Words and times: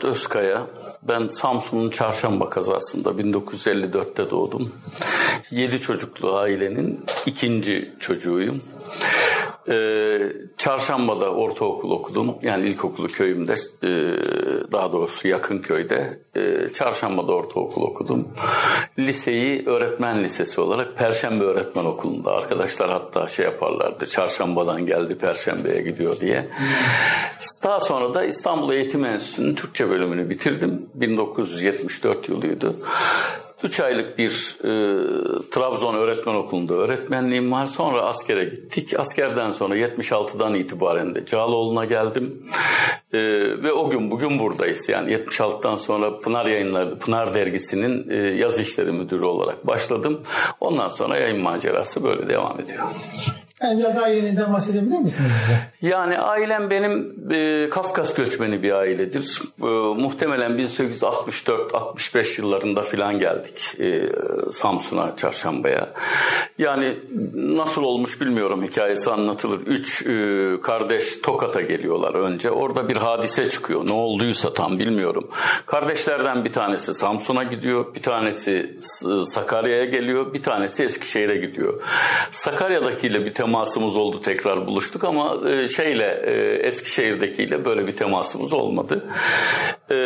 Murat 0.00 0.16
Özkaya. 0.16 0.66
Ben 1.02 1.28
Samsun'un 1.28 1.90
Çarşamba 1.90 2.50
kazasında 2.50 3.10
1954'te 3.10 4.30
doğdum. 4.30 4.72
Yedi 5.50 5.80
çocuklu 5.80 6.36
ailenin 6.36 7.04
ikinci 7.26 7.94
çocuğuyum. 7.98 8.62
Ee, 9.68 10.18
Çarşamba'da 10.58 11.30
ortaokul 11.34 11.90
okudum. 11.90 12.34
Yani 12.42 12.68
ilkokulu 12.68 13.08
köyümde, 13.08 13.54
e, 13.82 13.88
daha 14.72 14.92
doğrusu 14.92 15.28
yakın 15.28 15.58
köyde. 15.58 16.20
E, 16.36 16.72
Çarşamba'da 16.72 17.32
ortaokul 17.32 17.82
okudum. 17.82 18.28
Liseyi 18.98 19.66
öğretmen 19.66 20.24
lisesi 20.24 20.60
olarak 20.60 20.96
Perşembe 20.96 21.44
Öğretmen 21.44 21.84
Okulu'nda. 21.84 22.32
Arkadaşlar 22.32 22.90
hatta 22.90 23.28
şey 23.28 23.44
yaparlardı. 23.44 24.06
Çarşamba'dan 24.06 24.86
geldi 24.86 25.18
Perşembe'ye 25.18 25.82
gidiyor 25.82 26.20
diye. 26.20 26.48
Daha 27.62 27.80
sonra 27.80 28.14
da 28.14 28.24
İstanbul 28.24 28.72
Eğitim 28.72 29.04
Enstitüsü'nün 29.04 29.54
Türkçe 29.54 29.90
bölümünü 29.90 30.30
bitirdim. 30.30 30.86
1974 30.94 32.28
yılıydı. 32.28 32.76
3 33.64 33.80
aylık 33.80 34.18
bir 34.18 34.56
e, 34.60 34.70
Trabzon 35.50 35.94
Öğretmen 35.94 36.34
Okulu'nda 36.34 36.74
öğretmenliğim 36.74 37.52
var. 37.52 37.66
Sonra 37.66 38.02
askere 38.02 38.44
gittik. 38.44 39.00
Askerden 39.00 39.50
sonra 39.50 39.76
76'dan 39.76 40.54
itibaren 40.54 41.14
de 41.14 41.26
Cağaloğlu'na 41.26 41.84
geldim. 41.84 42.46
E, 43.12 43.18
ve 43.62 43.72
o 43.72 43.90
gün 43.90 44.10
bugün 44.10 44.38
buradayız. 44.38 44.88
Yani 44.88 45.12
76'dan 45.12 45.76
sonra 45.76 46.18
Pınar 46.18 46.46
Yayınları, 46.46 46.98
Pınar 46.98 47.34
Dergisi'nin 47.34 48.10
e, 48.10 48.16
yaz 48.16 48.60
işleri 48.60 48.92
müdürü 48.92 49.24
olarak 49.24 49.66
başladım. 49.66 50.20
Ondan 50.60 50.88
sonra 50.88 51.18
yayın 51.18 51.40
macerası 51.40 52.04
böyle 52.04 52.28
devam 52.28 52.60
ediyor. 52.60 52.84
Yani 53.62 53.78
biraz 53.78 53.98
ailenizden 53.98 54.52
bahsedebilir 54.52 54.98
misiniz 54.98 55.30
bize? 55.42 55.90
Yani 55.92 56.18
ailem 56.18 56.70
benim 56.70 57.14
e, 57.32 57.68
Kafkas 57.68 58.14
göçmeni 58.14 58.62
bir 58.62 58.72
ailedir. 58.72 59.42
E, 59.62 59.64
muhtemelen 60.00 60.52
1864-65 60.52 62.40
yıllarında 62.40 62.82
filan 62.82 63.18
geldik 63.18 63.80
e, 63.80 64.02
Samsun'a, 64.52 65.16
Çarşamba'ya. 65.16 65.88
Yani 66.58 66.96
nasıl 67.34 67.82
olmuş 67.82 68.20
bilmiyorum 68.20 68.62
hikayesi 68.62 69.10
anlatılır. 69.10 69.60
Üç 69.66 70.06
e, 70.06 70.60
kardeş 70.62 71.16
Tokat'a 71.16 71.60
geliyorlar 71.60 72.14
önce. 72.14 72.50
Orada 72.50 72.88
bir 72.88 72.96
hadise 72.96 73.48
çıkıyor. 73.48 73.86
Ne 73.86 73.92
olduysa 73.92 74.52
tam 74.52 74.78
bilmiyorum. 74.78 75.30
Kardeşlerden 75.66 76.44
bir 76.44 76.52
tanesi 76.52 76.94
Samsun'a 76.94 77.42
gidiyor. 77.42 77.94
Bir 77.94 78.02
tanesi 78.02 78.78
Sakarya'ya 79.26 79.84
geliyor. 79.84 80.34
Bir 80.34 80.42
tanesi 80.42 80.84
Eskişehir'e 80.84 81.36
gidiyor. 81.36 81.82
Sakarya'dakiyle 82.30 83.24
bir 83.24 83.34
temasımız 83.54 83.96
oldu 83.96 84.20
tekrar 84.20 84.66
buluştuk 84.66 85.04
ama 85.04 85.36
e, 85.50 85.68
şeyle 85.68 86.22
e, 86.26 86.32
Eskişehir'dekiyle 86.68 87.64
böyle 87.64 87.86
bir 87.86 87.92
temasımız 87.92 88.52
olmadı. 88.52 89.04
E, 89.90 89.96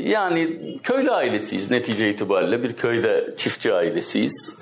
yani 0.00 0.48
köylü 0.82 1.10
ailesiyiz 1.10 1.70
netice 1.70 2.10
itibariyle 2.10 2.62
bir 2.62 2.72
köyde 2.72 3.34
çiftçi 3.36 3.74
ailesiyiz. 3.74 4.58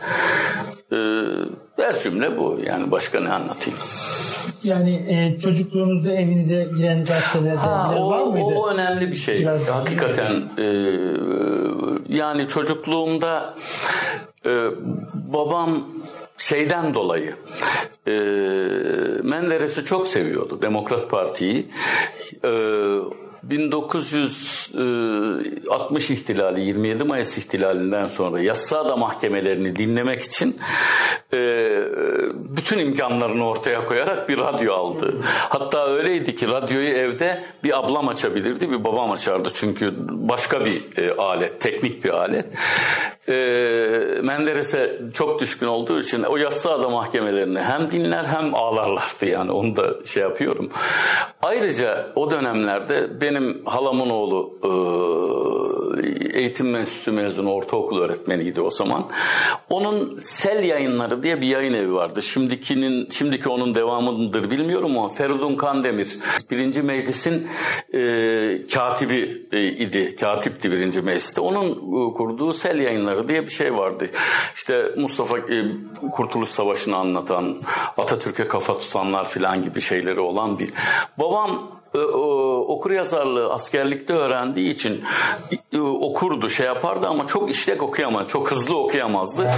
E, 0.92 0.96
her 1.76 2.02
cümle 2.02 2.38
bu 2.38 2.60
yani 2.66 2.90
başka 2.90 3.20
ne 3.20 3.28
anlatayım. 3.28 3.78
Yani 4.64 4.94
e, 5.08 5.38
çocukluğunuzda 5.38 6.12
evinize 6.12 6.68
giren 6.76 7.04
gazeteler, 7.04 7.56
Ha, 7.56 7.94
o, 7.98 8.10
var 8.10 8.22
mıydı? 8.24 8.44
o 8.56 8.68
önemli 8.70 9.10
bir 9.10 9.16
şey. 9.16 9.38
Biraz- 9.40 9.68
Hakikaten 9.68 10.42
e, 10.58 10.64
yani 12.08 12.48
çocukluğumda 12.48 13.54
e, 14.46 14.50
babam 15.14 15.78
şeyden 16.41 16.94
dolayı 16.94 17.34
e, 18.06 18.12
Menderes'i 19.22 19.84
çok 19.84 20.08
seviyordu. 20.08 20.62
Demokrat 20.62 21.10
Parti'yi. 21.10 21.66
E, 22.44 22.50
1960 23.42 26.10
ihtilali 26.10 26.60
27 26.60 27.04
Mayıs 27.04 27.38
ihtilalinden 27.38 28.06
sonra 28.06 28.41
yasada 28.41 28.97
mahkemelerini 28.97 29.76
dinlemek 29.76 30.22
için 30.22 30.59
e, 31.32 31.38
bütün 32.34 32.78
imkanlarını 32.78 33.47
ortaya 33.47 33.87
koyarak 33.87 34.28
bir 34.28 34.38
radyo 34.38 34.75
aldı. 34.75 35.14
Hatta 35.48 35.87
öyleydi 35.87 36.34
ki 36.34 36.48
radyoyu 36.48 36.88
evde 36.88 37.44
bir 37.64 37.78
ablam 37.78 38.09
açabilirdi 38.09 38.70
bir 38.70 38.84
babam 38.84 39.10
açardı 39.10 39.48
çünkü 39.54 39.94
başka 40.09 40.64
bir 40.64 41.03
e, 41.03 41.16
alet 41.16 41.60
teknik 41.60 42.04
bir 42.04 42.10
alet. 42.10 42.47
E, 43.28 43.32
Menderes'e 44.22 45.00
çok 45.14 45.41
düşkün 45.41 45.66
olduğu 45.66 46.00
için 46.00 46.22
o 46.22 46.37
yasada 46.37 46.88
mahkemelerini 46.88 47.60
hem 47.60 47.91
dinler 47.91 48.25
hem 48.25 48.54
ağlarlardı 48.54 49.26
yani 49.26 49.53
onu 49.53 49.76
da 49.76 50.04
şey 50.04 50.22
yapıyorum. 50.22 50.70
Ayrıca 51.43 52.06
o 52.14 52.31
dönemlerde 52.31 53.20
benim 53.30 53.62
halamın 53.64 54.10
oğlu 54.10 54.58
e, 54.62 54.70
eğitim 56.38 56.76
enstitüsü 56.76 57.12
mezunu 57.12 57.52
ortaokul 57.52 58.00
öğretmeniydi 58.00 58.60
o 58.60 58.70
zaman. 58.70 59.06
Onun 59.70 60.18
Sel 60.22 60.64
Yayınları 60.64 61.22
diye 61.22 61.40
bir 61.40 61.46
yayın 61.46 61.74
evi 61.74 61.94
vardı. 61.94 62.22
Şimdikinin 62.22 63.08
şimdiki 63.10 63.48
onun 63.48 63.74
devamıdır 63.74 64.50
bilmiyorum 64.50 64.98
ama 64.98 65.08
Feridun 65.08 65.56
Kandemir 65.56 66.19
birinci 66.50 66.82
meclisin 66.82 67.48
e, 67.94 68.00
katibi 68.74 69.46
e, 69.52 69.66
idi. 69.66 70.16
Katipti 70.16 70.72
birinci 70.72 71.02
mecliste. 71.02 71.40
Onun 71.40 71.70
e, 71.70 72.14
kurduğu 72.14 72.52
Sel 72.52 72.78
Yayınları 72.80 73.28
diye 73.28 73.42
bir 73.42 73.50
şey 73.50 73.76
vardı. 73.76 74.06
İşte 74.54 74.90
Mustafa 74.96 75.38
e, 75.38 75.64
Kurtuluş 76.12 76.48
Savaşı'nı 76.48 76.96
anlatan, 76.96 77.56
Atatürk'e 77.96 78.48
kafa 78.48 78.78
tutanlar 78.78 79.28
filan 79.28 79.62
gibi 79.62 79.80
şeyleri 79.80 80.20
olan 80.20 80.58
bir. 80.58 80.70
Babam 81.19 81.79
okur 82.68 82.90
yazarlığı 82.90 83.52
askerlikte 83.52 84.12
öğrendiği 84.12 84.70
için 84.70 85.04
e, 85.72 85.80
okurdu 85.80 86.48
şey 86.48 86.66
yapardı 86.66 87.06
ama 87.06 87.26
çok 87.26 87.50
işlek 87.50 87.82
okuyamaz 87.82 88.28
çok 88.28 88.50
hızlı 88.50 88.78
okuyamazdı 88.78 89.50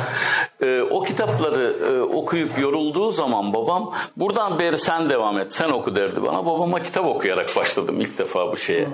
E, 0.63 0.83
o 0.83 1.03
kitapları 1.03 1.77
e, 1.93 2.01
okuyup 2.01 2.59
yorulduğu 2.59 3.11
zaman 3.11 3.53
babam 3.53 3.93
buradan 4.17 4.59
beri 4.59 4.79
sen 4.79 5.11
devam 5.11 5.39
et 5.39 5.55
sen 5.55 5.71
oku 5.71 5.97
derdi 5.97 6.23
bana 6.23 6.47
babama 6.47 6.83
kitap 6.83 7.07
okuyarak 7.07 7.57
başladım 7.57 8.01
ilk 8.01 8.19
defa 8.19 8.53
bu 8.53 8.57
şeye 8.57 8.89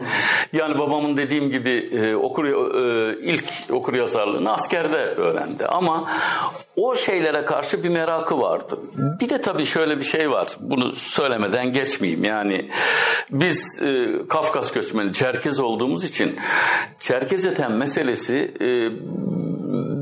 yani 0.53 0.79
babamın 0.79 1.17
dediğim 1.17 1.51
gibi 1.51 1.91
okur 2.23 2.45
ilk 3.23 3.45
okur 3.73 3.95
yazarlığını 3.95 4.53
askerde 4.53 4.97
öğrendi 4.97 5.67
ama 5.67 6.09
o 6.77 6.97
şeylere 6.97 7.45
karşı 7.45 7.85
bir 7.85 7.89
merakı 7.89 8.41
vardı. 8.41 8.79
Bir 9.21 9.29
de 9.29 9.41
tabii 9.41 9.65
şöyle 9.65 9.99
bir 9.99 10.05
şey 10.05 10.31
var. 10.31 10.47
Bunu 10.61 10.93
söylemeden 10.93 11.73
geçmeyeyim. 11.73 12.25
Yani 12.25 12.69
biz 13.31 13.83
e, 13.83 14.13
Kafkas 14.29 14.73
göçmeni 14.73 15.13
Çerkez 15.13 15.61
olduğumuz 15.61 16.05
için 16.05 16.37
Çerkez 17.01 17.47
eten 17.47 17.73
meselesi 17.73 18.55
e, 18.61 18.67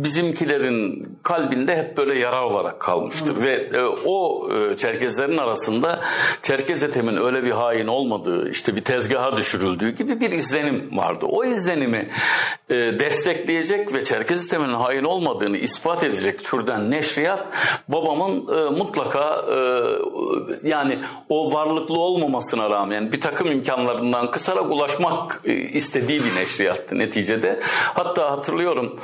bizimkilerin 0.05 1.09
kalbinde 1.27 1.77
hep 1.77 1.97
böyle 1.97 2.19
yara 2.19 2.47
olarak 2.47 2.81
kalmıştır. 2.81 3.47
Ve 3.47 3.53
e, 3.53 3.83
o 4.05 4.49
e, 4.53 4.77
Çerkezlerin 4.77 5.39
arasında 5.39 6.01
Çerkez 6.43 6.83
etemin 6.83 7.17
öyle 7.17 7.45
bir 7.45 7.51
hain 7.51 7.87
olmadığı, 7.87 8.51
işte 8.51 8.77
bir 8.77 8.85
tezgaha 8.85 9.37
düşürüldüğü 9.37 9.91
gibi 9.91 10.21
bir 10.21 10.31
izlenim 10.31 10.97
vardı. 10.97 11.27
O 11.29 11.45
izlenimi 11.45 12.09
e, 12.71 12.75
destekleyecek 12.75 13.95
ve 13.95 14.05
Çerkez 14.05 14.47
etemin 14.47 14.75
hain 14.75 15.05
olmadığını 15.05 15.59
ispat 15.59 16.05
edecek 16.05 16.45
türden 16.45 16.91
neşriyat 16.91 17.43
babamın 17.89 18.59
e, 18.59 18.71
mutlaka 18.71 19.45
e, 19.51 20.69
yani 20.69 20.99
o 21.29 21.53
varlıklı 21.53 21.99
olmamasına 21.99 22.71
rağmen 22.71 23.13
bir 23.13 23.21
takım 23.21 23.53
imkanlarından 23.53 24.31
kısarak 24.31 24.71
ulaşmak 24.71 25.41
e, 25.45 25.55
istediği 25.55 26.21
bir 26.21 26.41
neşriyattı 26.41 26.99
neticede. 26.99 27.61
Hatta 27.95 28.31
hatırlıyorum 28.31 28.97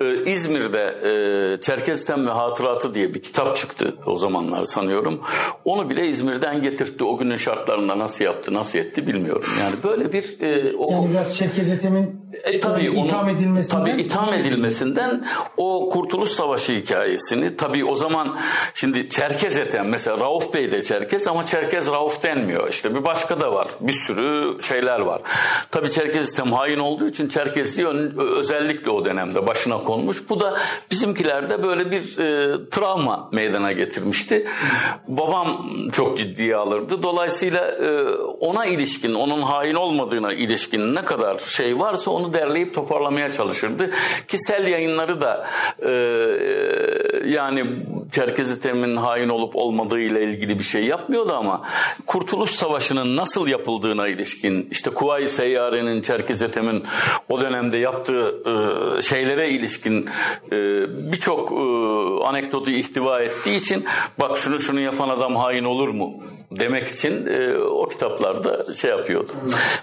e, 0.00 0.24
İzmir'de 0.24 0.82
e, 1.02 1.60
Çerkez'ten 1.66 2.26
ve 2.26 2.30
Hatıratı 2.30 2.94
diye 2.94 3.14
bir 3.14 3.22
kitap 3.22 3.56
çıktı 3.56 3.94
o 4.06 4.16
zamanlar 4.16 4.64
sanıyorum. 4.64 5.20
Onu 5.64 5.90
bile 5.90 6.08
İzmir'den 6.08 6.62
getirtti. 6.62 7.04
O 7.04 7.16
günün 7.16 7.36
şartlarında 7.36 7.98
nasıl 7.98 8.24
yaptı, 8.24 8.54
nasıl 8.54 8.78
etti 8.78 9.06
bilmiyorum. 9.06 9.50
Yani 9.60 9.74
böyle 9.84 10.12
bir 10.12 10.40
e, 10.40 10.76
o, 10.76 10.92
Yani 10.92 11.10
biraz 11.10 11.36
Çerkez 11.36 11.70
etimin 11.70 12.20
e, 12.44 12.60
tabii 12.60 12.90
onun, 12.90 13.06
itham 13.06 13.28
edilmesinden. 13.28 13.84
Tabii 13.84 14.02
itham 14.02 14.34
edilmesinden 14.34 15.26
o 15.56 15.88
Kurtuluş 15.92 16.30
Savaşı 16.30 16.72
hikayesini 16.72 17.56
tabii 17.56 17.84
o 17.84 17.96
zaman 17.96 18.36
şimdi 18.74 19.08
Çerkez 19.08 19.56
eten 19.56 19.86
mesela 19.86 20.20
Rauf 20.20 20.54
Bey 20.54 20.72
de 20.72 20.82
Çerkez 20.82 21.28
ama 21.28 21.46
Çerkez 21.46 21.86
Rauf 21.86 22.22
denmiyor. 22.22 22.68
İşte 22.68 22.94
bir 22.94 23.04
başka 23.04 23.40
da 23.40 23.52
var. 23.52 23.68
Bir 23.80 23.92
sürü 23.92 24.62
şeyler 24.62 25.00
var. 25.00 25.22
Tabii 25.70 25.90
Çerkez 25.90 26.32
item 26.32 26.52
hain 26.52 26.78
olduğu 26.78 27.08
için 27.08 27.28
Çerkezliği 27.28 27.88
ön- 27.88 28.18
özellikle 28.18 28.90
o 28.90 29.04
dönemde 29.04 29.46
başına 29.46 29.78
konmuş. 29.78 30.28
Bu 30.28 30.40
da 30.40 30.58
bizimkilerde 30.90 31.55
böyle 31.62 31.90
bir 31.90 32.18
e, 32.18 32.56
travma 32.70 33.28
meydana 33.32 33.72
getirmişti. 33.72 34.46
Babam 35.08 35.66
çok 35.92 36.18
ciddiye 36.18 36.56
alırdı. 36.56 37.02
Dolayısıyla 37.02 37.66
e, 37.66 38.08
ona 38.40 38.66
ilişkin, 38.66 39.14
onun 39.14 39.42
hain 39.42 39.74
olmadığına 39.74 40.32
ilişkin 40.32 40.94
ne 40.94 41.04
kadar 41.04 41.38
şey 41.38 41.78
varsa 41.78 42.10
onu 42.10 42.34
derleyip 42.34 42.74
toparlamaya 42.74 43.32
çalışırdı. 43.32 43.90
Ki 44.28 44.38
Sel 44.38 44.66
yayınları 44.66 45.20
da 45.20 45.46
e, 45.82 45.92
yani 47.28 47.64
Çerkez 48.12 48.50
Ethem'in 48.50 48.96
hain 48.96 49.28
olup 49.28 49.56
olmadığı 49.56 50.00
ile 50.00 50.24
ilgili 50.24 50.58
bir 50.58 50.64
şey 50.64 50.84
yapmıyordu 50.84 51.32
ama 51.32 51.62
Kurtuluş 52.06 52.50
Savaşı'nın 52.50 53.16
nasıl 53.16 53.46
yapıldığına 53.46 54.08
ilişkin 54.08 54.68
işte 54.70 54.90
Kuvayi 54.90 55.28
Seyyare'nin 55.28 56.02
Çerkez 56.02 56.42
Ethem'in 56.42 56.84
o 57.28 57.40
dönemde 57.40 57.78
yaptığı 57.78 58.34
e, 58.98 59.02
şeylere 59.02 59.50
ilişkin 59.50 60.08
e, 60.52 60.56
birçok 61.12 61.35
e, 61.38 62.24
anekdotu 62.24 62.70
ihtiva 62.70 63.20
ettiği 63.20 63.56
için 63.56 63.84
bak 64.20 64.38
şunu 64.38 64.60
şunu 64.60 64.80
yapan 64.80 65.08
adam 65.08 65.36
hain 65.36 65.64
olur 65.64 65.88
mu 65.88 66.22
demek 66.50 66.88
için 66.88 67.26
e, 67.26 67.58
o 67.58 67.88
kitaplarda 67.88 68.74
şey 68.74 68.90
yapıyordu. 68.90 69.32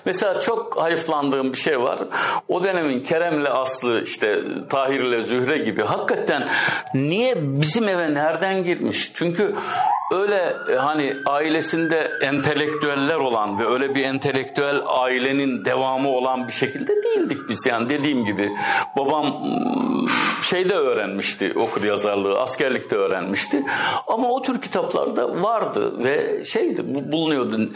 Mesela 0.05 0.39
çok 0.39 0.77
hayıflandığım 0.81 1.53
bir 1.53 1.57
şey 1.57 1.81
var. 1.81 2.00
O 2.47 2.63
dönemin 2.63 3.03
Kerem'le 3.03 3.45
Aslı 3.45 4.03
işte 4.03 4.39
Tahir'le 4.69 5.23
Zühre 5.23 5.57
gibi 5.57 5.83
hakikaten 5.83 6.50
niye 6.94 7.35
bizim 7.38 7.89
eve 7.89 8.13
nereden 8.13 8.63
girmiş? 8.63 9.11
Çünkü 9.13 9.56
öyle 10.11 10.56
e, 10.71 10.75
hani 10.75 11.13
ailesinde 11.25 12.11
entelektüeller 12.21 13.15
olan 13.15 13.59
ve 13.59 13.67
öyle 13.67 13.95
bir 13.95 14.03
entelektüel 14.03 14.81
ailenin 14.85 15.65
devamı 15.65 16.09
olan 16.09 16.47
bir 16.47 16.53
şekilde 16.53 17.03
değildik 17.03 17.38
biz. 17.49 17.65
Yani 17.65 17.89
dediğim 17.89 18.25
gibi 18.25 18.51
babam 18.97 19.41
şeyde 20.44 20.75
öğrenmişti 20.75 21.43
okur 21.51 21.84
yazarlığı, 21.84 22.40
askerlikte 22.40 22.95
öğrenmişti. 22.95 23.63
Ama 24.07 24.30
o 24.30 24.42
tür 24.42 24.62
kitaplarda 24.62 25.42
vardı 25.44 26.04
ve 26.04 26.45
şeydi 26.45 26.84
bu- 26.95 27.12
bulunuyordu. 27.12 27.69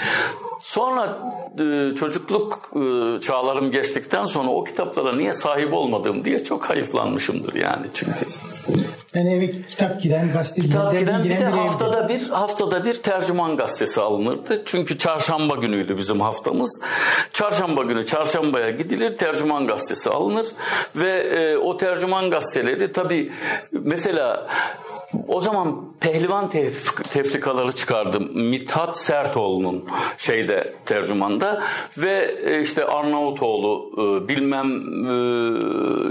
Sonra 0.61 1.17
e, 1.59 1.95
çocukluk 1.95 2.71
e, 2.75 3.21
çağlarım 3.21 3.71
geçtikten 3.71 4.25
sonra 4.25 4.49
o 4.49 4.63
kitaplara 4.63 5.15
niye 5.15 5.33
sahip 5.33 5.73
olmadım 5.73 6.25
diye 6.25 6.43
çok 6.43 6.69
hayıflanmışımdır 6.69 7.53
yani 7.55 7.87
çünkü. 7.93 8.25
Yani 9.15 9.33
eve 9.33 9.51
kitap 9.51 10.01
giren, 10.01 10.31
gazete 10.33 10.61
Kitap 10.61 10.91
giren 10.91 11.19
bir 11.19 11.23
giren 11.23 11.41
de 11.41 11.45
bir 11.45 11.47
evdi. 11.47 11.57
haftada 11.57 12.09
bir 12.09 12.29
haftada 12.29 12.85
bir 12.85 12.93
tercüman 12.93 13.57
gazetesi 13.57 14.01
alınırdı. 14.01 14.61
Çünkü 14.65 14.97
çarşamba 14.97 15.55
günüydü 15.55 15.97
bizim 15.97 16.21
haftamız. 16.21 16.81
Çarşamba 17.33 17.83
günü 17.83 18.05
çarşambaya 18.05 18.69
gidilir 18.69 19.15
tercüman 19.15 19.67
gazetesi 19.67 20.09
alınır 20.09 20.47
ve 20.95 21.11
e, 21.11 21.57
o 21.57 21.77
tercüman 21.77 22.29
gazeteleri 22.29 22.91
tabii 22.91 23.31
mesela 23.71 24.47
o 25.27 25.41
zaman 25.41 25.81
pehlivan 25.99 26.45
tef- 26.49 27.03
tefrikaları 27.09 27.71
çıkardım. 27.71 28.29
Mithat 28.49 28.99
Sertoğlu'nun 28.99 29.85
şeyde 30.17 30.73
tercümanda 30.85 31.63
ve 31.97 32.35
e, 32.45 32.61
işte 32.61 32.85
Arnavutoğlu 32.85 33.91
e, 33.97 34.27
bilmem 34.27 34.67
e, 35.05 35.13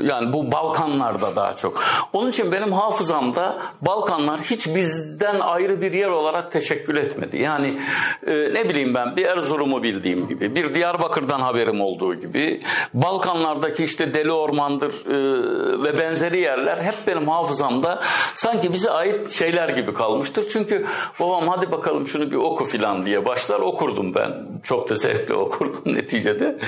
yani 0.06 0.32
bu 0.32 0.52
Balkanlarda 0.52 1.36
daha 1.36 1.56
çok. 1.56 1.82
Onun 2.12 2.30
için 2.30 2.52
benim 2.52 2.72
hafızamda 2.86 3.58
Balkanlar 3.80 4.40
hiç 4.40 4.66
bizden 4.66 5.40
ayrı 5.40 5.82
bir 5.82 5.92
yer 5.92 6.08
olarak 6.08 6.52
teşekkül 6.52 6.96
etmedi. 6.96 7.38
Yani 7.38 7.78
e, 8.26 8.32
ne 8.32 8.68
bileyim 8.68 8.94
ben 8.94 9.16
bir 9.16 9.26
Erzurum'u 9.26 9.82
bildiğim 9.82 10.28
gibi, 10.28 10.54
bir 10.54 10.74
Diyarbakır'dan 10.74 11.40
haberim 11.40 11.80
olduğu 11.80 12.14
gibi, 12.14 12.62
Balkanlardaki 12.94 13.84
işte 13.84 14.14
Deli 14.14 14.32
Orman'dır 14.32 14.92
e, 15.06 15.84
ve 15.84 15.98
benzeri 15.98 16.38
yerler 16.38 16.76
hep 16.76 16.94
benim 17.06 17.28
hafızamda 17.28 18.00
sanki 18.34 18.72
bize 18.72 18.90
ait 18.90 19.30
şeyler 19.30 19.68
gibi 19.68 19.94
kalmıştır. 19.94 20.46
Çünkü 20.52 20.86
babam 21.20 21.48
hadi 21.48 21.72
bakalım 21.72 22.06
şunu 22.06 22.30
bir 22.30 22.36
oku 22.36 22.64
filan 22.64 23.06
diye 23.06 23.24
başlar 23.26 23.60
okurdum 23.60 24.14
ben. 24.14 24.46
Çok 24.62 24.90
da 24.90 24.94
zevkle 24.94 25.34
okurdum 25.44 25.82
neticede. 25.86 26.58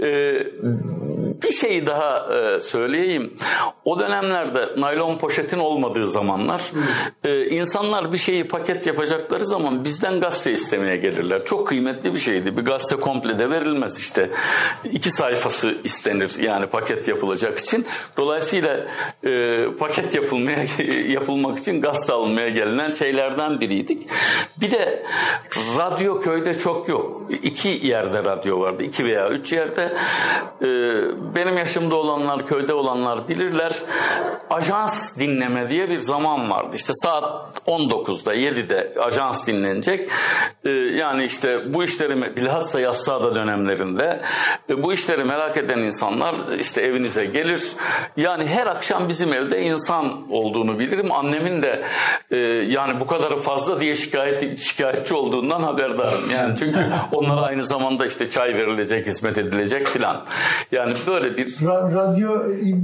E, 0.00 0.08
bir 1.42 1.52
şeyi 1.52 1.86
daha 1.86 2.34
e, 2.34 2.60
söyleyeyim. 2.60 3.36
O 3.84 3.98
dönemlerde 3.98 4.68
naylon 4.76 5.18
poşetin 5.18 5.58
olmadığı 5.58 6.06
zamanlar 6.10 6.62
e, 7.24 7.46
insanlar 7.46 8.12
bir 8.12 8.18
şeyi 8.18 8.48
paket 8.48 8.86
yapacakları 8.86 9.46
zaman 9.46 9.84
bizden 9.84 10.20
gazete 10.20 10.52
istemeye 10.52 10.96
gelirler. 10.96 11.44
Çok 11.44 11.66
kıymetli 11.66 12.14
bir 12.14 12.18
şeydi. 12.18 12.56
Bir 12.56 12.62
gazete 12.62 12.96
komple 12.96 13.38
de 13.38 13.50
verilmez 13.50 13.98
işte. 13.98 14.30
İki 14.84 15.10
sayfası 15.10 15.74
istenir 15.84 16.38
yani 16.38 16.66
paket 16.66 17.08
yapılacak 17.08 17.58
için. 17.58 17.86
Dolayısıyla 18.16 18.86
e, 19.24 19.64
paket 19.78 20.14
yapılmaya 20.14 20.64
yapılmak 21.08 21.58
için 21.58 21.80
gazete 21.80 22.12
almaya 22.12 22.48
gelinen 22.48 22.92
şeylerden 22.92 23.60
biriydik. 23.60 24.08
Bir 24.60 24.70
de 24.70 25.02
radyo 25.78 26.20
köyde 26.20 26.54
çok 26.54 26.88
yok. 26.88 27.22
İki 27.42 27.86
yerde 27.86 28.24
radyo 28.24 28.60
vardı. 28.60 28.82
iki 28.82 29.04
veya 29.04 29.28
üç 29.28 29.52
yerde. 29.52 29.96
E, 30.62 30.68
benim 31.34 31.58
yaşımda 31.58 31.94
olanlar, 31.94 32.46
köyde 32.46 32.74
olanlar 32.74 33.28
bilirler. 33.28 33.72
Ajans 34.50 35.18
dinleme 35.18 35.70
diye 35.70 35.90
bir 35.90 35.98
zaman 35.98 36.50
vardı. 36.50 36.76
İşte 36.76 36.92
saat 36.94 37.24
19'da, 37.66 38.34
7'de 38.34 38.92
ajans 39.00 39.46
dinlenecek. 39.46 40.08
E, 40.64 40.70
yani 40.70 41.24
işte 41.24 41.74
bu 41.74 41.84
işleri 41.84 42.36
bilhassa 42.36 42.80
yassada 42.80 43.34
dönemlerinde 43.34 44.20
e, 44.70 44.82
bu 44.82 44.92
işleri 44.92 45.24
merak 45.24 45.56
eden 45.56 45.78
insanlar 45.78 46.34
işte 46.60 46.82
evinize 46.82 47.24
gelir. 47.24 47.62
Yani 48.16 48.46
her 48.46 48.66
akşam 48.66 49.08
bizim 49.08 49.32
evde 49.32 49.62
insan 49.62 50.30
olduğunu 50.30 50.78
bilirim. 50.78 51.12
Annemin 51.12 51.62
de 51.62 51.84
e, 52.30 52.36
yani 52.68 53.00
bu 53.00 53.06
kadarı 53.06 53.36
fazla 53.36 53.80
diye 53.80 53.94
şikayet 53.94 54.58
şikayetçi 54.58 55.14
olduğundan 55.14 55.62
haberdarım. 55.62 56.30
Yani 56.34 56.56
çünkü 56.58 56.78
onlara 57.12 57.40
aynı 57.40 57.66
zamanda 57.66 58.06
işte 58.06 58.30
çay 58.30 58.54
verilecek, 58.54 59.06
hizmet 59.06 59.38
edilecek 59.38 59.86
filan. 59.86 60.24
Yani 60.72 60.94
böyle 61.06 61.15
bir 61.24 61.46
Ra- 61.46 61.94
radyo 61.94 62.30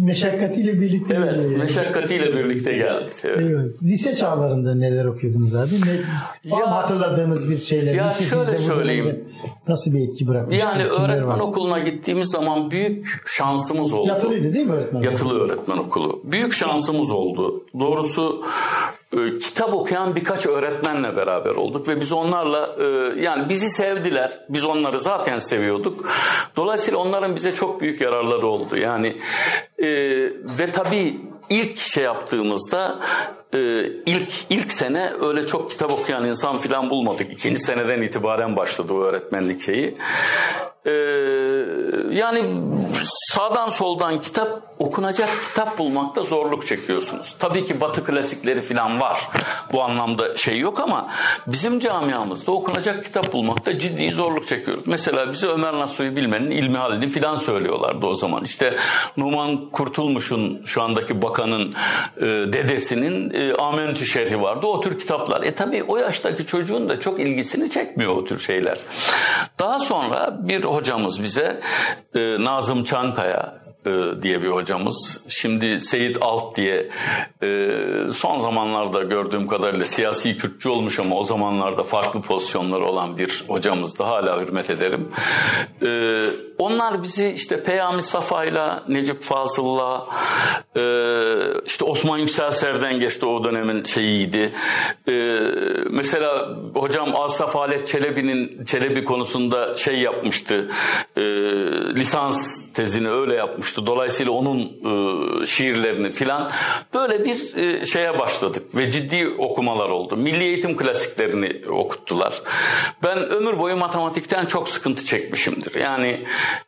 meşakkatiyle 0.07 0.81
birlikte 0.81 1.15
evet 1.17 1.45
yani. 1.45 1.57
meşakkatiyle 1.57 2.35
birlikte 2.35 2.73
geldi. 2.73 3.11
Evet. 3.25 3.41
Evet. 3.53 3.83
Lise 3.83 4.15
çağlarında 4.15 4.75
neler 4.75 5.05
okuyordunuz 5.05 5.55
abi? 5.55 5.75
Ne, 5.75 6.57
Ya- 6.59 6.71
hatırladığınız 6.71 7.51
bir 7.51 7.59
şeyler? 7.59 7.95
Ya 7.95 8.09
Lise 8.09 8.25
şöyle 8.25 8.57
söyleyeyim. 8.57 9.25
Nasıl 9.69 9.95
bir 9.95 10.09
etki 10.09 10.27
bırakmış? 10.29 10.59
Yani 10.59 10.85
öğretmen 10.85 11.29
var? 11.29 11.41
okuluna 11.41 11.79
gittiğimiz 11.79 12.31
zaman 12.31 12.71
büyük 12.71 13.07
şansımız 13.27 13.93
oldu. 13.93 14.09
Yatılıydı 14.09 14.55
değil 14.55 14.67
mi 14.67 14.73
öğretmen? 14.73 15.03
Yatılı 15.03 15.41
öğretmen 15.41 15.77
okulu. 15.77 16.21
Büyük 16.25 16.53
şansımız 16.53 17.11
oldu. 17.11 17.65
Doğrusu 17.81 18.43
e, 19.13 19.39
kitap 19.39 19.75
okuyan 19.75 20.17
birkaç 20.17 20.47
öğretmenle 20.47 21.17
beraber 21.17 21.51
olduk 21.51 21.89
ve 21.89 22.01
biz 22.01 22.13
onlarla 22.13 22.77
e, 22.81 22.87
yani 23.21 23.49
bizi 23.49 23.71
sevdiler. 23.71 24.41
Biz 24.49 24.65
onları 24.65 25.01
zaten 25.01 25.39
seviyorduk. 25.39 26.09
Dolayısıyla 26.57 26.99
onların 26.99 27.37
bize 27.37 27.55
çok 27.55 27.81
büyük 27.81 28.01
yararları 28.01 28.47
oldu. 28.47 28.77
Yani 28.77 29.17
e, 29.79 29.89
ve 30.59 30.73
tabii 30.73 31.21
ilk 31.51 31.77
şey 31.77 32.05
yaptığımızda 32.05 32.99
e, 33.55 33.59
ilk 34.07 34.33
ilk 34.51 34.73
sene 34.73 35.13
öyle 35.23 35.47
çok 35.47 35.71
kitap 35.71 35.93
okuyan 35.93 36.25
insan 36.25 36.59
filan 36.59 36.91
bulmadık. 36.91 37.33
İkinci 37.33 37.61
seneden 37.61 38.03
itibaren 38.03 38.57
başladı 38.57 38.93
o 38.93 39.03
öğretmenlik 39.03 39.61
şeyi. 39.61 39.97
E, 40.87 40.93
yani 42.11 42.41
sağdan 43.05 43.71
soldan 43.71 44.21
kitap 44.21 44.63
okunacak 44.79 45.29
kitap 45.49 45.79
bulmakta 45.79 46.23
zorluk 46.23 46.67
çekiyorsunuz. 46.67 47.37
Tabii 47.39 47.65
ki 47.65 47.81
Batı 47.81 48.05
klasikleri 48.05 48.61
falan 48.61 49.01
var. 49.01 49.29
Bu 49.73 49.83
anlamda 49.83 50.37
şey 50.37 50.59
yok 50.59 50.81
ama 50.81 51.11
bizim 51.47 51.81
camiamızda 51.81 52.53
okunacak 52.53 53.05
kitap 53.05 53.33
bulmakta 53.33 53.79
ciddi 53.79 54.11
zorluk 54.11 54.47
çekiyoruz. 54.47 54.85
Mesela 54.87 55.33
bize 55.33 55.47
Ömer 55.47 55.73
Nasuhi 55.73 56.17
Bilmen'in 56.17 56.51
ilmi 56.51 56.79
halini 56.79 57.09
filan 57.09 57.37
söylüyorlardı 57.37 58.07
o 58.07 58.15
zaman. 58.15 58.45
İşte 58.45 58.77
Numan 59.17 59.71
Kurtulmuş'un 59.71 60.63
şu 60.65 60.83
andaki 60.83 61.23
bakanın 61.23 61.75
e, 62.17 62.23
dedesinin 62.27 63.31
e, 63.31 63.42
Amentü 63.59 64.07
Şerhi 64.07 64.43
vardı. 64.43 64.67
O 64.67 64.81
tür 64.81 64.99
kitaplar. 64.99 65.43
E 65.43 65.55
tabii 65.55 65.83
o 65.83 65.97
yaştaki 65.97 66.47
çocuğun 66.47 66.89
da 66.89 67.01
çok 67.01 67.21
ilgisini 67.21 67.71
çekmiyor 67.71 68.17
o 68.17 68.25
tür 68.25 68.39
şeyler. 68.39 68.79
Daha 69.59 69.81
sonra 69.81 70.39
bir 70.41 70.65
hocamız 70.65 71.23
bize 71.23 71.61
e, 72.15 72.45
Nazım 72.45 72.85
Çankaya 72.85 73.55
e, 73.62 73.62
diye 74.23 74.43
bir 74.43 74.49
hocamız. 74.49 75.21
Şimdi 75.29 75.81
Seyit 75.81 76.19
Alt 76.21 76.57
diye 76.57 76.91
e, 77.43 77.69
son 78.15 78.39
zamanlarda 78.39 79.03
gördüğüm 79.03 79.49
kadarıyla 79.49 79.85
siyasi 79.85 80.39
Kürtçü 80.39 80.69
olmuş 80.69 80.99
ama 80.99 81.17
o 81.17 81.25
zamanlarda 81.25 81.83
farklı 81.83 82.21
pozisyonları 82.23 82.85
olan 82.85 83.19
bir 83.19 83.45
hocamızdı. 83.49 84.03
Hala 84.03 84.41
hürmet 84.41 84.71
ederim. 84.71 85.09
E, 85.87 86.23
onlar 86.59 87.03
bizi 87.03 87.29
işte 87.29 87.63
Peyami 87.63 88.03
Safa'yla, 88.03 88.83
Necip 88.89 89.23
Fazıl'la, 89.23 90.09
e, 90.77 90.83
işte 91.67 91.85
Osman 91.85 92.19
Yüksel 92.19 92.51
Serden 92.51 93.01
geçti 93.01 93.27
o 93.27 93.45
dönemin 93.45 93.85
şeyiydi. 93.85 94.53
E, 95.09 95.13
mesela 95.91 96.49
hocam 96.75 97.17
Asaf 97.17 97.55
Halet 97.55 97.87
Çelebi'nin 97.89 98.65
Çelebi 98.65 99.05
konusunda 99.05 99.77
şey 99.77 100.01
yapmıştı. 100.01 100.69
E, 101.17 101.23
lisans 101.95 102.73
tezini 102.75 103.11
öyle 103.11 103.35
yapmıştı. 103.35 103.72
Dolayısıyla 103.77 104.33
onun 104.33 104.61
e, 104.63 105.47
şiirlerini 105.47 106.11
filan 106.11 106.51
böyle 106.95 107.25
bir 107.25 107.57
e, 107.57 107.87
şeye 107.87 108.19
başladık 108.19 108.77
ve 108.77 108.91
ciddi 108.91 109.29
okumalar 109.39 109.89
oldu. 109.89 110.17
Milli 110.17 110.45
eğitim 110.45 110.77
klasiklerini 110.77 111.69
okuttular. 111.69 112.43
Ben 113.03 113.19
ömür 113.19 113.59
boyu 113.59 113.77
matematikten 113.77 114.47
çok 114.47 114.69
sıkıntı 114.69 115.05
çekmişimdir. 115.05 115.81
Yani 115.81 116.25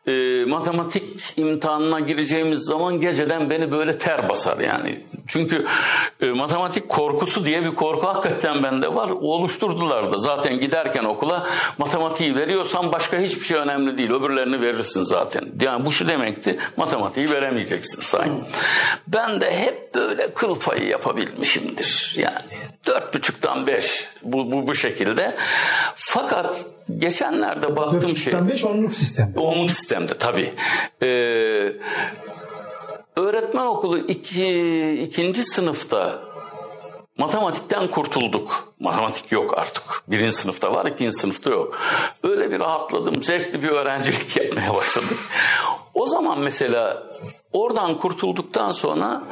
e, 0.07 0.45
matematik 0.45 1.05
imtihanına 1.37 2.01
gireceğimiz 2.01 2.61
zaman 2.61 3.01
geceden 3.01 3.51
beni 3.51 3.71
böyle 3.71 3.99
ter 3.99 4.29
basar 4.29 4.61
yani. 4.61 5.01
Çünkü 5.27 5.67
e, 6.21 6.27
matematik 6.27 6.89
korkusu 6.89 7.45
diye 7.45 7.65
bir 7.65 7.75
korku 7.75 8.07
hakikaten 8.07 8.63
bende 8.63 8.95
var. 8.95 9.11
Oluşturdular 9.11 10.13
da 10.13 10.19
zaten 10.19 10.61
giderken 10.61 11.05
okula 11.05 11.47
matematiği 11.79 12.37
veriyorsan 12.37 12.93
başka 12.93 13.19
hiçbir 13.19 13.45
şey 13.45 13.57
önemli 13.57 13.99
değil. 13.99 14.11
Öbürlerini 14.11 14.61
verirsin 14.61 15.03
zaten. 15.03 15.45
Yani 15.61 15.87
bu 15.87 15.93
şu 15.93 16.09
demekti 16.09 16.59
matematiği 16.77 17.31
veremeyeceksin 17.31 18.03
sanki. 18.03 18.43
Ben 19.09 19.41
de 19.41 19.53
hep 19.53 19.95
böyle 19.95 20.35
kıl 20.35 20.61
payı 20.61 20.89
yapabilmişimdir. 20.89 22.15
Yani 22.19 22.39
dört 22.87 23.15
buçuktan 23.15 23.67
beş 23.67 24.09
bu, 24.23 24.53
bu, 24.53 24.67
bu 24.67 24.75
şekilde. 24.75 25.35
Fakat 25.95 26.65
geçenlerde 26.99 27.77
baktım 27.77 28.17
şey... 28.17 28.49
5 28.49 28.65
onluk 28.65 28.95
sistem. 28.95 29.33
Onluk 29.37 29.71
sistemde 29.71 30.15
tabii. 30.15 30.55
Ee, 31.03 31.73
öğretmen 33.17 33.67
okulu 33.67 33.99
iki, 33.99 35.01
ikinci 35.03 35.45
sınıfta 35.45 36.23
matematikten 37.19 37.91
kurtulduk. 37.91 38.75
Matematik 38.81 39.33
yok 39.33 39.59
artık. 39.59 40.03
Birinci 40.09 40.33
sınıfta 40.33 40.75
var, 40.75 40.87
ikinci 40.87 41.13
sınıfta 41.13 41.51
yok. 41.51 41.79
Öyle 42.23 42.51
bir 42.51 42.61
rahatladım. 42.61 43.23
Zevkli 43.23 43.63
bir 43.63 43.69
öğrencilik 43.69 44.37
yapmaya 44.45 44.75
başladık. 44.75 45.19
O 45.95 46.07
zaman 46.07 46.41
mesela 46.41 47.03
oradan 47.55 47.97
kurtulduktan 47.97 48.71
sonra 48.71 49.23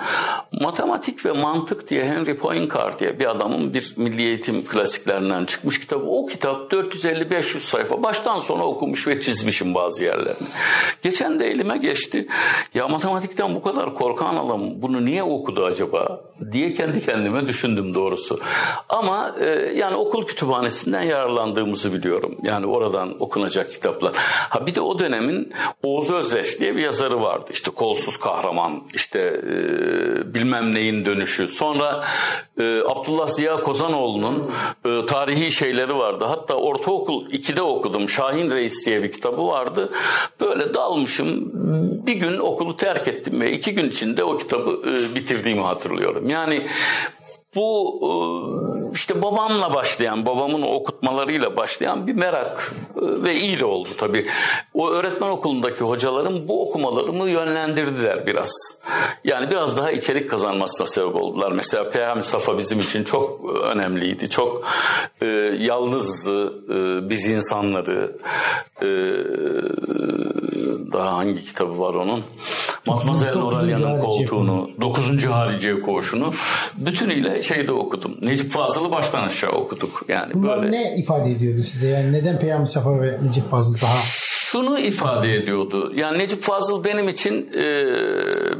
matematik 0.60 1.26
ve 1.26 1.32
mantık 1.32 1.90
diye 1.90 2.04
Henry 2.04 2.36
Poincare 2.36 2.98
diye 2.98 3.18
bir 3.18 3.30
adamın 3.30 3.74
bir 3.74 3.94
milli 3.96 4.22
eğitim 4.22 4.64
klasiklerinden 4.64 5.44
çıkmış 5.44 5.80
kitabı. 5.80 6.04
O 6.06 6.26
kitap 6.26 6.72
450-500 6.72 7.42
sayfa. 7.58 8.02
Baştan 8.02 8.40
sona 8.40 8.66
okumuş 8.66 9.08
ve 9.08 9.20
çizmişim 9.20 9.74
bazı 9.74 10.02
yerlerini. 10.02 10.48
Geçen 11.02 11.40
de 11.40 11.50
elime 11.50 11.76
geçti. 11.76 12.28
Ya 12.74 12.88
matematikten 12.88 13.54
bu 13.54 13.62
kadar 13.62 13.94
korkan 13.94 14.36
adam 14.36 14.82
bunu 14.82 15.04
niye 15.04 15.22
okudu 15.22 15.64
acaba 15.64 16.20
diye 16.52 16.74
kendi 16.74 17.06
kendime 17.06 17.46
düşündüm 17.46 17.94
doğrusu. 17.94 18.40
Ama 18.88 19.34
e, 19.40 19.48
yani 19.74 19.96
okul 19.96 20.26
kütüphanesinden 20.26 21.02
yararlandığımızı 21.02 21.92
biliyorum. 21.92 22.36
Yani 22.42 22.66
oradan 22.66 23.22
okunacak 23.22 23.70
kitaplar. 23.70 24.12
Ha 24.48 24.66
bir 24.66 24.74
de 24.74 24.80
o 24.80 24.98
dönemin 24.98 25.52
Oğuz 25.82 26.10
Özdeş 26.10 26.60
diye 26.60 26.76
bir 26.76 26.82
yazarı 26.82 27.22
vardı. 27.22 27.50
İşte 27.52 27.70
kolsuz 27.70 28.11
kahraman, 28.16 28.82
işte 28.94 29.18
e, 29.18 29.54
bilmem 30.34 30.74
neyin 30.74 31.04
dönüşü. 31.04 31.48
Sonra 31.48 32.04
e, 32.60 32.80
Abdullah 32.88 33.28
Ziya 33.28 33.60
Kozanoğlu'nun 33.60 34.50
e, 34.84 35.06
tarihi 35.06 35.50
şeyleri 35.50 35.94
vardı. 35.94 36.24
Hatta 36.24 36.54
ortaokul 36.54 37.26
2'de 37.30 37.62
okudum. 37.62 38.08
Şahin 38.08 38.50
Reis 38.50 38.86
diye 38.86 39.02
bir 39.02 39.12
kitabı 39.12 39.46
vardı. 39.46 39.92
Böyle 40.40 40.74
dalmışım. 40.74 41.50
Bir 42.06 42.14
gün 42.14 42.38
okulu 42.38 42.76
terk 42.76 43.08
ettim 43.08 43.40
ve 43.40 43.52
iki 43.52 43.74
gün 43.74 43.88
içinde 43.88 44.24
o 44.24 44.38
kitabı 44.38 44.82
e, 44.86 45.14
bitirdiğimi 45.14 45.62
hatırlıyorum. 45.62 46.28
Yani 46.28 46.66
bu 47.54 47.98
e, 48.02 48.94
işte 48.94 49.22
babamla 49.22 49.74
başlayan, 49.74 50.26
babamın 50.26 50.62
okutmalarıyla 50.62 51.56
başlayan 51.56 52.06
bir 52.06 52.14
merak 52.14 52.72
e, 52.96 53.22
ve 53.22 53.36
iyi 53.36 53.60
de 53.60 53.64
oldu 53.64 53.88
tabii. 53.98 54.26
O 54.74 54.90
öğretmen 54.90 55.28
okulundaki 55.28 55.84
hocalarım 55.84 56.48
bu 56.48 56.68
okumalarımı 56.68 57.30
yönlendirdiler 57.30 58.26
biraz. 58.26 58.52
Yani 59.24 59.50
biraz 59.50 59.76
daha 59.76 59.92
içerik 59.92 60.30
kazanmasına 60.30 60.86
sebep 60.86 61.16
oldular. 61.16 61.52
Mesela 61.52 61.90
Peyami 61.90 62.22
Safa 62.22 62.58
bizim 62.58 62.80
için 62.80 63.04
çok 63.04 63.44
önemliydi. 63.62 64.30
Çok 64.30 64.66
e, 65.22 65.26
yalnızdı 65.58 66.46
e, 66.46 67.10
biz 67.10 67.26
insanları. 67.26 68.16
E, 68.82 68.88
daha 70.92 71.12
hangi 71.16 71.44
kitabı 71.44 71.78
var 71.78 71.94
onun? 71.94 72.24
Matmazel 72.86 73.34
Noralya'nın 73.34 74.00
koltuğunu, 74.00 74.68
9. 74.80 75.24
Hariciye 75.26 75.80
koğuşunu 75.80 76.32
bütünüyle 76.76 77.41
şeyde 77.42 77.72
okudum. 77.72 78.16
Necip 78.22 78.50
Fazıl'ı 78.50 78.90
baştan 78.90 79.24
aşağı 79.24 79.50
okuduk. 79.50 80.04
Yani 80.08 80.34
Bunlar 80.34 80.62
böyle. 80.62 80.72
ne 80.72 80.96
ifade 80.96 81.30
ediyordu 81.30 81.62
size? 81.62 81.88
Yani 81.88 82.12
neden 82.12 82.38
Peyami 82.38 82.68
Safa 82.68 83.00
ve 83.00 83.18
Necip 83.24 83.50
Fazıl 83.50 83.80
daha 83.82 83.98
Şunu 84.52 84.78
ifade 84.78 85.34
ediyordu. 85.34 85.92
Yani 85.96 86.18
Necip 86.18 86.42
Fazıl 86.42 86.84
benim 86.84 87.08
için 87.08 87.52
e, 87.54 87.64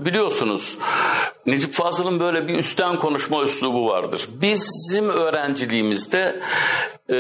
biliyorsunuz 0.05 0.79
Necip 1.47 1.73
Fazıl'ın 1.73 2.21
böyle 2.21 2.49
bir 2.49 2.59
üstten 2.59 2.99
konuşma 2.99 3.43
üslubu 3.43 3.89
vardır. 3.89 4.29
Bizim 4.43 5.09
öğrenciliğimizde 5.09 6.41
e, 7.13 7.19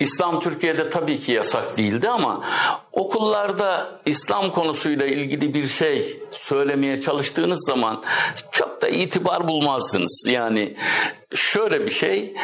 İslam 0.00 0.40
Türkiye'de 0.40 0.90
tabii 0.90 1.18
ki 1.18 1.32
yasak 1.32 1.76
değildi 1.76 2.08
ama 2.08 2.44
okullarda 2.92 4.00
İslam 4.06 4.50
konusuyla 4.50 5.06
ilgili 5.06 5.54
bir 5.54 5.66
şey 5.66 6.20
söylemeye 6.30 7.00
çalıştığınız 7.00 7.66
zaman 7.66 8.04
çok 8.52 8.82
da 8.82 8.88
itibar 8.88 9.48
bulmazdınız. 9.48 10.26
Yani 10.28 10.76
şöyle 11.34 11.86
bir 11.86 11.90
şey 11.90 12.34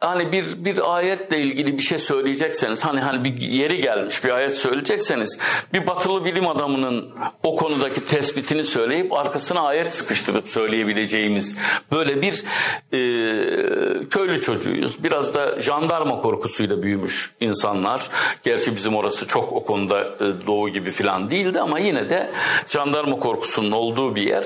hani 0.00 0.32
bir 0.32 0.64
bir 0.64 0.94
ayetle 0.94 1.38
ilgili 1.38 1.78
bir 1.78 1.82
şey 1.82 1.98
söyleyecekseniz 1.98 2.84
hani 2.84 3.00
hani 3.00 3.24
bir 3.24 3.40
yeri 3.40 3.80
gelmiş 3.80 4.24
bir 4.24 4.30
ayet 4.30 4.56
söyleyecekseniz 4.56 5.38
bir 5.72 5.86
batılı 5.86 6.24
bilim 6.24 6.48
adamının 6.48 7.14
o 7.42 7.56
konudaki 7.56 8.06
tespitini 8.06 8.64
söyleyip 8.64 9.12
arkasına 9.12 9.60
ayet 9.60 9.92
sıkıştırıp 9.92 10.48
söyleyebileceğimiz 10.48 11.56
böyle 11.92 12.22
bir 12.22 12.44
e, 12.92 14.08
köylü 14.08 14.40
çocuğuyuz. 14.40 15.04
Biraz 15.04 15.34
da 15.34 15.60
jandarma 15.60 16.20
korkusuyla 16.20 16.82
büyümüş 16.82 17.34
insanlar. 17.40 18.08
Gerçi 18.42 18.76
bizim 18.76 18.96
orası 18.96 19.26
çok 19.26 19.52
o 19.52 19.64
konuda 19.64 20.00
e, 20.00 20.46
doğu 20.46 20.68
gibi 20.68 20.90
falan 20.90 21.30
değildi 21.30 21.60
ama 21.60 21.78
yine 21.78 22.10
de 22.10 22.30
jandarma 22.68 23.18
korkusunun 23.18 23.72
olduğu 23.72 24.16
bir 24.16 24.22
yer. 24.22 24.44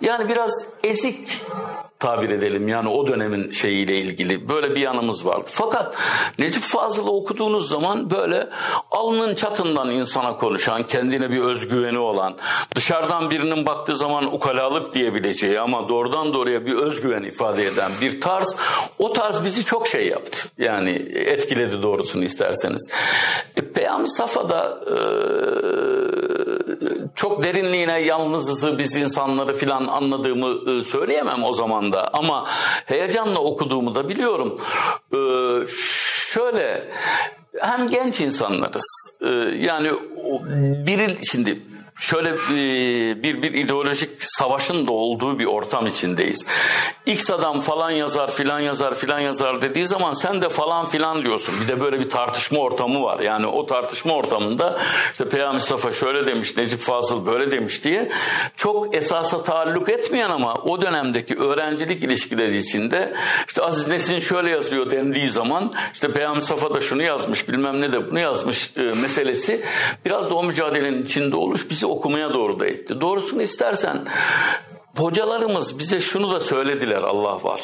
Yani 0.00 0.28
biraz 0.28 0.50
ezik 0.84 1.42
tabir 1.98 2.30
edelim 2.30 2.68
yani 2.68 2.88
o 2.88 3.06
dönemin 3.06 3.50
şeyiyle 3.50 3.98
ilgili 3.98 4.48
böyle 4.48 4.74
bir 4.74 4.80
yanımız 4.80 5.26
vardı. 5.26 5.44
Fakat 5.46 5.96
Necip 6.38 6.62
Fazıl'ı 6.62 7.10
okuduğunuz 7.10 7.68
zaman 7.68 8.10
böyle 8.10 8.48
alnın 8.90 9.34
çatından 9.34 9.90
insana 9.90 10.36
konuşan, 10.36 10.82
kendine 10.82 11.30
bir 11.30 11.40
özgüveni 11.40 11.98
olan, 11.98 12.34
dışarıdan 12.74 13.30
birinin 13.30 13.66
baktığı 13.66 13.96
zaman 13.96 14.34
ukalalık 14.34 14.94
diyebileceği 14.94 15.60
ama 15.60 15.88
doğrudan 15.88 16.34
doğruya 16.34 16.66
bir 16.66 16.74
özgüven 16.74 17.22
ifade 17.22 17.66
eden 17.66 17.90
bir 18.00 18.20
tarz. 18.20 18.56
O 18.98 19.12
tarz 19.12 19.44
bizi 19.44 19.64
çok 19.64 19.88
şey 19.88 20.08
yaptı. 20.08 20.48
Yani 20.58 20.90
etkiledi 21.14 21.82
doğrusunu 21.82 22.24
isterseniz. 22.24 22.90
E, 23.56 23.60
Peyami 23.72 24.08
Safa'da 24.08 24.80
e, 24.86 24.96
çok 27.14 27.42
derinliğine 27.42 28.00
yalnızızı 28.00 28.78
biz 28.78 28.96
insanları 28.96 29.54
filan 29.54 29.86
anladığımı 29.86 30.70
e, 30.70 30.84
söyleyemem 30.84 31.44
o 31.44 31.52
zaman 31.52 31.87
da 31.92 32.14
ama 32.14 32.46
heyecanla 32.86 33.38
okuduğumu 33.38 33.94
da 33.94 34.08
biliyorum. 34.08 34.60
E, 35.12 35.18
şöyle 36.32 36.84
hem 37.60 37.88
genç 37.88 38.20
insanlarız. 38.20 39.18
E, 39.20 39.28
yani 39.58 39.92
biri 40.86 41.16
şimdi 41.30 41.62
şöyle 41.98 42.34
bir 42.34 43.42
bir 43.42 43.54
ideolojik 43.54 44.10
savaşın 44.18 44.86
da 44.86 44.92
olduğu 44.92 45.38
bir 45.38 45.44
ortam 45.44 45.86
içindeyiz. 45.86 46.46
X 47.06 47.30
adam 47.30 47.60
falan 47.60 47.90
yazar 47.90 48.30
filan 48.30 48.60
yazar 48.60 48.94
filan 48.94 49.18
yazar 49.18 49.62
dediği 49.62 49.86
zaman 49.86 50.12
sen 50.12 50.42
de 50.42 50.48
falan 50.48 50.86
filan 50.86 51.24
diyorsun. 51.24 51.54
Bir 51.62 51.68
de 51.68 51.80
böyle 51.80 52.00
bir 52.00 52.10
tartışma 52.10 52.58
ortamı 52.58 53.02
var. 53.02 53.20
Yani 53.20 53.46
o 53.46 53.66
tartışma 53.66 54.14
ortamında 54.14 54.78
işte 55.12 55.28
Peyami 55.28 55.60
Safa 55.60 55.92
şöyle 55.92 56.26
demiş, 56.26 56.56
Necip 56.56 56.80
Fazıl 56.80 57.26
böyle 57.26 57.50
demiş 57.50 57.84
diye 57.84 58.12
çok 58.56 58.96
esasa 58.96 59.42
taalluk 59.42 59.88
etmeyen 59.88 60.30
ama 60.30 60.54
o 60.54 60.82
dönemdeki 60.82 61.36
öğrencilik 61.36 62.02
ilişkileri 62.02 62.56
içinde 62.56 63.14
işte 63.48 63.62
Aziz 63.62 63.88
Nesin 63.88 64.18
şöyle 64.18 64.50
yazıyor 64.50 64.90
dendiği 64.90 65.28
zaman 65.28 65.72
işte 65.92 66.12
Peyami 66.12 66.42
Safa 66.42 66.74
da 66.74 66.80
şunu 66.80 67.02
yazmış 67.02 67.48
bilmem 67.48 67.80
ne 67.80 67.92
de 67.92 68.10
bunu 68.10 68.20
yazmış 68.20 68.76
meselesi 68.76 69.60
biraz 70.04 70.30
da 70.30 70.34
o 70.34 70.44
mücadelenin 70.44 71.02
içinde 71.04 71.36
oluş 71.36 71.70
bizi 71.70 71.87
okumaya 71.88 72.34
doğru 72.34 72.60
da 72.60 72.66
etti. 72.66 73.00
Doğrusunu 73.00 73.42
istersen 73.42 74.04
hocalarımız 74.96 75.78
bize 75.78 76.00
şunu 76.00 76.32
da 76.32 76.40
söylediler 76.40 77.02
Allah 77.02 77.44
var. 77.44 77.60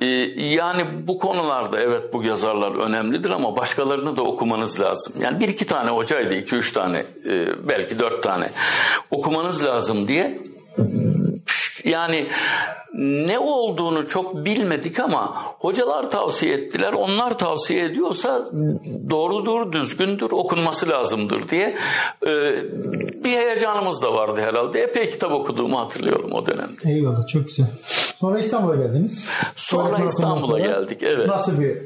Ee, 0.00 0.06
yani 0.54 0.86
bu 1.06 1.18
konularda 1.18 1.80
evet 1.80 2.12
bu 2.12 2.22
yazarlar 2.22 2.74
önemlidir 2.74 3.30
ama 3.30 3.56
başkalarını 3.56 4.16
da 4.16 4.22
okumanız 4.22 4.80
lazım. 4.80 5.14
Yani 5.20 5.40
bir 5.40 5.48
iki 5.48 5.66
tane 5.66 5.90
hocaydı, 5.90 6.34
iki 6.34 6.56
üç 6.56 6.72
tane, 6.72 7.04
e, 7.26 7.46
belki 7.68 7.98
dört 7.98 8.22
tane 8.22 8.50
okumanız 9.10 9.64
lazım 9.64 10.08
diye 10.08 10.40
yani 11.84 12.26
ne 12.94 13.38
olduğunu 13.38 14.08
çok 14.08 14.44
bilmedik 14.44 15.00
ama 15.00 15.42
hocalar 15.58 16.10
tavsiye 16.10 16.54
ettiler. 16.54 16.92
Onlar 16.92 17.38
tavsiye 17.38 17.84
ediyorsa 17.84 18.50
doğrudur, 19.10 19.72
düzgündür, 19.72 20.32
okunması 20.32 20.88
lazımdır 20.88 21.48
diye 21.48 21.76
e, 22.26 22.54
bir 23.24 23.30
heyecanımız 23.30 24.02
da 24.02 24.14
vardı 24.14 24.40
herhalde. 24.40 24.82
Epey 24.82 25.10
kitap 25.10 25.32
okuduğumu 25.32 25.78
hatırlıyorum 25.78 26.32
o 26.32 26.46
dönemde. 26.46 26.92
Eyvallah 26.92 27.26
çok 27.26 27.44
güzel. 27.46 27.66
Sonra 28.16 28.38
İstanbul'a 28.38 28.76
geldiniz. 28.76 29.28
Sonra 29.56 30.04
İstanbul'a 30.04 30.58
geldik 30.58 31.02
evet. 31.02 31.28
Nasıl 31.28 31.60
bir 31.60 31.78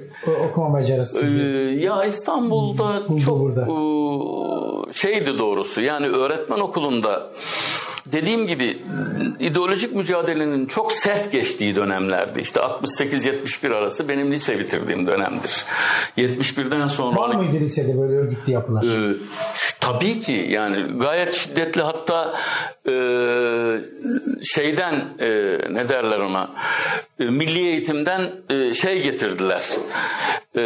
okuma 0.51 0.79
becerisi 0.81 1.19
sizi? 1.19 1.43
Ee, 1.43 1.85
ya 1.85 2.05
İstanbul'da 2.05 3.09
Buldu 3.09 3.21
çok 3.21 3.41
burada. 3.41 3.61
e, 3.61 4.93
şeydi 4.93 5.39
doğrusu 5.39 5.81
yani 5.81 6.07
öğretmen 6.07 6.61
okulunda 6.61 7.31
dediğim 8.13 8.47
gibi 8.47 8.83
ideolojik 9.41 9.95
mücadelenin 9.95 10.67
çok 10.67 10.93
sert 10.93 11.33
geçtiği 11.33 11.77
dönemlerdi. 11.77 12.41
İşte 12.41 12.61
68-71 12.61 13.75
arası 13.75 14.09
benim 14.09 14.33
lise 14.33 14.59
bitirdiğim 14.59 15.07
dönemdir. 15.07 15.65
71'den 16.17 16.87
sonra... 16.87 17.17
Var 17.17 17.35
mıydı 17.35 17.61
lisede 17.61 17.99
böyle 17.99 18.15
örgütlü 18.15 18.53
yapılar? 18.53 19.11
Ee, 19.11 19.15
tabii 19.81 20.21
ki 20.21 20.47
yani 20.51 20.99
gayet 20.99 21.35
şiddetli 21.35 21.83
hatta 21.83 22.35
e, 22.89 22.95
şeyden 24.43 24.95
e, 25.19 25.29
ne 25.71 25.89
derler 25.89 26.19
ona 26.19 26.51
e, 27.21 27.25
milli 27.25 27.59
eğitimden 27.59 28.31
e, 28.51 28.75
şey 28.75 29.03
getirdiler 29.03 29.63
e, 30.57 30.63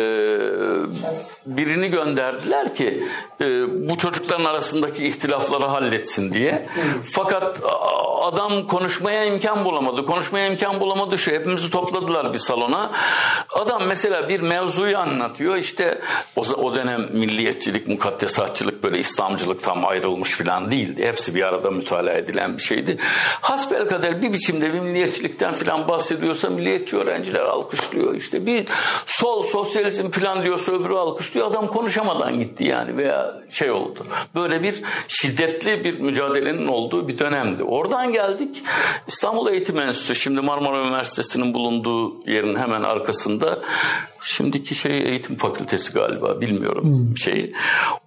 birini 1.47 1.90
gönderdiler 1.90 2.75
ki 2.75 3.04
e, 3.40 3.47
bu 3.88 3.99
çocukların 3.99 4.45
arasındaki 4.45 5.07
ihtilafları 5.07 5.64
halletsin 5.64 6.33
diye 6.33 6.68
fakat 7.02 7.28
adam 8.23 8.67
konuşmaya 8.67 9.25
imkan 9.25 9.65
bulamadı. 9.65 10.07
Konuşmaya 10.07 10.47
imkan 10.47 10.81
bulamadı 10.81 11.19
şu 11.19 11.33
hepimizi 11.33 11.71
topladılar 11.71 12.33
bir 12.33 12.39
salona. 12.39 12.91
Adam 13.55 13.83
mesela 13.87 14.29
bir 14.29 14.41
mevzuyu 14.41 14.99
anlatıyor. 14.99 15.57
İşte 15.57 16.01
o, 16.37 16.41
o 16.41 16.75
dönem 16.75 17.09
milliyetçilik 17.13 17.89
mukaddesatçılık 17.89 18.83
böyle 18.83 18.99
İslamcılık 18.99 19.63
tam 19.63 19.87
ayrılmış 19.87 20.31
falan 20.31 20.71
değildi. 20.71 21.07
Hepsi 21.07 21.35
bir 21.35 21.43
arada 21.43 21.71
mütalaa 21.71 22.13
edilen 22.13 22.57
bir 22.57 22.63
şeydi. 22.63 22.97
Hasbelkader 23.41 24.23
bir 24.23 24.33
biçimde 24.33 24.75
bir 24.75 24.81
milliyetçilikten 24.81 25.53
falan 25.53 25.89
bahsediyorsa 25.89 26.51
milliyetçi 26.51 26.97
öğrenciler 26.97 27.41
alkışlıyor. 27.41 28.15
İşte 28.15 28.47
bir 28.47 28.67
sol 29.07 29.43
sosyalizm 29.43 30.11
falan 30.11 30.45
diyorsa 30.45 30.73
öbürü 30.73 30.95
alkışlıyor. 30.95 31.47
Adam 31.47 31.67
konuşamadan 31.67 32.41
gitti 32.41 32.65
yani 32.65 32.97
veya 32.97 33.35
şey 33.50 33.71
oldu. 33.71 34.07
Böyle 34.35 34.62
bir 34.62 34.83
şiddetli 35.09 35.85
bir 35.85 36.00
mücadelenin 36.00 36.67
olduğu 36.67 37.09
bir 37.09 37.19
dönemdi. 37.19 37.64
Oradan 37.64 38.12
geldik. 38.12 38.62
İstanbul 39.07 39.49
Eğitim 39.52 39.78
Enstitüsü 39.78 40.14
şimdi 40.14 40.40
Marmara 40.40 40.83
Üniversitesi'nin 40.83 41.55
bulunduğu 41.55 42.31
yerin 42.31 42.57
hemen 42.57 42.83
arkasında 42.83 43.59
şimdiki 44.23 44.75
şey 44.75 44.99
eğitim 44.99 45.37
fakültesi 45.37 45.93
galiba 45.93 46.41
bilmiyorum 46.41 46.85
hmm. 46.85 47.17
şeyi. 47.17 47.55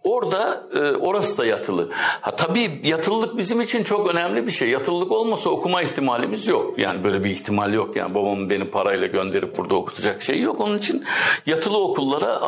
Orada 0.04 0.64
e, 0.76 0.80
orası 0.80 1.38
da 1.38 1.46
yatılı. 1.46 1.90
Ha 2.22 2.36
tabii 2.36 2.82
yatılılık 2.84 3.38
bizim 3.38 3.62
için 3.62 3.84
çok 3.84 4.10
önemli 4.10 4.48
bir 4.48 4.52
şey. 4.52 4.70
Yatılılık 4.70 5.12
olmasa 5.12 5.50
okuma 5.50 5.82
ihtimalimiz 5.82 6.48
yok. 6.48 6.80
Yani 6.80 7.04
böyle 7.04 7.24
bir 7.24 7.30
ihtimal 7.30 7.74
yok. 7.74 7.96
Yani 7.96 8.16
babamın 8.16 8.50
beni 8.50 8.66
parayla 8.66 9.08
gönderip 9.08 9.58
burada 9.58 9.76
okutacak 9.76 10.22
şey 10.22 10.42
yok. 10.42 10.60
Onun 10.60 10.78
için 10.78 11.04
yatılı 11.46 11.78
okullara 11.78 12.42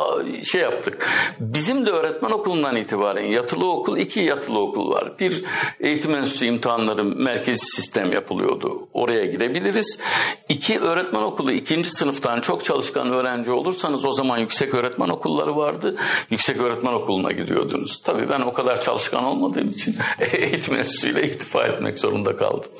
şey 0.44 0.60
yaptık. 0.60 1.08
Bizim 1.40 1.86
de 1.86 1.90
öğretmen 1.90 2.30
okulundan 2.30 2.76
itibaren 2.76 3.24
yatılı 3.24 3.70
okul 3.70 3.96
iki 3.96 4.20
yatılı 4.20 4.60
okul 4.60 4.90
var. 4.90 5.12
Bir 5.20 5.44
eğitim 5.80 6.14
enstitüsü 6.14 6.46
imtihanları 6.46 7.04
merkezi 7.04 7.66
sistem 7.66 8.12
yapılıyordu. 8.12 8.88
Oraya 8.92 9.26
gidebiliriz. 9.26 9.98
İki 10.48 10.80
öğretmen 10.80 11.22
okulu 11.22 11.52
ikinci 11.52 11.90
sınıftan 11.90 12.40
çok 12.40 12.64
çalışkan 12.64 13.12
öğrenci 13.12 13.52
olursanız 13.54 14.04
o 14.04 14.12
zaman 14.12 14.38
yüksek 14.38 14.74
öğretmen 14.74 15.08
okulları 15.08 15.56
vardı. 15.56 15.96
Yüksek 16.30 16.60
öğretmen 16.60 16.92
okuluna 16.92 17.32
gidiyordunuz. 17.32 18.00
Tabii 18.04 18.30
ben 18.30 18.40
o 18.40 18.52
kadar 18.52 18.80
çalışkan 18.80 19.24
olmadığım 19.24 19.70
için 19.70 19.96
eğitim 20.32 20.76
enstitüsüyle 20.76 21.26
iktifa 21.26 21.64
etmek 21.64 21.98
zorunda 21.98 22.36
kaldım. 22.36 22.70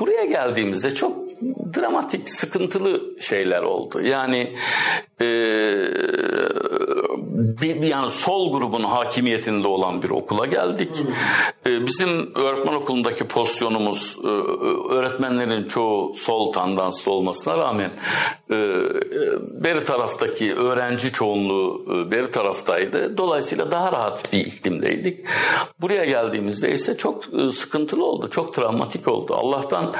Buraya 0.00 0.24
geldiğimizde 0.24 0.94
çok 0.94 1.29
dramatik, 1.74 2.30
sıkıntılı 2.30 3.20
şeyler 3.20 3.62
oldu. 3.62 4.00
Yani 4.00 4.56
e, 5.20 5.26
bir, 7.60 7.82
yani 7.82 8.10
sol 8.10 8.52
grubun 8.52 8.84
hakimiyetinde 8.84 9.68
olan 9.68 10.02
bir 10.02 10.10
okula 10.10 10.46
geldik. 10.46 10.90
E, 11.66 11.86
bizim 11.86 12.34
öğretmen 12.34 12.74
okulundaki 12.74 13.24
pozisyonumuz 13.24 14.18
e, 14.24 14.28
öğretmenlerin 14.94 15.64
çoğu 15.64 16.14
sol 16.14 16.52
tandanslı 16.52 17.12
olmasına 17.12 17.58
rağmen 17.58 17.90
e, 18.50 18.56
beri 19.64 19.84
taraftaki 19.84 20.54
öğrenci 20.54 21.12
çoğunluğu 21.12 21.84
e, 21.88 22.10
beri 22.10 22.30
taraftaydı. 22.30 23.16
Dolayısıyla 23.16 23.70
daha 23.70 23.92
rahat 23.92 24.32
bir 24.32 24.38
iklimdeydik. 24.38 25.24
Buraya 25.80 26.04
geldiğimizde 26.04 26.72
ise 26.72 26.96
çok 26.96 27.24
e, 27.34 27.50
sıkıntılı 27.50 28.04
oldu. 28.04 28.30
Çok 28.30 28.54
travmatik 28.54 29.08
oldu. 29.08 29.34
Allah'tan 29.34 29.94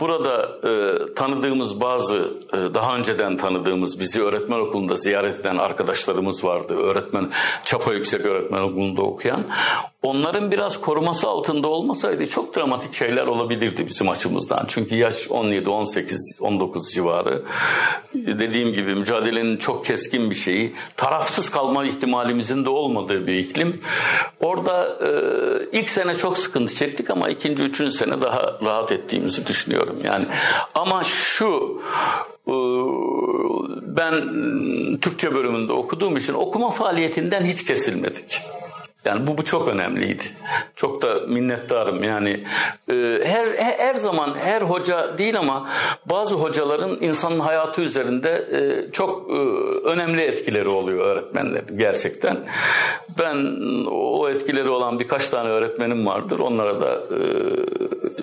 burada 0.00 0.58
e, 0.62 0.69
tanıdığımız 1.16 1.80
bazı 1.80 2.30
e, 2.52 2.74
daha 2.74 2.96
önceden 2.96 3.36
tanıdığımız 3.36 4.00
bizi 4.00 4.22
öğretmen 4.22 4.58
okulunda 4.58 4.96
ziyaret 4.96 5.40
eden 5.40 5.56
arkadaşlarımız 5.56 6.44
vardı. 6.44 6.74
Öğretmen 6.74 7.30
Çapa 7.64 7.92
Yüksek 7.92 8.20
Öğretmen 8.20 8.60
Okulu'nda 8.60 9.02
okuyan. 9.02 9.44
Onların 10.02 10.50
biraz 10.50 10.80
koruması 10.80 11.28
altında 11.28 11.68
olmasaydı 11.68 12.26
çok 12.26 12.56
dramatik 12.56 12.94
şeyler 12.94 13.26
olabilirdi 13.26 13.86
bizim 13.86 14.08
açımızdan. 14.08 14.64
Çünkü 14.68 14.94
yaş 14.94 15.30
17, 15.30 15.70
18, 15.70 16.38
19 16.40 16.92
civarı. 16.92 17.42
Dediğim 18.14 18.72
gibi 18.72 18.94
mücadelenin 18.94 19.56
çok 19.56 19.84
keskin 19.84 20.30
bir 20.30 20.34
şeyi. 20.34 20.74
Tarafsız 20.96 21.50
kalma 21.50 21.84
ihtimalimizin 21.84 22.64
de 22.64 22.70
olmadığı 22.70 23.26
bir 23.26 23.34
iklim. 23.34 23.80
Orada 24.40 24.98
e, 25.06 25.78
ilk 25.78 25.90
sene 25.90 26.14
çok 26.14 26.38
sıkıntı 26.38 26.74
çektik 26.74 27.10
ama 27.10 27.28
ikinci, 27.28 27.64
üçüncü 27.64 27.96
sene 27.96 28.22
daha 28.22 28.58
rahat 28.64 28.92
ettiğimizi 28.92 29.46
düşünüyorum. 29.46 29.96
Yani 30.04 30.24
ama 30.74 31.04
şu 31.04 31.80
e, 32.48 32.54
ben 33.82 34.14
Türkçe 35.00 35.34
bölümünde 35.34 35.72
okuduğum 35.72 36.16
için 36.16 36.34
okuma 36.34 36.70
faaliyetinden 36.70 37.44
hiç 37.44 37.64
kesilmedik. 37.64 38.40
Yani 39.04 39.26
bu 39.26 39.38
bu 39.38 39.44
çok 39.44 39.68
önemliydi. 39.68 40.22
Çok 40.76 41.02
da 41.02 41.14
minnettarım. 41.28 42.04
Yani 42.04 42.44
e, 42.90 43.20
her 43.24 43.46
her 43.78 43.94
zaman 43.94 44.34
her 44.44 44.62
hoca 44.62 45.18
değil 45.18 45.38
ama 45.38 45.68
bazı 46.06 46.34
hocaların 46.34 46.98
insanın 47.00 47.40
hayatı 47.40 47.82
üzerinde 47.82 48.30
e, 48.52 48.92
çok 48.92 49.30
e, 49.30 49.34
önemli 49.84 50.22
etkileri 50.22 50.68
oluyor 50.68 51.06
öğretmenlerin 51.06 51.78
gerçekten. 51.78 52.36
Ben 53.18 53.36
o 53.90 54.28
etkileri 54.28 54.68
olan 54.68 54.98
birkaç 54.98 55.28
tane 55.28 55.48
öğretmenim 55.48 56.06
vardır. 56.06 56.38
Onlara 56.38 56.80
da 56.80 56.92
e, 56.94 57.20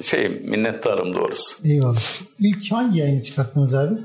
şey 0.04 0.30
minnettarım 0.30 1.14
doğrusu. 1.14 1.56
Eyvallah. 1.66 2.02
İlk 2.40 2.72
hangi 2.72 3.00
yayını 3.00 3.24
çıkarttınız 3.24 3.76
abi? 3.76 3.96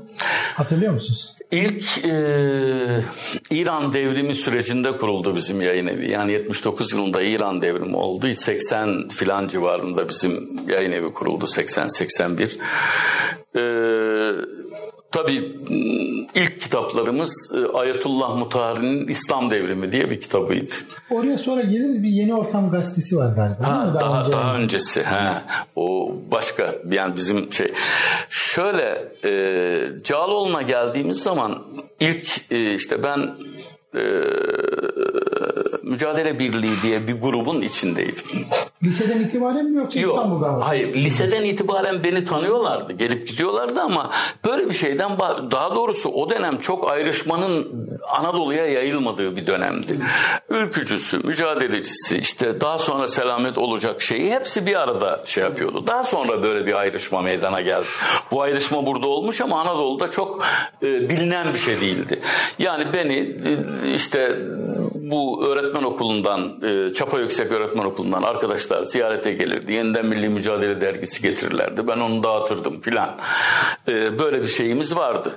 Hatırlıyor 0.55 0.93
musunuz? 0.93 1.35
İlk 1.51 2.05
e, 2.05 3.03
İran 3.51 3.93
devrimi 3.93 4.35
sürecinde 4.35 4.97
kuruldu 4.97 5.35
bizim 5.35 5.61
yayın 5.61 5.87
evi. 5.87 6.11
Yani 6.11 6.31
79 6.31 6.93
yılında 6.93 7.21
İran 7.21 7.61
devrimi 7.61 7.95
oldu. 7.95 8.35
80 8.35 9.07
filan 9.09 9.47
civarında 9.47 10.09
bizim 10.09 10.59
yayın 10.69 10.91
evi 10.91 11.13
kuruldu. 11.13 11.45
80-81. 11.45 12.57
E, 13.55 13.61
Tabii 15.13 15.55
ilk 16.35 16.59
kitaplarımız 16.59 17.51
e, 17.53 17.77
Ayetullah 17.77 18.37
Mutahari'nin 18.37 19.07
İslam 19.07 19.49
Devrimi 19.49 19.91
diye 19.91 20.09
bir 20.09 20.21
kitabıydı. 20.21 20.73
Oraya 21.11 21.37
sonra 21.37 21.61
geliriz 21.61 22.03
bir 22.03 22.09
yeni 22.09 22.35
ortam 22.35 22.71
gazetesi 22.71 23.17
var 23.17 23.35
galiba. 23.35 23.67
Ha, 23.67 23.93
daha, 23.95 24.01
daha, 24.01 24.21
önce 24.21 24.31
daha 24.31 24.55
öncesi. 24.55 25.03
Ha, 25.03 25.43
o 25.75 26.15
başka 26.31 26.75
yani 26.91 27.15
bizim 27.15 27.53
şey. 27.53 27.73
Şöyle 28.29 29.11
e, 29.25 30.03
Cağaloğlu'na 30.03 30.61
geldiğimiz 30.61 31.17
zaman 31.17 31.63
ilk 31.99 32.51
e, 32.51 32.73
işte 32.73 33.03
ben 33.03 33.29
e, 33.95 34.01
Mücadele 35.83 36.39
Birliği 36.39 36.81
diye 36.83 37.07
bir 37.07 37.21
grubun 37.21 37.61
içindeydim. 37.61 38.45
Liseden 38.83 39.19
itibaren 39.19 39.65
mi 39.65 39.77
yoksa 39.77 39.99
Yok, 39.99 40.15
İstanbul'dan 40.15 40.53
mı? 40.53 40.63
Hayır, 40.63 40.93
liseden 40.93 41.43
itibaren 41.43 42.03
beni 42.03 42.25
tanıyorlardı, 42.25 42.93
gelip 42.93 43.27
gidiyorlardı 43.27 43.81
ama 43.81 44.11
böyle 44.45 44.69
bir 44.69 44.73
şeyden 44.73 45.19
daha 45.51 45.75
doğrusu 45.75 46.09
o 46.09 46.29
dönem 46.29 46.57
çok 46.57 46.91
ayrışmanın 46.91 47.67
Anadolu'ya 48.19 48.65
yayılmadığı 48.65 49.35
bir 49.35 49.47
dönemdi. 49.47 49.99
Ülkücüsü, 50.49 51.17
mücadelecisi, 51.17 52.17
işte 52.17 52.61
daha 52.61 52.77
sonra 52.77 53.07
selamet 53.07 53.57
olacak 53.57 54.01
şeyi 54.01 54.31
hepsi 54.31 54.65
bir 54.65 54.81
arada 54.81 55.21
şey 55.25 55.43
yapıyordu. 55.43 55.87
Daha 55.87 56.03
sonra 56.03 56.43
böyle 56.43 56.65
bir 56.65 56.73
ayrışma 56.73 57.21
meydana 57.21 57.61
geldi. 57.61 57.85
Bu 58.31 58.41
ayrışma 58.41 58.85
burada 58.85 59.07
olmuş 59.07 59.41
ama 59.41 59.61
Anadolu'da 59.61 60.11
çok 60.11 60.43
e, 60.83 61.09
bilinen 61.09 61.53
bir 61.53 61.59
şey 61.59 61.81
değildi. 61.81 62.19
Yani 62.59 62.93
beni 62.93 63.17
e, 63.82 63.82
işte 63.95 64.39
bu 64.95 65.45
öğretmen 65.45 65.83
okulundan, 65.83 66.51
e, 66.63 66.93
Çapa 66.93 67.19
Yüksek 67.19 67.51
Öğretmen 67.51 67.85
Okulu'ndan 67.85 68.23
arkadaşlar 68.23 68.83
ziyarete 68.83 69.33
gelirdi. 69.33 69.73
Yeniden 69.73 70.05
Milli 70.05 70.29
Mücadele 70.29 70.81
dergisi 70.81 71.21
getirirlerdi. 71.21 71.87
Ben 71.87 71.97
onu 71.97 72.23
dağıtırdım 72.23 72.81
filan. 72.81 73.17
E, 73.87 74.19
böyle 74.19 74.41
bir 74.41 74.47
şeyimiz 74.47 74.95
vardı. 74.95 75.31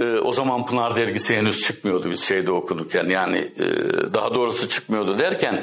E, 0.00 0.04
o 0.04 0.32
zaman 0.32 0.66
Pınar 0.66 0.96
dergisi 0.96 1.36
henüz 1.36 1.62
çıkmıyordu 1.62 2.10
biz 2.10 2.20
şeyde 2.20 2.52
okunurken. 2.52 3.04
Yani 3.04 3.52
daha 4.14 4.34
doğrusu 4.34 4.68
çıkmıyordu 4.68 5.18
derken 5.18 5.62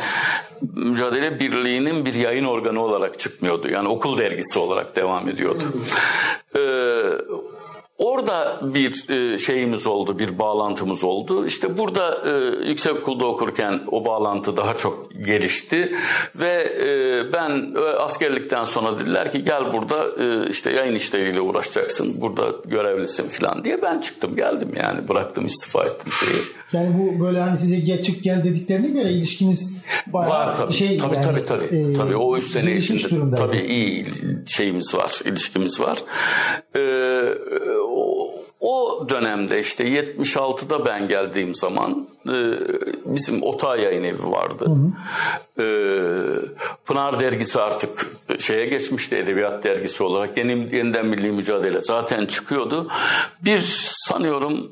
Mücadele 0.75 1.39
Birliği'nin 1.39 2.05
bir 2.05 2.13
yayın 2.13 2.45
organı 2.45 2.83
olarak 2.83 3.19
çıkmıyordu. 3.19 3.67
Yani 3.67 3.87
okul 3.87 4.17
dergisi 4.17 4.59
olarak 4.59 4.95
devam 4.95 5.29
ediyordu. 5.29 5.63
Orada 7.97 8.59
bir 8.61 9.09
e, 9.09 9.37
şeyimiz 9.37 9.87
oldu, 9.87 10.19
bir 10.19 10.39
bağlantımız 10.39 11.03
oldu. 11.03 11.45
İşte 11.45 11.77
burada 11.77 12.21
e, 12.25 12.31
yüksekokulda 12.69 13.25
okurken 13.25 13.81
o 13.91 14.05
bağlantı 14.05 14.57
daha 14.57 14.77
çok 14.77 15.11
gelişti 15.25 15.91
ve 16.35 16.73
e, 16.85 17.33
ben 17.33 17.75
askerlikten 17.99 18.63
sonra 18.63 18.99
dediler 18.99 19.31
ki 19.31 19.43
gel 19.43 19.73
burada 19.73 20.05
işte 20.49 20.71
yayın 20.71 20.95
işleriyle 20.95 21.41
uğraşacaksın, 21.41 22.21
burada 22.21 22.45
görevlisin 22.65 23.29
falan 23.29 23.63
diye 23.63 23.81
ben 23.81 23.99
çıktım 23.99 24.35
geldim 24.35 24.69
yani 24.75 25.07
bıraktım 25.07 25.45
istifa 25.45 25.85
ettim 25.85 26.11
şeyi. 26.11 26.41
Yani 26.73 26.95
bu 26.99 27.25
böyle 27.25 27.39
hani 27.39 27.57
size 27.57 27.79
geç 27.79 28.05
çık 28.05 28.23
gel 28.23 28.43
dediklerine 28.43 28.87
göre 28.87 29.11
ilişkiniz 29.11 29.77
bayağı 30.07 30.29
var 30.29 30.57
tabii. 30.57 30.73
şey 30.73 30.97
tabii, 30.97 31.15
yani, 31.15 31.25
tabii 31.25 31.45
tabii. 31.45 31.65
E, 31.65 31.93
tabii 31.93 32.15
o 32.15 32.37
üç 32.37 32.43
sene 32.43 32.75
içinde 32.75 33.35
tabii 33.35 33.57
iyi 33.57 34.05
şeyimiz 34.47 34.95
var, 34.95 35.21
ilişkimiz 35.25 35.79
var. 35.79 35.97
Ee, 36.75 37.15
o, 37.85 38.31
o 38.59 39.05
dönemde 39.09 39.59
işte 39.59 39.83
76'da 39.83 40.85
ben 40.85 41.07
geldiğim 41.07 41.55
zaman 41.55 42.07
e, 42.25 42.33
bizim 43.05 43.43
Otağ 43.43 43.77
yayın 43.77 44.03
evi 44.03 44.31
vardı. 44.31 44.65
Hı 44.65 44.71
hı. 44.71 45.63
E, 45.63 45.67
Pınar 46.85 47.19
dergisi 47.19 47.61
artık 47.61 48.07
şeye 48.39 48.65
geçmişti 48.65 49.15
edebiyat 49.15 49.63
dergisi 49.63 50.03
olarak. 50.03 50.37
Yeni, 50.37 50.75
yeniden 50.75 51.05
milli 51.05 51.31
mücadele 51.31 51.81
zaten 51.81 52.25
çıkıyordu. 52.25 52.87
Bir 53.41 53.61
sanıyorum 54.07 54.71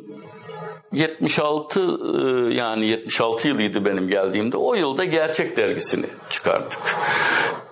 76 0.93 1.79
e, 1.79 2.53
yani 2.53 2.85
76 2.85 3.47
yılıydı 3.47 3.85
benim 3.85 4.09
geldiğimde. 4.09 4.57
O 4.57 4.75
yılda 4.75 5.03
Gerçek 5.03 5.57
dergisini 5.57 6.05
çıkardık. 6.29 6.79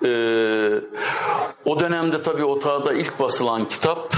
Ee, 0.05 0.71
o 1.65 1.79
dönemde 1.79 2.23
tabii 2.23 2.43
otağda 2.43 2.93
ilk 2.93 3.19
basılan 3.19 3.67
kitap 3.67 4.15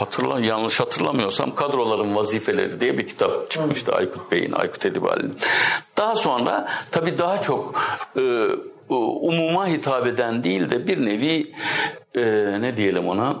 hatırla 0.00 0.40
yanlış 0.40 0.80
hatırlamıyorsam 0.80 1.54
kadroların 1.54 2.16
vazifeleri 2.16 2.80
diye 2.80 2.98
bir 2.98 3.06
kitap 3.06 3.50
çıkmıştı 3.50 3.92
Aykut 3.92 4.32
Bey'in, 4.32 4.52
Aykut 4.52 4.86
Edibali'nin. 4.86 5.36
Daha 5.96 6.14
sonra 6.14 6.68
tabii 6.90 7.18
daha 7.18 7.40
çok 7.40 7.82
e, 8.16 8.48
umuma 8.88 9.66
hitap 9.66 10.06
eden 10.06 10.44
değil 10.44 10.70
de 10.70 10.86
bir 10.86 11.06
nevi 11.06 11.52
e, 12.14 12.22
ne 12.60 12.76
diyelim 12.76 13.08
ona 13.08 13.36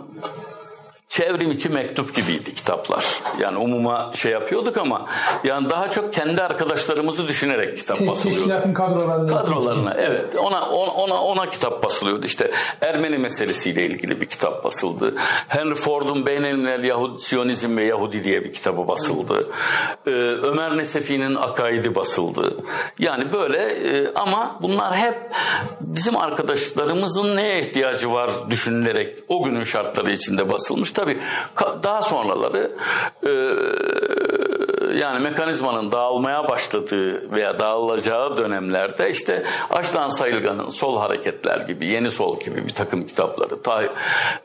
çevrim 1.08 1.50
içi 1.50 1.68
mektup 1.68 2.14
gibiydi 2.14 2.54
kitaplar. 2.54 3.20
Yani 3.40 3.58
umuma 3.58 4.10
şey 4.14 4.32
yapıyorduk 4.32 4.76
ama 4.76 5.06
yani 5.44 5.70
daha 5.70 5.90
çok 5.90 6.14
kendi 6.14 6.42
arkadaşlarımızı 6.42 7.28
düşünerek 7.28 7.76
kitap 7.76 7.96
basılıyordu. 8.00 8.38
Teşkilatın 8.38 8.74
kadrolarına. 8.74 9.32
Kadrolarına 9.32 9.94
evet. 9.98 10.36
Ona, 10.36 10.70
ona 10.70 11.22
ona 11.22 11.48
kitap 11.48 11.82
basılıyordu. 11.82 12.26
İşte 12.26 12.50
Ermeni 12.80 13.18
meselesiyle 13.18 13.86
ilgili 13.86 14.20
bir 14.20 14.26
kitap 14.26 14.64
basıldı. 14.64 15.14
Henry 15.48 15.74
Ford'un 15.74 16.26
Beynelmilel 16.26 16.84
Yahudi 16.84 17.22
Siyonizm 17.22 17.76
ve 17.76 17.84
Yahudi 17.84 18.24
diye 18.24 18.44
bir 18.44 18.52
kitabı 18.52 18.88
basıldı. 18.88 19.46
Ee, 20.06 20.10
Ömer 20.42 20.78
Nesefi'nin 20.78 21.34
Akaidi 21.34 21.94
basıldı. 21.94 22.56
Yani 22.98 23.32
böyle 23.32 23.58
e, 23.58 24.14
ama 24.14 24.58
bunlar 24.62 24.96
hep 24.96 25.14
bizim 25.80 26.16
arkadaşlarımızın 26.16 27.36
neye 27.36 27.60
ihtiyacı 27.60 28.12
var 28.12 28.30
düşünülerek 28.50 29.18
o 29.28 29.42
günün 29.42 29.64
şartları 29.64 30.12
içinde 30.12 30.52
basılmış. 30.52 30.97
Tabii 30.98 31.18
daha 31.82 32.02
sonraları 32.02 32.70
yani 34.94 35.20
mekanizmanın 35.20 35.92
dağılmaya 35.92 36.48
başladığı 36.48 37.32
veya 37.36 37.58
dağılacağı 37.58 38.38
dönemlerde 38.38 39.10
işte 39.10 39.42
Açtan 39.70 40.08
Sayılgan'ın 40.08 40.68
Sol 40.68 40.98
Hareketler 40.98 41.60
gibi, 41.60 41.86
Yeni 41.86 42.10
Sol 42.10 42.40
gibi 42.40 42.64
bir 42.64 42.74
takım 42.74 43.06
kitapları, 43.06 43.62
ta, 43.62 43.82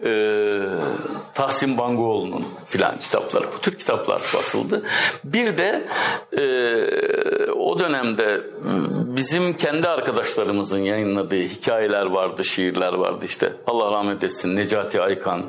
e, 0.06 0.60
Tahsin 1.34 1.78
Bangoğlu'nun 1.78 2.46
filan 2.66 2.98
kitapları, 3.02 3.46
bu 3.58 3.62
tür 3.62 3.80
kitaplar 3.80 4.22
basıldı. 4.36 4.84
Bir 5.24 5.58
de 5.58 5.88
e, 6.38 7.52
o 7.52 7.80
dönemde 7.80 8.42
bizim 9.18 9.58
kendi 9.58 9.88
arkadaşlarımızın 9.88 10.80
yayınladığı 10.80 11.36
hikayeler 11.36 12.06
vardı, 12.06 12.44
şiirler 12.44 12.94
vardı 12.94 13.26
işte. 13.26 13.54
Allah 13.68 13.92
rahmet 13.92 14.24
etsin 14.24 14.56
Necati 14.56 15.02
Aykan, 15.02 15.44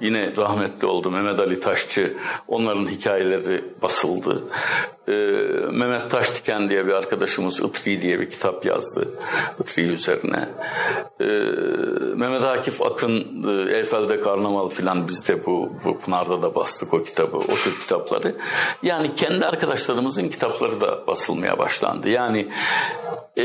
yine 0.00 0.32
rahmetli 0.36 0.86
oldu 0.86 1.10
Mehmet 1.10 1.40
Ali 1.40 1.60
Taşçı, 1.60 2.16
onların 2.48 2.86
hikayeleri 2.86 3.64
basıldı. 3.82 4.11
the 4.20 4.42
Ee, 5.08 5.12
Mehmet 5.72 6.10
Taştiken 6.10 6.68
diye 6.68 6.86
bir 6.86 6.92
arkadaşımız 6.92 7.60
Itri 7.60 8.02
diye 8.02 8.20
bir 8.20 8.30
kitap 8.30 8.64
yazdı. 8.64 9.08
Itri 9.60 9.82
üzerine. 9.82 10.48
Ee, 11.20 11.24
Mehmet 12.16 12.44
Akif 12.44 12.82
Akın 12.82 13.44
e, 13.48 13.76
Eyfel'de 13.76 14.20
Karnaval 14.20 14.68
filan 14.68 15.08
biz 15.08 15.28
de 15.28 15.46
bu, 15.46 15.72
bu 15.84 15.98
Pınar'da 15.98 16.42
da 16.42 16.54
bastık 16.54 16.94
o 16.94 17.02
kitabı, 17.02 17.36
o 17.36 17.54
tür 17.64 17.80
kitapları. 17.80 18.34
Yani 18.82 19.14
kendi 19.14 19.46
arkadaşlarımızın 19.46 20.28
kitapları 20.28 20.80
da 20.80 21.06
basılmaya 21.06 21.58
başlandı. 21.58 22.08
Yani 22.08 22.48
e, 23.36 23.44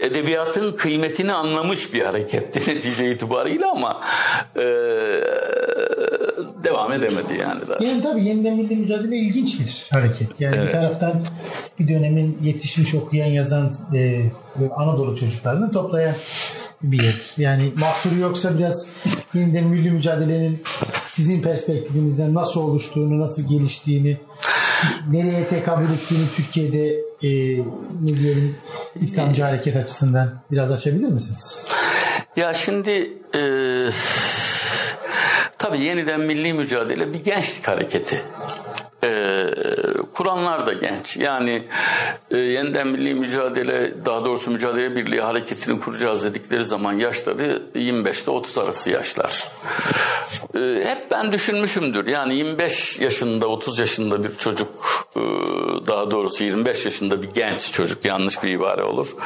edebiyatın 0.00 0.72
kıymetini 0.72 1.32
anlamış 1.32 1.94
bir 1.94 2.02
hareketti 2.02 2.60
netice 2.70 3.10
itibariyle 3.12 3.66
ama 3.66 4.00
e, 4.56 4.64
devam 6.64 6.92
edemedi 6.92 7.40
yani. 7.40 7.60
Daha. 7.68 7.84
Yani 7.84 8.02
tabii 8.02 8.24
yeniden 8.24 8.56
milli 8.56 8.76
mücadele 8.76 9.16
ilginç 9.16 9.60
bir 9.60 9.86
hareket. 9.90 10.40
Yani 10.42 10.56
evet. 10.56 10.68
bir 10.68 10.72
taraftan 10.72 11.24
bir 11.78 11.88
dönemin 11.88 12.38
yetişmiş 12.42 12.94
okuyan 12.94 13.26
yazan 13.26 13.72
e, 13.94 14.22
Anadolu 14.76 15.16
çocuklarını 15.16 15.72
toplayan 15.72 16.14
bir 16.82 17.02
yer. 17.02 17.14
Yani 17.36 17.72
mahsuru 17.76 18.18
yoksa 18.18 18.58
biraz 18.58 18.86
yeniden 19.34 19.64
milli 19.64 19.90
mücadelenin 19.90 20.62
sizin 21.04 21.42
perspektifinizden 21.42 22.34
nasıl 22.34 22.60
oluştuğunu, 22.60 23.20
nasıl 23.20 23.48
geliştiğini, 23.48 24.16
nereye 25.10 25.48
tekabül 25.48 25.92
ettiğini 25.92 26.24
Türkiye'de 26.36 26.88
e, 27.22 27.58
ne 28.02 28.20
diyelim 28.20 28.56
İslamcı 29.00 29.42
hareket 29.42 29.76
açısından 29.76 30.42
biraz 30.50 30.72
açabilir 30.72 31.08
misiniz? 31.08 31.64
Ya 32.36 32.54
şimdi 32.54 33.12
e, 33.34 33.42
tabii 35.58 35.80
yeniden 35.80 36.20
milli 36.20 36.52
mücadele 36.52 37.12
bir 37.12 37.24
gençlik 37.24 37.68
hareketi 37.68 38.16
e, 38.16 38.71
kuranlar 40.12 40.66
da 40.66 40.72
genç. 40.72 41.16
Yani 41.16 41.68
e, 42.30 42.38
yeniden 42.38 42.88
milli 42.88 43.14
mücadele, 43.14 44.04
daha 44.04 44.24
doğrusu 44.24 44.50
mücadele 44.50 44.96
birliği 44.96 45.20
hareketini 45.20 45.80
kuracağız 45.80 46.24
dedikleri 46.24 46.64
zaman 46.64 46.92
yaşları 46.92 47.62
25 47.74 48.22
ile 48.22 48.30
30 48.30 48.58
arası 48.58 48.90
yaşlar. 48.90 49.48
E, 50.54 50.84
hep 50.84 51.10
ben 51.10 51.32
düşünmüşümdür. 51.32 52.06
Yani 52.06 52.36
25 52.36 52.98
yaşında, 53.00 53.46
30 53.46 53.78
yaşında 53.78 54.24
bir 54.24 54.36
çocuk, 54.36 55.01
daha 55.86 56.10
doğrusu 56.10 56.44
25 56.44 56.84
yaşında 56.84 57.22
bir 57.22 57.30
genç 57.30 57.72
çocuk, 57.72 58.04
yanlış 58.04 58.42
bir 58.42 58.48
ibare 58.48 58.82
olur. 58.82 59.16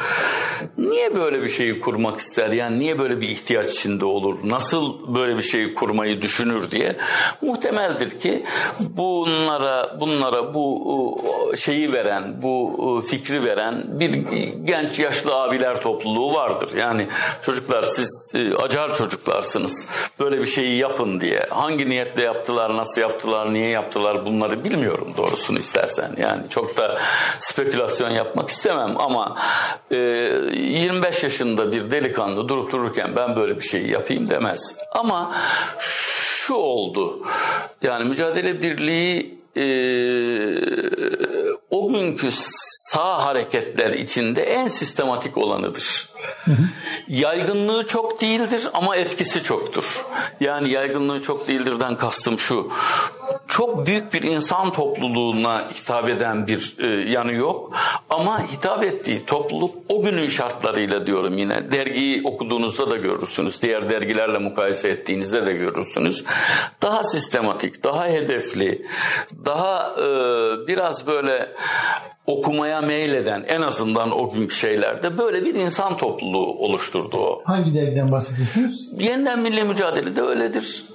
Niye 0.77 1.15
böyle 1.15 1.43
bir 1.43 1.49
şeyi 1.49 1.79
kurmak 1.79 2.19
ister? 2.19 2.49
Yani 2.49 2.79
niye 2.79 2.99
böyle 2.99 3.21
bir 3.21 3.27
ihtiyaç 3.27 3.71
içinde 3.71 4.05
olur? 4.05 4.39
Nasıl 4.43 5.15
böyle 5.15 5.37
bir 5.37 5.41
şeyi 5.41 5.73
kurmayı 5.73 6.21
düşünür 6.21 6.71
diye. 6.71 6.97
Muhtemeldir 7.41 8.19
ki 8.19 8.45
bunlara 8.79 9.99
bunlara 9.99 10.53
bu 10.53 10.77
şeyi 11.57 11.93
veren, 11.93 12.41
bu 12.41 13.03
fikri 13.09 13.45
veren 13.45 13.83
bir 13.87 14.09
genç 14.63 14.99
yaşlı 14.99 15.35
abiler 15.35 15.81
topluluğu 15.81 16.33
vardır. 16.33 16.69
Yani 16.77 17.07
çocuklar 17.41 17.83
siz 17.83 18.31
e, 18.35 18.55
acar 18.55 18.93
çocuklarsınız. 18.95 19.87
Böyle 20.19 20.39
bir 20.39 20.45
şeyi 20.45 20.77
yapın 20.79 21.21
diye. 21.21 21.39
Hangi 21.49 21.89
niyetle 21.89 22.23
yaptılar, 22.23 22.77
nasıl 22.77 23.01
yaptılar, 23.01 23.53
niye 23.53 23.69
yaptılar 23.69 24.25
bunları 24.25 24.63
bilmiyorum 24.63 25.13
doğrusunu 25.17 25.59
istersen. 25.77 26.15
Yani 26.17 26.49
çok 26.49 26.77
da 26.77 26.97
spekülasyon 27.39 28.09
yapmak 28.09 28.49
istemem 28.49 28.95
ama 28.99 29.37
25 29.91 31.23
e, 31.23 31.27
yaşında 31.27 31.71
bir 31.71 31.91
delikanlı 31.91 32.49
durup 32.49 32.71
dururken 32.71 33.15
ben 33.15 33.35
böyle 33.35 33.55
bir 33.55 33.65
şeyi 33.65 33.91
yapayım 33.91 34.29
demez. 34.29 34.75
Ama 34.91 35.35
şu 35.79 36.53
oldu. 36.53 37.25
Yani 37.81 38.05
mücadele 38.05 38.61
birliği 38.61 39.37
e, 39.57 39.65
o 41.69 41.87
günkü 41.87 42.29
sağ 42.31 43.25
hareketler 43.25 43.93
içinde 43.93 44.43
en 44.43 44.67
sistematik 44.67 45.37
olanıdır. 45.37 46.09
Yaygınlığı 47.07 47.87
çok 47.87 48.21
değildir 48.21 48.67
ama 48.73 48.95
etkisi 48.95 49.43
çoktur. 49.43 50.05
Yani 50.39 50.69
yaygınlığı 50.69 51.21
çok 51.21 51.47
değildirden 51.47 51.97
kastım 51.97 52.39
şu. 52.39 52.71
Çok 53.57 53.85
büyük 53.85 54.13
bir 54.13 54.21
insan 54.21 54.71
topluluğuna 54.71 55.69
hitap 55.69 56.09
eden 56.09 56.47
bir 56.47 56.75
e, 56.79 57.11
yanı 57.11 57.33
yok. 57.33 57.75
Ama 58.09 58.47
hitap 58.51 58.83
ettiği 58.83 59.25
topluluk 59.25 59.75
o 59.89 60.01
günün 60.01 60.27
şartlarıyla 60.27 61.07
diyorum 61.07 61.37
yine. 61.37 61.71
Dergiyi 61.71 62.21
okuduğunuzda 62.23 62.89
da 62.89 62.97
görürsünüz. 62.97 63.61
Diğer 63.61 63.89
dergilerle 63.89 64.37
mukayese 64.37 64.89
ettiğinizde 64.89 65.45
de 65.45 65.53
görürsünüz. 65.53 66.23
Daha 66.81 67.03
sistematik, 67.03 67.83
daha 67.83 68.07
hedefli, 68.07 68.85
daha 69.45 69.95
e, 69.97 70.07
biraz 70.67 71.07
böyle 71.07 71.51
okumaya 72.27 72.81
meyleden 72.81 73.43
en 73.47 73.61
azından 73.61 74.19
o 74.19 74.31
günkü 74.31 74.55
şeylerde 74.55 75.17
böyle 75.17 75.45
bir 75.45 75.55
insan 75.55 75.97
topluluğu 75.97 76.53
oluşturdu 76.59 77.17
o. 77.17 77.41
Hangi 77.45 77.75
dergiden 77.75 78.11
bahsediyorsunuz? 78.11 78.89
Yeniden 78.99 79.39
milli 79.39 79.63
mücadele 79.63 80.15
de 80.15 80.21
öyledir. 80.21 80.85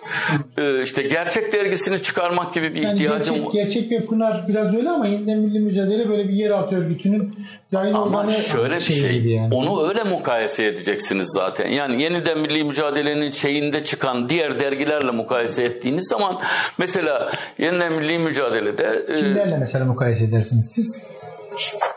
Ee, 0.59 0.83
işte 0.83 1.03
gerçek 1.03 1.53
dergisini 1.53 2.03
çıkarmak 2.03 2.55
gibi 2.55 2.75
bir 2.75 2.83
Yani 2.83 2.95
ihtiyacım 2.95 3.37
gerçek, 3.37 3.53
gerçek 3.53 3.91
ve 3.91 4.07
Pınar 4.07 4.45
biraz 4.49 4.75
öyle 4.75 4.91
ama 4.91 5.07
yeniden 5.07 5.39
milli 5.39 5.61
mücadele 5.61 6.09
böyle 6.09 6.29
bir 6.29 6.35
yeraltı 6.35 6.77
örgütünün 6.77 7.35
yayın 7.73 7.95
Ama 7.95 8.31
şöyle 8.31 8.77
bir 8.77 8.81
şey, 8.81 9.25
yani. 9.25 9.55
onu 9.55 9.89
öyle 9.89 10.03
mukayese 10.03 10.65
edeceksiniz 10.65 11.29
zaten. 11.35 11.69
Yani 11.69 12.03
yeniden 12.03 12.39
milli 12.39 12.65
mücadelenin 12.65 13.31
şeyinde 13.31 13.85
çıkan 13.85 14.29
diğer 14.29 14.59
dergilerle 14.59 15.11
mukayese 15.11 15.63
ettiğiniz 15.63 16.09
zaman 16.09 16.41
mesela 16.79 17.33
yeniden 17.59 17.93
milli 17.93 18.19
mücadelede 18.19 19.05
e, 19.09 19.17
Kimlerle 19.17 19.59
mesela 19.59 19.85
mukayese 19.85 20.25
edersiniz 20.25 20.73
siz? 20.75 21.07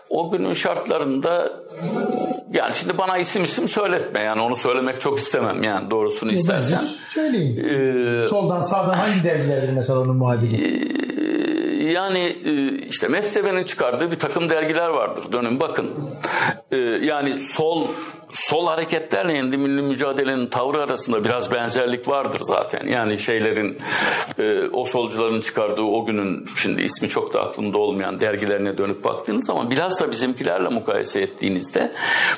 O 0.09 0.31
günün 0.31 0.53
şartlarında 0.53 1.51
yani 2.53 2.75
şimdi 2.75 2.97
bana 2.97 3.17
isim 3.17 3.43
isim 3.43 3.67
söyletme 3.67 4.19
yani 4.21 4.41
onu 4.41 4.55
söylemek 4.55 5.01
çok 5.01 5.19
istemem 5.19 5.63
yani 5.63 5.91
doğrusunu 5.91 6.31
istersen. 6.31 6.79
Bence 6.81 6.93
Söyleyin. 7.13 7.57
Ee, 7.57 8.27
Soldan 8.27 8.61
sağdan 8.61 8.93
hangi 8.93 9.23
dergilerdir 9.23 9.73
mesela 9.73 9.99
onun 9.99 10.15
muhabiri? 10.15 10.85
Yani 11.93 12.19
e, 12.45 12.77
işte 12.87 13.07
Mestebe'nin 13.07 13.63
çıkardığı 13.63 14.11
bir 14.11 14.19
takım 14.19 14.49
dergiler 14.49 14.87
vardır. 14.89 15.23
Dönün 15.31 15.59
bakın. 15.59 15.91
E, 16.71 16.77
Yani 16.77 17.39
sol 17.39 17.87
sol 18.35 18.67
hareketlerle 18.67 19.33
yeniden 19.33 19.59
milli 19.59 19.81
mücadelenin 19.81 20.47
tavrı 20.47 20.81
arasında 20.81 21.23
biraz 21.23 21.51
benzerlik 21.51 22.07
vardır 22.07 22.41
zaten. 22.43 22.87
Yani 22.87 23.17
şeylerin 23.17 23.77
e, 24.39 24.69
o 24.73 24.85
solcuların 24.85 25.41
çıkardığı 25.41 25.81
o 25.81 26.05
günün 26.05 26.45
şimdi 26.55 26.81
ismi 26.81 27.09
çok 27.09 27.33
da 27.33 27.41
aklımda 27.41 27.77
olmayan 27.77 28.19
dergilerine 28.19 28.77
dönüp 28.77 29.03
baktığınız 29.03 29.45
zaman 29.45 29.69
bilhassa 29.69 30.11
bizimkilerle 30.11 30.69
mukayese 30.69 31.21
ettiğinizde 31.21 31.93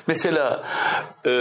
mesela 0.08 0.64
e, 1.26 1.32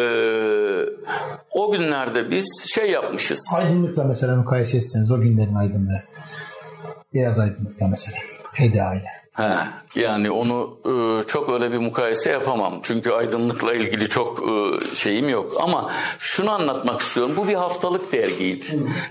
o 1.51 1.73
günlerde 1.73 2.31
biz 2.31 2.65
şey 2.75 2.91
yapmışız. 2.91 3.45
Aydınlıkla 3.57 4.05
mesela 4.05 4.37
mukayese 4.37 4.77
etseniz 4.77 5.11
o 5.11 5.21
günlerin 5.21 5.55
aydınlığı. 5.55 6.03
Beyaz 7.15 7.39
aydınlıkla 7.39 7.89
mesela. 7.89 8.19
HDA 8.55 8.95
ile. 8.95 9.16
He, 9.37 9.57
yani 9.97 10.31
onu 10.31 10.79
e, 10.85 11.27
çok 11.27 11.51
öyle 11.51 11.73
bir 11.73 11.79
mukayese 11.79 12.31
yapamam. 12.31 12.81
Çünkü 12.83 13.11
aydınlıkla 13.11 13.75
ilgili 13.75 14.09
çok 14.09 14.43
e, 14.43 14.95
şeyim 14.95 15.29
yok. 15.29 15.53
Ama 15.61 15.91
şunu 16.19 16.51
anlatmak 16.51 17.01
istiyorum. 17.01 17.33
Bu 17.37 17.49
bir 17.49 17.55
haftalık 17.55 18.13
dergiydi. 18.13 18.65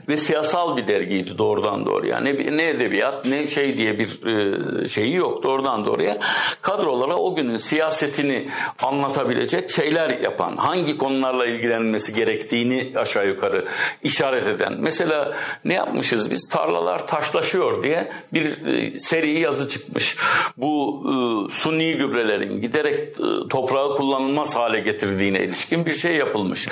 Ve 0.09 0.17
siyasal 0.17 0.77
bir 0.77 0.87
dergiydi 0.87 1.37
doğrudan 1.37 1.85
doğruya. 1.85 2.19
Ne, 2.19 2.57
ne 2.57 2.69
edebiyat 2.69 3.25
ne 3.25 3.47
şey 3.47 3.77
diye 3.77 3.99
bir 3.99 4.27
e, 4.27 4.87
şeyi 4.87 5.13
yok 5.13 5.43
doğrudan 5.43 5.85
doğruya. 5.85 6.17
Kadrolara 6.61 7.15
o 7.15 7.35
günün 7.35 7.57
siyasetini 7.57 8.49
anlatabilecek 8.83 9.71
şeyler 9.71 10.09
yapan, 10.09 10.57
hangi 10.57 10.97
konularla 10.97 11.45
ilgilenmesi 11.45 12.13
gerektiğini 12.13 12.91
aşağı 12.95 13.27
yukarı 13.27 13.65
işaret 14.03 14.47
eden. 14.47 14.73
Mesela 14.79 15.33
ne 15.65 15.73
yapmışız 15.73 16.31
biz? 16.31 16.49
Tarlalar 16.49 17.07
taşlaşıyor 17.07 17.83
diye 17.83 18.11
bir 18.33 18.67
e, 18.67 18.99
seri 18.99 19.39
yazı 19.39 19.69
çıkmış. 19.69 20.14
Bu 20.57 21.03
e, 21.05 21.53
suni 21.53 21.93
gübrelerin 21.93 22.61
giderek 22.61 22.99
e, 23.19 23.47
toprağı 23.49 23.95
kullanılmaz 23.95 24.55
hale 24.55 24.79
getirdiğine 24.79 25.43
ilişkin 25.43 25.85
bir 25.85 25.93
şey 25.93 26.15
yapılmış. 26.15 26.67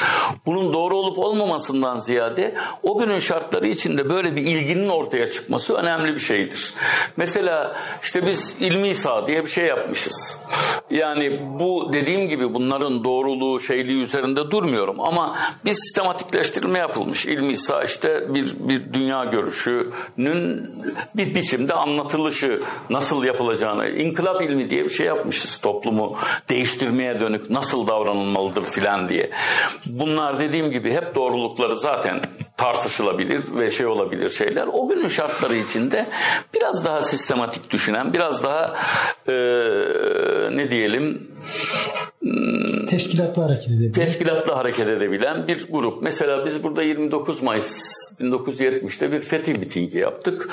Bunun 0.45 0.73
doğru 0.73 0.95
olup 0.95 1.19
olmamasından 1.19 1.99
ziyade 1.99 2.55
o 2.83 2.99
günün 2.99 3.19
şartları 3.19 3.67
içinde 3.67 4.09
böyle 4.09 4.35
bir 4.35 4.41
ilginin 4.41 4.89
ortaya 4.89 5.29
çıkması 5.29 5.73
önemli 5.73 6.13
bir 6.13 6.19
şeydir. 6.19 6.73
Mesela 7.17 7.75
işte 8.03 8.25
biz 8.27 8.55
ilmi 8.59 8.95
sağ 8.95 9.27
diye 9.27 9.43
bir 9.43 9.49
şey 9.49 9.65
yapmışız. 9.65 10.39
Yani 10.91 11.39
bu 11.59 11.89
dediğim 11.93 12.29
gibi 12.29 12.53
bunların 12.53 13.03
doğruluğu 13.03 13.59
şeyliği 13.59 14.01
üzerinde 14.01 14.51
durmuyorum 14.51 14.99
ama 14.99 15.35
bir 15.65 15.73
sistematikleştirme 15.73 16.79
yapılmış. 16.79 17.25
İlmi 17.25 17.57
sağ 17.57 17.83
işte 17.83 18.33
bir, 18.33 18.55
bir 18.59 18.93
dünya 18.93 19.25
görüşünün 19.25 20.71
bir 21.15 21.35
biçimde 21.35 21.73
anlatılışı 21.73 22.61
nasıl 22.89 23.23
yapılacağını 23.33 23.89
inkılap 23.89 24.41
ilmi 24.41 24.69
diye 24.69 24.83
bir 24.83 24.89
şey 24.89 25.05
yapmışız. 25.05 25.57
Toplumu 25.57 26.15
değiştirmeye 26.49 27.19
dönük 27.19 27.49
nasıl 27.49 27.87
davranılmalıdır 27.87 28.65
filan 28.65 29.09
diye. 29.09 29.29
Bunlar 29.85 30.39
dediğim 30.39 30.71
gibi 30.71 30.93
hep 30.93 31.15
doğrulukları 31.15 31.77
zaten 31.77 32.21
tartışılabilir 32.57 33.41
ve 33.59 33.71
şey 33.71 33.85
olabilir 33.85 34.29
şeyler. 34.29 34.67
O 34.73 34.87
günün 34.87 35.07
şartları 35.07 35.55
içinde 35.55 36.05
biraz 36.53 36.85
daha 36.85 37.01
sistematik 37.01 37.71
düşünen, 37.71 38.13
biraz 38.13 38.43
daha 38.43 38.75
e, 39.27 39.33
ne 40.55 40.69
diyelim 40.71 41.32
Teşkilatlı 42.89 43.41
hareket 43.41 43.67
edebilir. 43.67 43.93
teşkilatla 43.93 44.57
hareket 44.57 44.87
edebilen 44.87 45.47
bir 45.47 45.67
grup. 45.69 46.01
Mesela 46.01 46.45
biz 46.45 46.63
burada 46.63 46.83
29 46.83 47.43
Mayıs 47.43 47.93
1970'te 48.19 49.11
bir 49.11 49.19
fetih 49.19 49.57
mitingi 49.57 49.97
yaptık. 49.97 50.49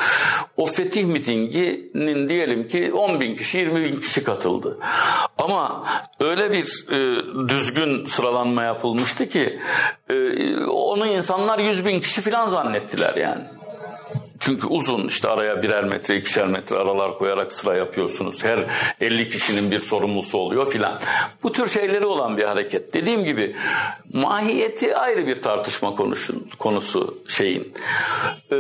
O 0.57 0.66
fetih 0.66 1.05
mitinginin 1.05 2.29
diyelim 2.29 2.68
ki 2.68 2.92
10 2.92 3.20
bin 3.20 3.37
kişi 3.37 3.59
20 3.59 3.85
bin 3.85 4.00
kişi 4.00 4.24
katıldı. 4.24 4.79
Ama 5.38 5.85
öyle 6.20 6.53
bir 6.53 6.87
e, 6.92 7.22
düzgün 7.48 8.07
sıralanma 8.07 8.62
yapılmıştı 8.62 9.29
ki 9.29 9.59
e, 10.11 10.14
onu 10.64 11.07
insanlar 11.07 11.59
100 11.59 11.87
bin 11.87 12.00
kişi 12.00 12.20
falan 12.20 12.48
zannettiler 12.48 13.14
yani. 13.14 13.42
Çünkü 14.50 14.66
uzun 14.66 15.08
işte 15.08 15.28
araya 15.28 15.62
birer 15.62 15.84
metre 15.84 16.16
ikişer 16.16 16.46
metre 16.46 16.76
aralar 16.76 17.18
koyarak 17.18 17.52
sıra 17.52 17.76
yapıyorsunuz. 17.76 18.44
Her 18.44 18.64
50 19.00 19.28
kişinin 19.28 19.70
bir 19.70 19.78
sorumlusu 19.78 20.38
oluyor 20.38 20.72
filan. 20.72 21.00
Bu 21.42 21.52
tür 21.52 21.68
şeyleri 21.68 22.06
olan 22.06 22.36
bir 22.36 22.42
hareket. 22.42 22.94
Dediğim 22.94 23.24
gibi 23.24 23.56
mahiyeti 24.12 24.96
ayrı 24.96 25.26
bir 25.26 25.42
tartışma 25.42 25.94
konusu, 25.94 26.34
konusu 26.58 27.18
şeyin. 27.28 27.72
Ee, 28.52 28.56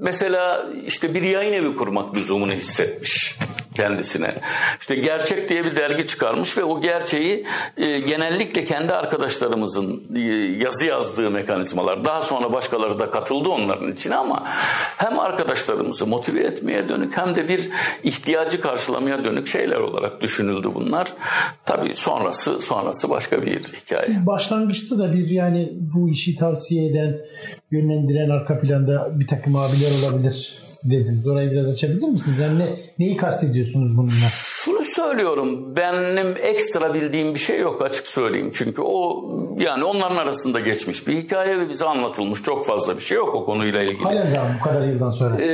mesela 0.00 0.66
işte 0.86 1.14
bir 1.14 1.22
yayın 1.22 1.52
evi 1.52 1.76
kurmak 1.76 2.16
lüzumunu 2.16 2.52
hissetmiş 2.52 3.36
kendisine. 3.74 4.34
İşte 4.80 4.94
Gerçek 4.94 5.48
diye 5.48 5.64
bir 5.64 5.76
dergi 5.76 6.06
çıkarmış 6.06 6.58
ve 6.58 6.64
o 6.64 6.80
gerçeği 6.80 7.46
e, 7.76 8.00
genellikle 8.00 8.64
kendi 8.64 8.92
arkadaşlarımızın 8.92 10.02
e, 10.14 10.20
yazı 10.64 10.86
yazdığı 10.86 11.30
mekanizmalar. 11.30 12.04
Daha 12.04 12.20
sonra 12.20 12.52
başkaları 12.52 12.98
da 12.98 13.10
katıldı 13.10 13.48
onların 13.48 13.92
içine 13.92 14.16
ama 14.16 14.42
hem 14.96 15.18
arkadaşlarımızı 15.18 16.06
motive 16.06 16.40
etmeye 16.40 16.88
dönük 16.88 17.16
hem 17.16 17.34
de 17.34 17.48
bir 17.48 17.70
ihtiyacı 18.02 18.60
karşılamaya 18.60 19.24
dönük 19.24 19.46
şeyler 19.46 19.76
olarak 19.76 20.20
düşünüldü 20.20 20.68
bunlar. 20.74 21.12
Tabii 21.64 21.94
sonrası 21.94 22.60
sonrası 22.60 23.10
başka 23.10 23.42
bir 23.42 23.62
hikaye. 23.62 24.06
Siz 24.06 24.26
başlangıçta 24.26 24.98
da 24.98 25.12
bir 25.12 25.28
yani 25.28 25.72
bu 25.94 26.10
işi 26.10 26.36
tavsiye 26.36 26.90
eden, 26.90 27.18
yönlendiren 27.70 28.30
arka 28.30 28.58
planda 28.58 29.20
bir 29.20 29.26
takım 29.26 29.56
abiler 29.56 29.90
olabilir 30.02 30.63
dediniz. 30.84 31.26
Orayı 31.26 31.50
biraz 31.50 31.72
açabilir 31.72 32.08
misiniz? 32.08 32.38
Yani 32.38 32.58
ne, 32.58 32.66
neyi 32.98 33.16
kastediyorsunuz 33.16 33.96
bununla? 33.96 34.28
Şunu 34.64 34.82
söylüyorum. 34.82 35.76
Benim 35.76 36.34
ekstra 36.42 36.94
bildiğim 36.94 37.34
bir 37.34 37.40
şey 37.40 37.60
yok 37.60 37.82
açık 37.82 38.06
söyleyeyim. 38.06 38.50
Çünkü 38.54 38.82
o 38.82 39.24
yani 39.58 39.84
onların 39.84 40.16
arasında 40.16 40.60
geçmiş 40.60 41.06
bir 41.06 41.16
hikaye 41.16 41.58
ve 41.58 41.68
bize 41.68 41.86
anlatılmış 41.86 42.42
çok 42.42 42.66
fazla 42.66 42.96
bir 42.96 43.02
şey 43.02 43.16
yok 43.16 43.34
o 43.34 43.44
konuyla 43.44 43.82
ilgili. 43.82 44.04
Halen 44.04 44.34
daha 44.34 44.46
bu 44.58 44.64
kadar 44.64 44.86
yıldan 44.88 45.10
sonra. 45.10 45.40
Ee, 45.40 45.46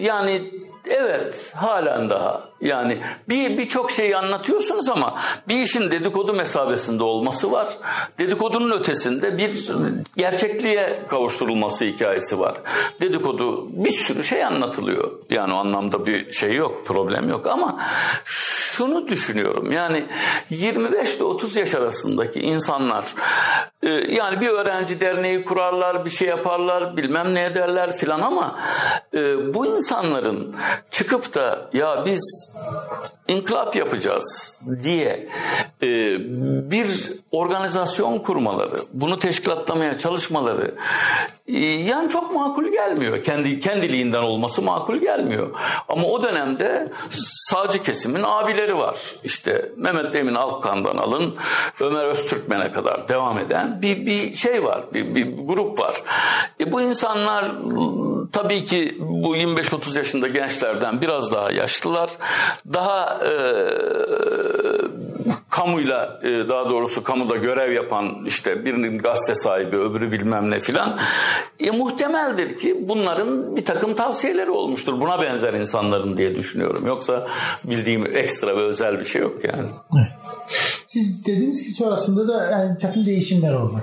yani 0.00 0.42
evet 0.90 1.52
halen 1.54 2.10
daha 2.10 2.48
yani 2.60 3.00
bir 3.28 3.58
birçok 3.58 3.90
şeyi 3.90 4.16
anlatıyorsunuz 4.16 4.88
ama 4.88 5.14
bir 5.48 5.60
işin 5.60 5.90
dedikodu 5.90 6.32
mesabesinde 6.32 7.02
olması 7.02 7.52
var. 7.52 7.68
Dedikodunun 8.18 8.78
ötesinde 8.78 9.38
bir 9.38 9.70
gerçekliğe 10.16 11.02
kavuşturulması 11.08 11.84
hikayesi 11.84 12.38
var. 12.38 12.54
Dedikodu 13.00 13.68
bir 13.84 13.92
sürü 13.92 14.24
şey 14.24 14.44
anlatılıyor. 14.44 15.12
Yani 15.30 15.52
o 15.52 15.56
anlamda 15.56 16.06
bir 16.06 16.32
şey 16.32 16.54
yok, 16.54 16.86
problem 16.86 17.28
yok 17.28 17.46
ama 17.46 17.80
şunu 18.24 19.08
düşünüyorum. 19.08 19.72
Yani 19.72 20.06
25 20.50 21.16
ile 21.16 21.24
30 21.24 21.56
yaş 21.56 21.74
arasındaki 21.74 22.40
insanlar 22.40 23.04
e, 23.82 23.88
yani 23.90 24.40
bir 24.40 24.48
öğrenci 24.48 25.00
derneği 25.00 25.44
kurarlar, 25.44 26.04
bir 26.04 26.10
şey 26.10 26.28
yaparlar, 26.28 26.96
bilmem 26.96 27.34
ne 27.34 27.44
ederler 27.44 27.92
filan 27.92 28.20
ama 28.20 28.58
e, 29.14 29.54
bu 29.54 29.66
insanların 29.66 30.54
çıkıp 30.90 31.34
da 31.34 31.70
ya 31.72 32.02
biz 32.06 32.43
inkılap 33.28 33.76
yapacağız 33.76 34.58
diye 34.82 35.28
e, 35.82 35.88
bir 36.70 37.12
organizasyon 37.30 38.18
kurmaları, 38.18 38.82
bunu 38.92 39.18
teşkilatlamaya 39.18 39.98
çalışmaları 39.98 40.74
yani 41.48 42.08
çok 42.08 42.34
makul 42.34 42.72
gelmiyor. 42.72 43.22
Kendi 43.22 43.60
kendiliğinden 43.60 44.22
olması 44.22 44.62
makul 44.62 44.96
gelmiyor. 44.96 45.50
Ama 45.88 46.06
o 46.06 46.22
dönemde 46.22 46.92
sağcı 47.50 47.82
kesimin 47.82 48.22
abileri 48.24 48.76
var. 48.78 48.98
İşte 49.24 49.72
Mehmet 49.76 50.14
Emin 50.14 50.34
Alkan'dan 50.34 50.96
alın 50.96 51.34
Ömer 51.80 52.04
Öztürkmen'e 52.04 52.72
kadar 52.72 53.08
devam 53.08 53.38
eden 53.38 53.82
bir, 53.82 54.06
bir 54.06 54.34
şey 54.34 54.64
var. 54.64 54.84
Bir, 54.94 55.14
bir 55.14 55.36
grup 55.36 55.80
var. 55.80 56.02
E 56.60 56.72
bu 56.72 56.80
insanlar 56.80 57.44
tabii 58.32 58.64
ki 58.64 58.96
bu 59.00 59.36
25-30 59.36 59.96
yaşında 59.96 60.28
gençlerden 60.28 61.00
biraz 61.00 61.32
daha 61.32 61.50
yaşlılar. 61.50 62.10
Daha 62.72 63.18
e, 63.24 63.32
kamuyla 65.50 66.20
e, 66.22 66.28
daha 66.48 66.70
doğrusu 66.70 67.02
kamuda 67.02 67.36
görev 67.36 67.72
yapan 67.72 68.24
işte 68.26 68.64
birinin 68.64 68.98
gazete 68.98 69.34
sahibi 69.34 69.76
öbürü 69.76 70.12
bilmem 70.12 70.50
ne 70.50 70.58
filan 70.58 70.98
e, 71.60 71.70
muhtemeldir 71.70 72.56
ki 72.56 72.84
bunların 72.88 73.56
bir 73.56 73.64
takım 73.64 73.94
tavsiyeleri 73.94 74.50
olmuştur. 74.50 75.00
Buna 75.00 75.22
benzer 75.22 75.54
insanların 75.54 76.18
diye 76.18 76.36
düşünüyorum. 76.36 76.86
Yoksa 76.86 77.28
bildiğim 77.64 78.16
ekstra 78.16 78.56
ve 78.56 78.60
özel 78.60 78.98
bir 78.98 79.04
şey 79.04 79.22
yok 79.22 79.44
yani. 79.44 79.68
Evet. 79.96 80.12
Siz 80.86 81.26
dediniz 81.26 81.62
ki 81.64 81.70
sonrasında 81.70 82.28
da 82.28 82.50
yani 82.50 82.74
bir 82.74 82.80
takım 82.80 83.06
değişimler 83.06 83.54
oldu. 83.54 83.80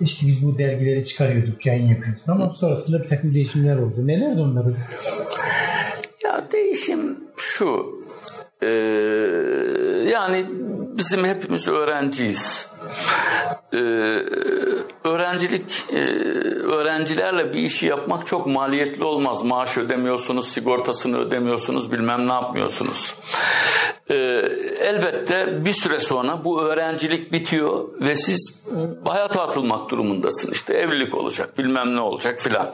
İşte 0.00 0.26
biz 0.26 0.46
bu 0.46 0.58
dergileri 0.58 1.04
çıkarıyorduk, 1.04 1.66
yayın 1.66 1.88
yapıyorduk 1.88 2.28
ama 2.28 2.54
sonrasında 2.54 3.02
bir 3.02 3.08
takım 3.08 3.34
değişimler 3.34 3.76
oldu. 3.76 3.94
Nelerdi 4.06 4.40
onları? 4.40 4.74
Ya 6.24 6.44
değişim 6.52 7.18
şu. 7.36 7.97
Ee, 8.62 8.68
yani 10.12 10.46
bizim 10.98 11.24
hepimiz 11.24 11.68
öğrenciyiz. 11.68 12.68
Ee, 13.74 13.78
öğrencilik 15.04 15.84
e, 15.92 15.98
öğrencilerle 16.68 17.52
bir 17.52 17.58
işi 17.58 17.86
yapmak 17.86 18.26
çok 18.26 18.46
maliyetli 18.46 19.04
olmaz. 19.04 19.42
Maaş 19.42 19.78
ödemiyorsunuz, 19.78 20.48
sigortasını 20.48 21.18
ödemiyorsunuz, 21.18 21.92
bilmem 21.92 22.28
ne 22.28 22.32
yapmıyorsunuz. 22.32 23.14
Ee, 24.10 24.14
elbette 24.80 25.64
bir 25.64 25.72
süre 25.72 26.00
sonra 26.00 26.44
bu 26.44 26.62
öğrencilik 26.62 27.32
bitiyor 27.32 27.88
ve 28.00 28.16
siz 28.16 28.54
hayata 29.04 29.42
atılmak 29.42 29.90
durumundasın. 29.90 30.52
İşte 30.52 30.74
evlilik 30.74 31.14
olacak, 31.14 31.58
bilmem 31.58 31.96
ne 31.96 32.00
olacak 32.00 32.38
filan. 32.38 32.72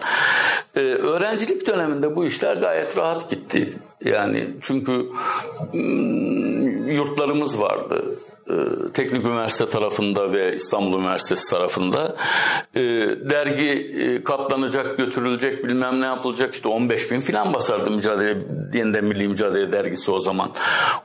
Ee, 0.76 0.80
öğrencilik 0.80 1.66
döneminde 1.66 2.16
bu 2.16 2.24
işler 2.24 2.56
gayet 2.56 2.96
rahat 2.96 3.30
gitti. 3.30 3.78
Yani 4.04 4.48
çünkü 4.60 5.10
yurtlarımız 6.94 7.60
vardı. 7.60 8.16
Teknik 8.94 9.24
Üniversite 9.24 9.66
tarafında 9.66 10.32
ve 10.32 10.56
İstanbul 10.56 10.98
Üniversitesi 10.98 11.50
tarafında 11.50 12.16
dergi 13.30 13.94
katlanacak, 14.24 14.98
götürülecek, 14.98 15.64
bilmem 15.64 16.00
ne 16.00 16.06
yapılacak 16.06 16.54
işte 16.54 16.68
15 16.68 17.10
bin 17.10 17.20
filan 17.20 17.54
basardı 17.54 17.90
mücadele, 17.90 18.38
yeniden 18.74 19.04
Milli 19.04 19.28
Mücadele 19.28 19.72
dergisi 19.72 20.10
o 20.10 20.18
zaman. 20.18 20.50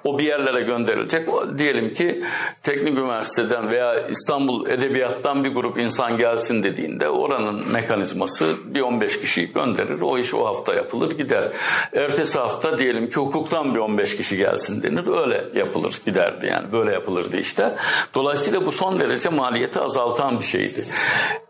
O 0.04 0.19
bir 0.19 0.23
yerlere 0.23 0.62
gönderilecek. 0.62 1.30
Diyelim 1.58 1.93
ki 1.93 2.23
Teknik 2.63 2.97
Üniversiteden 2.97 3.71
veya 3.71 4.08
İstanbul 4.08 4.69
Edebiyat'tan 4.69 5.43
bir 5.43 5.49
grup 5.49 5.78
insan 5.78 6.17
gelsin 6.17 6.63
dediğinde 6.63 7.10
oranın 7.10 7.71
mekanizması 7.71 8.45
bir 8.65 8.82
15 8.82 9.19
kişiyi 9.19 9.54
gönderir. 9.54 10.02
O 10.02 10.17
iş 10.17 10.34
o 10.34 10.45
hafta 10.45 10.73
yapılır 10.73 11.12
gider. 11.12 11.52
Ertesi 11.93 12.39
hafta 12.39 12.80
diyelim 12.80 13.10
ki 13.10 13.15
hukuktan 13.15 13.75
bir 13.75 13.80
15 13.80 14.17
kişi 14.17 14.38
gelsin 14.38 14.84
denir. 14.84 15.08
Öyle 15.21 15.45
yapılır 15.56 16.02
giderdi 16.06 16.45
yani. 16.45 16.71
Böyle 16.71 16.91
yapılırdı 17.30 17.38
işler. 17.38 17.74
Dolayısıyla 18.15 18.65
bu 18.65 18.72
son 18.72 19.00
derece 19.00 19.30
maliyeti 19.30 19.80
azaltan 19.80 20.39
bir 20.39 20.46
şeydi. 20.46 20.86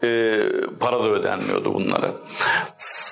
Ee, 0.04 0.42
para 0.80 1.04
da 1.04 1.10
ödenmiyordu 1.10 1.74
bunlara. 1.74 2.12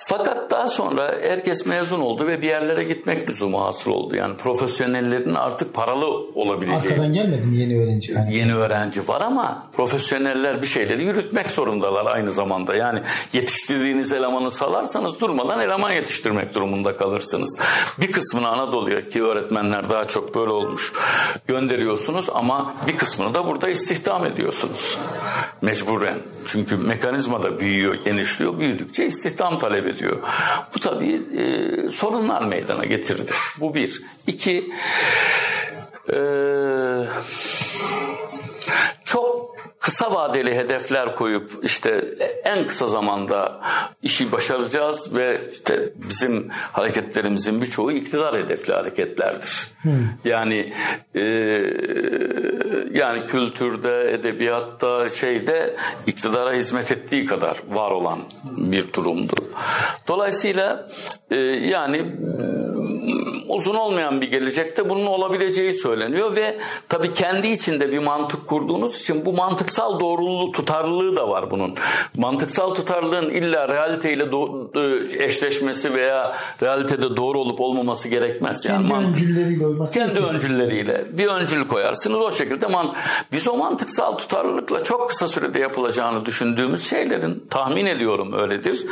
Fakat 0.09 0.51
daha 0.51 0.67
sonra 0.67 1.15
herkes 1.21 1.65
mezun 1.65 1.99
oldu 1.99 2.27
ve 2.27 2.41
bir 2.41 2.47
yerlere 2.47 2.83
gitmek 2.83 3.29
lüzumu 3.29 3.65
hasıl 3.65 3.91
oldu. 3.91 4.15
Yani 4.15 4.37
profesyonellerin 4.37 5.35
artık 5.35 5.73
paralı 5.73 6.07
olabileceği. 6.35 6.93
Arkadan 6.93 7.13
gelmedi 7.13 7.45
mi 7.45 7.57
yeni 7.57 7.83
öğrenci? 7.83 8.11
Yani? 8.11 8.35
Yeni 8.35 8.55
öğrenci 8.55 9.07
var 9.07 9.21
ama 9.21 9.63
profesyoneller 9.73 10.61
bir 10.61 10.67
şeyleri 10.67 11.03
yürütmek 11.03 11.51
zorundalar 11.51 12.05
aynı 12.15 12.31
zamanda. 12.31 12.75
Yani 12.75 13.01
yetiştirdiğiniz 13.33 14.13
elemanı 14.13 14.51
salarsanız 14.51 15.19
durmadan 15.19 15.61
eleman 15.61 15.91
yetiştirmek 15.91 16.55
durumunda 16.55 16.97
kalırsınız. 16.97 17.59
Bir 17.97 18.11
kısmını 18.11 18.47
Anadolu'ya 18.47 19.07
ki 19.07 19.23
öğretmenler 19.23 19.89
daha 19.89 20.05
çok 20.05 20.35
böyle 20.35 20.51
olmuş 20.51 20.93
gönderiyorsunuz 21.47 22.29
ama 22.33 22.56
bir 22.87 22.97
kısmını 22.97 23.33
da 23.33 23.47
burada 23.47 23.69
istihdam 23.69 24.25
ediyorsunuz. 24.25 24.97
Mecburen. 25.61 26.19
Çünkü 26.45 26.77
mekanizma 26.77 27.43
da 27.43 27.59
büyüyor, 27.59 27.93
genişliyor. 28.03 28.59
Büyüdükçe 28.59 29.05
istihdam 29.05 29.57
talep 29.57 29.87
ediyor. 29.87 30.17
Bu 30.75 30.79
tabii 30.79 31.21
e, 31.37 31.89
sorunlar 31.89 32.41
meydana 32.41 32.85
getirdi. 32.85 33.31
Bu 33.57 33.75
bir. 33.75 34.01
İki, 34.27 34.71
e, 36.13 36.17
çok 39.05 39.56
kısa 39.79 40.13
vadeli 40.13 40.55
hedefler 40.55 41.15
koyup 41.15 41.51
işte 41.63 42.05
en 42.43 42.67
kısa 42.67 42.87
zamanda 42.87 43.61
işi 44.01 44.31
başaracağız 44.31 45.15
ve 45.15 45.41
işte 45.53 45.93
bizim 45.95 46.49
hareketlerimizin 46.51 47.61
birçoğu 47.61 47.91
iktidar 47.91 48.35
hedefli 48.35 48.73
hareketlerdir. 48.73 49.67
Hmm. 49.81 49.91
Yani 50.25 50.73
e, 51.15 51.21
yani 52.91 53.25
kültürde, 53.25 54.13
edebiyatta, 54.13 55.09
şeyde 55.09 55.75
iktidara 56.07 56.53
hizmet 56.53 56.91
ettiği 56.91 57.25
kadar 57.25 57.57
var 57.69 57.91
olan 57.91 58.19
bir 58.43 58.93
durumdu. 58.93 59.35
Dolayısıyla 60.07 60.89
e, 61.31 61.37
yani 61.39 62.05
uzun 63.49 63.75
olmayan 63.75 64.21
bir 64.21 64.29
gelecekte 64.29 64.89
bunun 64.89 65.05
olabileceği 65.05 65.73
söyleniyor 65.73 66.35
ve 66.35 66.57
tabii 66.89 67.13
kendi 67.13 67.47
içinde 67.47 67.91
bir 67.91 67.99
mantık 67.99 68.47
kurduğunuz 68.47 69.01
için 69.01 69.25
bu 69.25 69.33
mantıksal 69.33 69.99
doğruluğu 69.99 70.51
tutarlılığı 70.51 71.15
da 71.15 71.29
var 71.29 71.51
bunun. 71.51 71.75
Mantıksal 72.17 72.69
tutarlılığın 72.69 73.29
illa 73.29 73.67
realiteyle 73.67 74.23
do- 74.23 75.23
eşleşmesi 75.23 75.93
veya 75.93 76.37
realitede 76.63 77.17
doğru 77.17 77.39
olup 77.39 77.61
olmaması 77.61 78.07
gerekmez. 78.07 78.65
Yani 78.65 78.89
kendi 78.89 79.07
öncülleriyle 79.07 79.65
olması. 79.67 79.93
Kendi 79.93 80.19
öncülleriyle 80.19 81.05
bir 81.11 81.27
öncül 81.27 81.67
koyarsınız 81.67 82.21
o 82.21 82.31
şekilde 82.31 82.67
man 82.67 82.93
biz 83.31 83.47
o 83.47 83.57
mantıksal 83.57 84.11
tutarlılıkla 84.11 84.83
çok 84.83 85.09
kısa 85.09 85.27
sürede 85.27 85.59
yapılacağını 85.59 86.25
düşündüğümüz 86.25 86.89
şeylerin 86.89 87.43
tahmin 87.49 87.85
ediyorum 87.85 88.33
öyledir. 88.33 88.85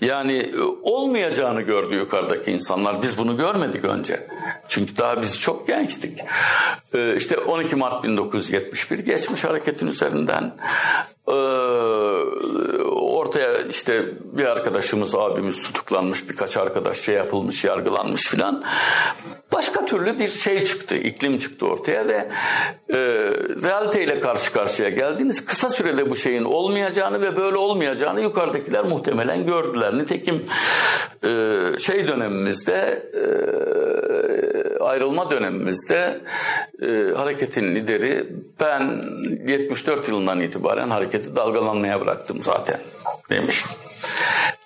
Yani 0.00 0.52
olmayacağını 0.82 1.62
gördü 1.62 1.94
yukarıdaki 1.94 2.50
insanlar. 2.50 3.02
Biz 3.02 3.18
bunu 3.18 3.36
görmedik 3.36 3.84
önce. 3.84 3.93
Çünkü 4.68 4.96
daha 4.96 5.22
biz 5.22 5.40
çok 5.40 5.66
gençtik. 5.66 6.18
Ee, 6.94 7.16
işte 7.16 7.38
12 7.38 7.76
Mart 7.76 8.04
1971 8.04 8.98
geçmiş 8.98 9.44
hareketin 9.44 9.86
üzerinden 9.86 10.56
ortaya 13.24 13.58
işte 13.70 14.04
bir 14.32 14.44
arkadaşımız 14.44 15.14
abimiz 15.14 15.62
tutuklanmış 15.62 16.28
birkaç 16.28 16.56
arkadaş 16.56 16.98
şey 16.98 17.14
yapılmış 17.14 17.64
yargılanmış 17.64 18.28
filan. 18.28 18.64
Başka 19.52 19.86
türlü 19.86 20.18
bir 20.18 20.28
şey 20.28 20.64
çıktı 20.64 20.96
iklim 20.96 21.38
çıktı 21.38 21.66
ortaya 21.66 22.08
ve 22.08 22.28
e, 22.88 22.98
realiteyle 23.62 24.20
karşı 24.20 24.52
karşıya 24.52 24.88
geldiğiniz 24.88 25.46
kısa 25.46 25.70
sürede 25.70 26.10
bu 26.10 26.16
şeyin 26.16 26.44
olmayacağını 26.44 27.20
ve 27.20 27.36
böyle 27.36 27.56
olmayacağını 27.56 28.20
yukarıdakiler 28.20 28.84
muhtemelen 28.84 29.46
gördüler. 29.46 29.98
Nitekim 29.98 30.44
e, 31.22 31.28
şey 31.78 32.08
dönemimizde 32.08 33.02
e, 33.14 33.24
ayrılma 34.84 35.30
dönemimizde 35.30 36.20
e, 36.82 36.86
hareketin 37.16 37.74
lideri 37.74 38.26
ben 38.60 39.02
74 39.46 40.08
yılından 40.08 40.40
itibaren 40.40 40.90
hareketi 41.14 41.36
dalgalanmaya 41.36 42.00
bıraktım 42.00 42.42
zaten 42.42 42.80
demiştim. 43.30 43.70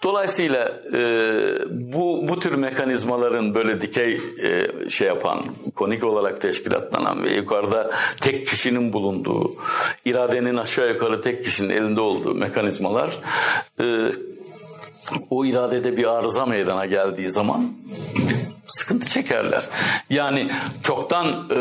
Dolayısıyla 0.03 0.83
e, 0.95 1.01
bu 1.71 2.29
bu 2.29 2.41
tür 2.41 2.55
mekanizmaların 2.55 3.55
böyle 3.55 3.81
dikey 3.81 4.21
e, 4.43 4.69
şey 4.89 5.09
yapan, 5.09 5.45
konik 5.75 6.05
olarak 6.05 6.41
teşkilatlanan 6.41 7.25
ve 7.25 7.35
yukarıda 7.35 7.91
tek 8.21 8.47
kişinin 8.47 8.93
bulunduğu, 8.93 9.53
iradenin 10.05 10.57
aşağı 10.57 10.89
yukarı 10.89 11.21
tek 11.21 11.45
kişinin 11.45 11.71
elinde 11.71 12.01
olduğu 12.01 12.35
mekanizmalar 12.35 13.19
e, 13.81 14.11
o 15.31 15.45
iradede 15.45 15.97
bir 15.97 16.05
arıza 16.05 16.47
meydana 16.47 16.87
geldiği 16.87 17.31
zaman 17.31 17.73
sıkıntı 18.68 19.09
çekerler. 19.09 19.64
Yani 20.11 20.50
çoktan 20.83 21.26
e, 21.50 21.57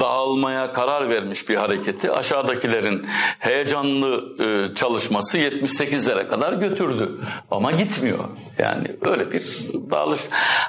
dağılmaya 0.00 0.72
karar 0.72 1.08
vermiş 1.08 1.48
bir 1.48 1.56
hareketi 1.56 2.12
aşağıdakilerin 2.12 3.06
heyecanlı 3.38 4.36
e, 4.46 4.74
çalışması 4.74 5.38
78'lere 5.38 6.28
kadar 6.28 6.52
götürdü. 6.52 7.18
Ama 7.50 7.72
gitmiyor. 7.72 8.24
Yani 8.58 8.96
öyle 9.00 9.32
bir 9.32 9.42
dağılış. 9.90 10.20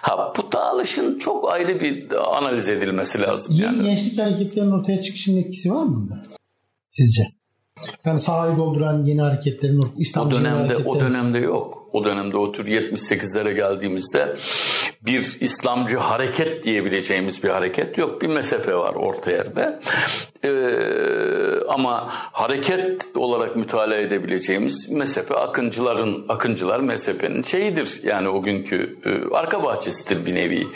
Ha 0.01 0.33
bu 0.37 0.51
dağılışın 0.51 1.19
çok 1.19 1.51
ayrı 1.51 1.79
bir 1.79 2.11
analiz 2.37 2.69
edilmesi 2.69 3.21
lazım. 3.21 3.55
Yeni 3.55 3.65
yani. 3.65 3.83
gençlik 3.83 4.19
hareketlerinin 4.19 4.71
ortaya 4.71 5.01
çıkışının 5.01 5.41
etkisi 5.41 5.71
var 5.71 5.83
mı 5.83 5.95
bunda? 5.95 6.21
Sizce? 6.89 7.23
Yani 8.05 8.19
sahayı 8.21 8.57
dolduran 8.57 9.03
yeni 9.03 9.21
hareketlerin 9.21 9.85
İslam 9.97 10.27
o 10.27 10.31
dönemde 10.31 10.77
o 10.77 10.99
dönemde 10.99 11.37
yok. 11.37 11.88
O 11.93 12.05
dönemde 12.05 12.37
o 12.37 12.51
tür 12.51 12.65
78'lere 12.65 13.53
geldiğimizde 13.53 14.35
bir 15.01 15.37
İslamcı 15.39 15.97
hareket 15.97 16.63
diyebileceğimiz 16.63 17.43
bir 17.43 17.49
hareket 17.49 17.97
yok. 17.97 18.21
Bir 18.21 18.27
mezhepe 18.27 18.75
var 18.75 18.95
orta 18.95 19.31
yerde. 19.31 19.79
Ee, 20.45 20.49
ama 21.69 22.07
hareket 22.09 23.05
olarak 23.15 23.55
mütalaa 23.55 23.95
edebileceğimiz 23.95 24.89
mezhepe 24.89 25.35
akıncıların 25.35 26.25
akıncılar 26.29 26.79
mezhepenin 26.79 27.43
şeyidir. 27.43 28.01
Yani 28.03 28.29
o 28.29 28.41
günkü 28.41 28.97
e, 29.05 29.35
arka 29.35 29.63
bahçesidir 29.63 30.25
bir 30.25 30.35
nevi. 30.35 30.67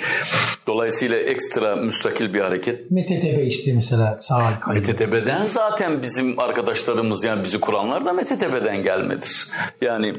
Dolayısıyla 0.68 1.18
ekstra 1.18 1.76
müstakil 1.76 2.34
bir 2.34 2.41
hareket. 2.41 2.91
MTTB 2.91 3.47
işte 3.47 3.74
mesela 3.76 4.18
sağ 4.22 4.49
MTTB'den 4.76 5.45
zaten 5.47 6.01
bizim 6.01 6.39
arkadaşlarımız 6.39 7.24
yani 7.24 7.43
bizi 7.43 7.59
kuranlar 7.59 8.05
da 8.05 8.14
MTTB'den 8.14 8.84
gelmedir. 8.84 9.47
Yani 9.82 10.14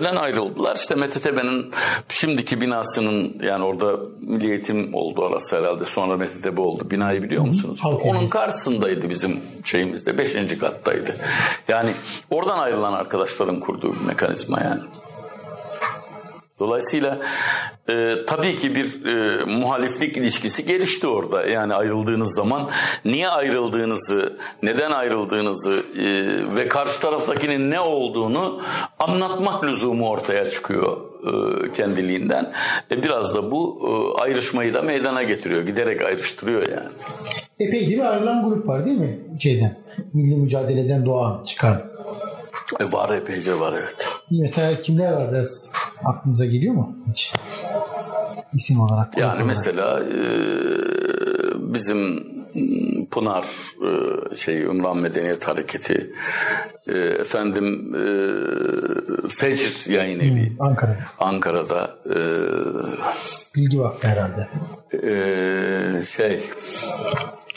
MTTB'den 0.00 0.16
ayrıldılar. 0.16 0.76
İşte 0.76 0.94
MTTB'nin 0.94 1.72
şimdiki 2.08 2.60
binasının 2.60 3.36
yani 3.42 3.64
orada 3.64 3.96
Milli 4.20 4.50
Eğitim 4.50 4.94
oldu 4.94 5.24
arası 5.24 5.58
herhalde. 5.58 5.84
Sonra 5.84 6.16
MTTB 6.16 6.58
oldu. 6.58 6.90
Binayı 6.90 7.22
biliyor 7.22 7.44
musunuz? 7.44 7.78
Halk 7.82 8.06
Onun 8.06 8.28
karşısındaydı 8.28 9.10
bizim 9.10 9.40
şeyimizde. 9.64 10.18
Beşinci 10.18 10.58
kattaydı. 10.58 11.16
Yani 11.68 11.90
oradan 12.30 12.58
ayrılan 12.58 12.92
arkadaşların 12.92 13.60
kurduğu 13.60 13.92
bir 13.92 14.06
mekanizma 14.06 14.60
yani. 14.60 14.80
Dolayısıyla 16.60 17.18
e, 17.90 18.14
tabii 18.26 18.56
ki 18.56 18.74
bir 18.74 19.04
e, 19.06 19.44
muhaliflik 19.44 20.16
ilişkisi 20.16 20.66
gelişti 20.66 21.06
orada. 21.06 21.46
Yani 21.46 21.74
ayrıldığınız 21.74 22.34
zaman 22.34 22.70
niye 23.04 23.28
ayrıldığınızı, 23.28 24.36
neden 24.62 24.90
ayrıldığınızı 24.90 25.72
e, 25.98 26.04
ve 26.56 26.68
karşı 26.68 27.00
taraftakinin 27.00 27.70
ne 27.70 27.80
olduğunu 27.80 28.62
anlatmak 28.98 29.64
lüzumu 29.64 30.08
ortaya 30.08 30.50
çıkıyor 30.50 30.96
e, 31.26 31.72
kendiliğinden. 31.72 32.52
E, 32.92 33.02
biraz 33.02 33.34
da 33.34 33.50
bu 33.50 33.80
e, 33.82 34.22
ayrışmayı 34.22 34.74
da 34.74 34.82
meydana 34.82 35.22
getiriyor. 35.22 35.62
Giderek 35.62 36.02
ayrıştırıyor 36.02 36.68
yani. 36.68 36.88
Epey 37.60 37.88
bir 37.88 38.12
ayrılan 38.12 38.48
grup 38.48 38.68
var 38.68 38.86
değil 38.86 38.98
mi? 38.98 39.18
Şeyden, 39.40 39.76
milli 40.12 40.36
mücadeleden 40.36 41.06
doğan, 41.06 41.44
çıkan. 41.44 41.82
E, 42.80 42.92
var 42.92 43.14
epeyce 43.14 43.60
var 43.60 43.72
evet. 43.72 44.08
Mesela 44.30 44.82
kimler 44.82 45.12
var 45.12 45.32
biraz 45.32 45.70
aklınıza 46.04 46.44
geliyor 46.44 46.74
mu 46.74 46.96
hiç? 47.10 47.32
İsim 48.52 48.80
olarak. 48.80 49.18
Yani 49.18 49.32
olarak. 49.32 49.46
mesela 49.46 50.00
e, 50.00 50.20
bizim 51.74 52.30
Pınar 53.10 53.44
e, 54.32 54.36
şey 54.36 54.62
Ümran 54.62 54.98
Medeniyet 54.98 55.48
Hareketi 55.48 56.10
e, 56.86 56.98
efendim 56.98 57.92
Fecr 59.28 59.90
Yayın 59.90 60.20
Evi 60.20 60.52
Ankara. 60.60 60.96
Ankara'da 61.18 61.90
e, 62.06 62.16
Bilgi 63.56 63.80
Vakfı 63.80 64.08
herhalde. 64.08 64.48
şey 66.04 66.40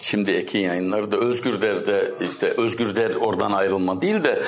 Şimdi 0.04 0.32
Ekin 0.32 0.60
yayınları 0.60 1.12
da 1.12 1.18
Özgür 1.18 1.62
Der'de 1.62 2.14
işte 2.22 2.48
Özgür 2.48 2.96
Der 2.96 3.16
oradan 3.16 3.52
ayrılma 3.52 4.02
değil 4.02 4.24
de 4.24 4.44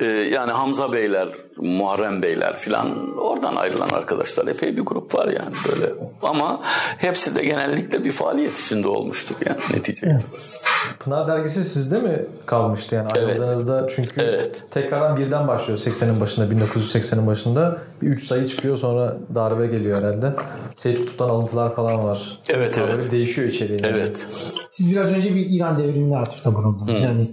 e, 0.00 0.06
yani 0.06 0.52
Hamza 0.52 0.92
Beyler, 0.92 1.28
Muharrem 1.56 2.22
Beyler 2.22 2.56
filan 2.56 3.16
oradan 3.18 3.56
ayrılan 3.56 3.88
arkadaşlar 3.88 4.46
epey 4.46 4.76
bir 4.76 4.82
grup 4.82 5.14
var 5.14 5.28
yani 5.28 5.54
böyle. 5.68 5.92
Ama 6.22 6.60
hepsi 6.98 7.36
de 7.36 7.44
genellikle 7.44 8.04
bir 8.04 8.12
faaliyet 8.12 8.58
içinde 8.58 8.88
olmuştur 8.88 9.36
yani 9.46 9.58
neticede. 9.74 10.10
Evet. 10.10 10.60
Pınar 10.98 11.28
dergisi 11.28 11.64
sizde 11.64 11.98
mi 11.98 12.24
kalmıştı 12.46 12.94
yani 12.94 13.08
Evet. 13.16 13.28
ayrıldığınızda 13.40 13.88
çünkü 13.96 14.20
Evet. 14.20 14.62
tekrardan 14.70 15.16
birden 15.16 15.48
başlıyor 15.48 15.78
80'in 15.78 16.20
başında 16.20 16.46
1980'in 16.54 17.26
başında 17.26 17.78
bir 18.02 18.06
3 18.06 18.24
sayı 18.26 18.46
çıkıyor 18.48 18.76
sonra 18.78 19.16
darbe 19.34 19.66
geliyor 19.66 19.98
herhalde. 20.02 20.32
Seyit 20.76 21.20
alıntılar 21.20 21.74
falan 21.74 22.04
var. 22.04 22.38
Evet, 22.48 22.78
Böyle 22.78 22.92
evet. 22.92 23.10
değişiyor 23.12 23.48
içeriği. 23.48 23.78
yani. 23.84 23.96
Evet. 23.96 24.26
Siz 24.70 24.90
biraz 24.92 25.12
önce 25.12 25.34
bir 25.34 25.46
İran 25.50 25.78
devrimine 25.78 26.18
atıfta 26.18 26.54
bulundunuz. 26.54 27.02
Yani 27.02 27.30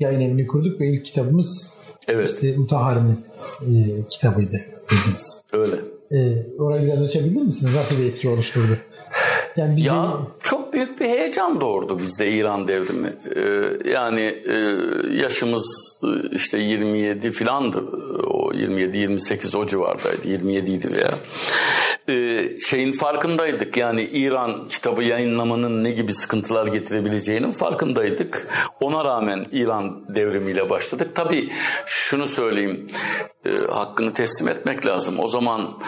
yayın 0.00 0.20
evini 0.20 0.46
kurduk 0.46 0.80
ve 0.80 0.86
ilk 0.86 1.04
kitabımız 1.04 1.75
Evet. 2.08 2.30
işte 2.30 2.56
Mutahari'nin 2.56 3.24
e, 3.60 4.02
kitabıydı 4.10 4.60
dediniz. 4.90 5.42
Öyle. 5.52 5.76
E, 6.10 6.46
orayı 6.58 6.86
biraz 6.86 7.02
açabilir 7.02 7.42
misiniz? 7.42 7.74
Nasıl 7.74 7.98
bir 7.98 8.04
etki 8.04 8.28
oluşturdu? 8.28 8.76
Yani 9.56 9.76
bizde 9.76 9.88
Ya 9.88 10.12
çok 10.42 10.72
büyük 10.72 11.00
bir 11.00 11.04
heyecan 11.04 11.60
doğurdu 11.60 11.98
bizde 11.98 12.30
İran 12.30 12.68
devrimi. 12.68 13.12
Ee, 13.36 13.90
yani 13.90 14.20
e, 14.48 14.54
yaşımız 15.22 15.98
e, 16.04 16.34
işte 16.34 16.58
27 16.58 17.30
filandı. 17.30 17.78
O 18.26 18.52
27-28 18.52 19.56
o 19.56 19.66
civardaydı. 19.66 20.28
27 20.28 20.70
idi 20.70 20.92
veya. 20.92 21.10
Ee, 22.08 22.48
şeyin 22.60 22.92
farkındaydık. 22.92 23.76
Yani 23.76 24.02
İran 24.02 24.64
kitabı 24.64 25.02
yayınlamanın 25.02 25.84
ne 25.84 25.90
gibi 25.90 26.14
sıkıntılar 26.14 26.66
getirebileceğinin 26.66 27.50
farkındaydık. 27.50 28.48
Ona 28.80 29.04
rağmen 29.04 29.46
İran 29.52 30.14
devrimiyle 30.14 30.70
başladık. 30.70 31.10
Tabii 31.14 31.48
şunu 31.86 32.26
söyleyeyim. 32.28 32.86
e, 33.46 33.72
hakkını 33.72 34.12
teslim 34.12 34.48
etmek 34.48 34.86
lazım. 34.86 35.18
O 35.18 35.28
zaman 35.28 35.78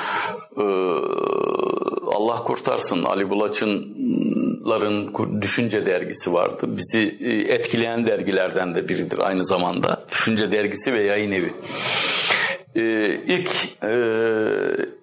e, 0.57 0.65
Allah 2.15 2.35
kurtarsın 2.35 3.03
Ali 3.03 3.31
Bulaç'ınların 3.31 5.13
Düşünce 5.41 5.87
dergisi 5.87 6.33
vardı. 6.33 6.67
Bizi 6.69 7.17
e, 7.21 7.55
etkileyen 7.55 8.07
dergilerden 8.07 8.75
de 8.75 8.89
biridir 8.89 9.19
aynı 9.19 9.45
zamanda. 9.45 10.05
Düşünce 10.11 10.53
dergisi 10.53 10.93
ve 10.93 11.03
yayın 11.05 11.33
evi. 11.33 11.53
Ee, 12.77 13.21
ilk 13.27 13.51
e, 13.83 13.91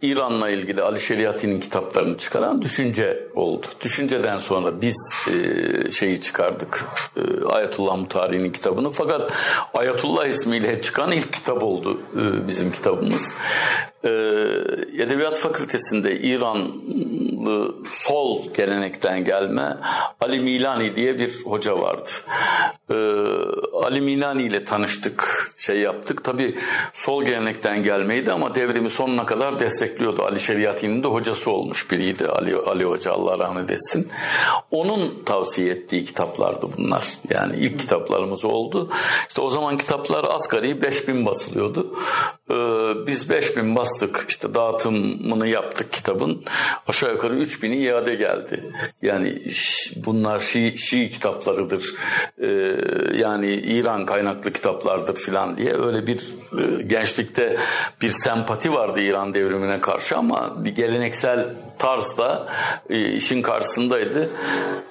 İran'la 0.01 0.49
ilgili 0.49 0.81
Ali 0.81 0.99
Şeriati'nin 0.99 1.59
kitaplarını 1.59 2.17
çıkaran 2.17 2.61
Düşünce 2.61 3.27
oldu. 3.35 3.67
Düşünceden 3.81 4.39
sonra 4.39 4.81
biz 4.81 5.13
e, 5.27 5.91
şeyi 5.91 6.21
çıkardık. 6.21 6.85
E, 7.17 7.45
Ayetullah 7.45 7.97
Mutari'nin 7.97 8.51
kitabını. 8.51 8.91
Fakat 8.91 9.31
Ayetullah 9.73 10.27
ismiyle 10.27 10.81
çıkan 10.81 11.11
ilk 11.11 11.33
kitap 11.33 11.63
oldu 11.63 12.01
e, 12.15 12.47
bizim 12.47 12.71
kitabımız. 12.71 13.33
E, 14.03 14.09
Edebiyat 14.97 15.37
Fakültesinde 15.37 16.19
İranlı 16.19 17.75
sol 17.91 18.53
gelenekten 18.53 19.23
gelme 19.23 19.77
Ali 20.21 20.39
Milani 20.39 20.95
diye 20.95 21.19
bir 21.19 21.33
hoca 21.45 21.79
vardı. 21.79 22.09
E, 22.89 22.95
Ali 23.83 24.01
Milani 24.01 24.43
ile 24.43 24.63
tanıştık, 24.63 25.51
şey 25.57 25.79
yaptık. 25.79 26.23
Tabii 26.23 26.55
sol 26.93 27.23
gelenekten 27.55 27.83
gelmeydi 27.83 28.31
ama 28.31 28.55
devrimi 28.55 28.89
sonuna 28.89 29.25
kadar 29.25 29.59
destekliyordu. 29.59 30.23
Ali 30.23 30.39
Şeriati'nin 30.39 31.03
de 31.03 31.07
hocası 31.07 31.51
olmuş 31.51 31.91
biriydi 31.91 32.27
Ali, 32.27 32.55
Ali 32.55 32.83
Hoca 32.83 33.11
Allah 33.11 33.39
rahmet 33.39 33.71
etsin. 33.71 34.07
Onun 34.71 35.23
tavsiye 35.25 35.71
ettiği 35.71 36.05
kitaplardı 36.05 36.67
bunlar. 36.77 37.03
Yani 37.29 37.55
ilk 37.57 37.79
kitaplarımız 37.79 38.45
oldu. 38.45 38.89
İşte 39.27 39.41
o 39.41 39.49
zaman 39.49 39.77
kitaplar 39.77 40.25
asgari 40.29 40.81
5000 40.81 41.25
basılıyordu. 41.25 41.95
Ee, 42.51 42.55
biz 43.07 43.29
5000 43.29 43.75
bastık. 43.75 44.25
İşte 44.29 44.53
dağıtımını 44.53 45.47
yaptık 45.47 45.93
kitabın. 45.93 46.43
Aşağı 46.87 47.11
yukarı 47.11 47.35
3000'i 47.35 47.77
iade 47.77 48.15
geldi. 48.15 48.63
Yani 49.01 49.41
bunlar 49.95 50.39
Şii, 50.39 50.77
Şii 50.77 51.09
kitaplarıdır. 51.09 51.93
Ee, 52.37 52.47
yani 53.17 53.53
İran 53.53 54.05
kaynaklı 54.05 54.51
kitaplardır 54.51 55.15
filan 55.15 55.57
diye 55.57 55.73
öyle 55.73 56.07
bir 56.07 56.19
e, 56.59 56.83
gençlikte 56.83 57.44
bir 58.01 58.09
sempati 58.09 58.73
vardı 58.73 59.01
İran 59.01 59.33
devrimine 59.33 59.81
karşı 59.81 60.17
ama 60.17 60.65
bir 60.65 60.75
geleneksel 60.75 61.45
tarzda 61.79 62.47
e, 62.89 63.11
işin 63.11 63.41
karşısındaydı. 63.41 64.29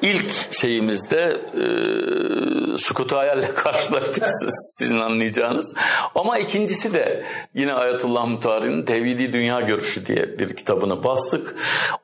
İlk 0.02 0.54
şeyimizde 0.54 1.36
e, 1.54 2.76
Sukut 2.76 3.12
Hayal'le 3.12 3.54
karşılaştık 3.56 4.26
siz- 4.26 4.76
sizin 4.78 4.98
anlayacağınız. 5.00 5.74
Ama 6.14 6.38
ikincisi 6.38 6.94
de 6.94 7.24
yine 7.54 7.72
Ayetullah 7.72 8.26
Mutari'nin 8.26 8.82
Tevhidi 8.82 9.32
Dünya 9.32 9.60
Görüşü 9.60 10.06
diye 10.06 10.38
bir 10.38 10.56
kitabını 10.56 11.04
bastık. 11.04 11.54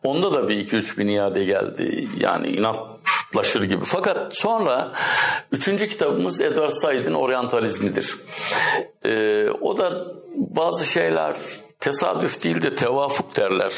Onda 0.02 0.32
da 0.32 0.48
bir 0.48 0.68
2-3 0.68 0.98
bin 0.98 1.08
iade 1.08 1.44
geldi. 1.44 2.08
Yani 2.18 2.48
inatlaşır 3.32 3.62
gibi. 3.62 3.84
Fakat 3.84 4.34
sonra 4.36 4.92
üçüncü 5.52 5.88
kitabımız 5.88 6.40
Edward 6.40 6.72
Said'in 6.72 7.14
Oryantalizmidir. 7.14 8.16
Ee, 9.04 9.48
o 9.60 9.78
da 9.78 9.92
bazı 10.36 10.86
şeyler 10.86 11.34
tesadüf 11.80 12.44
değil 12.44 12.62
de 12.62 12.74
tevafuk 12.74 13.36
derler. 13.36 13.72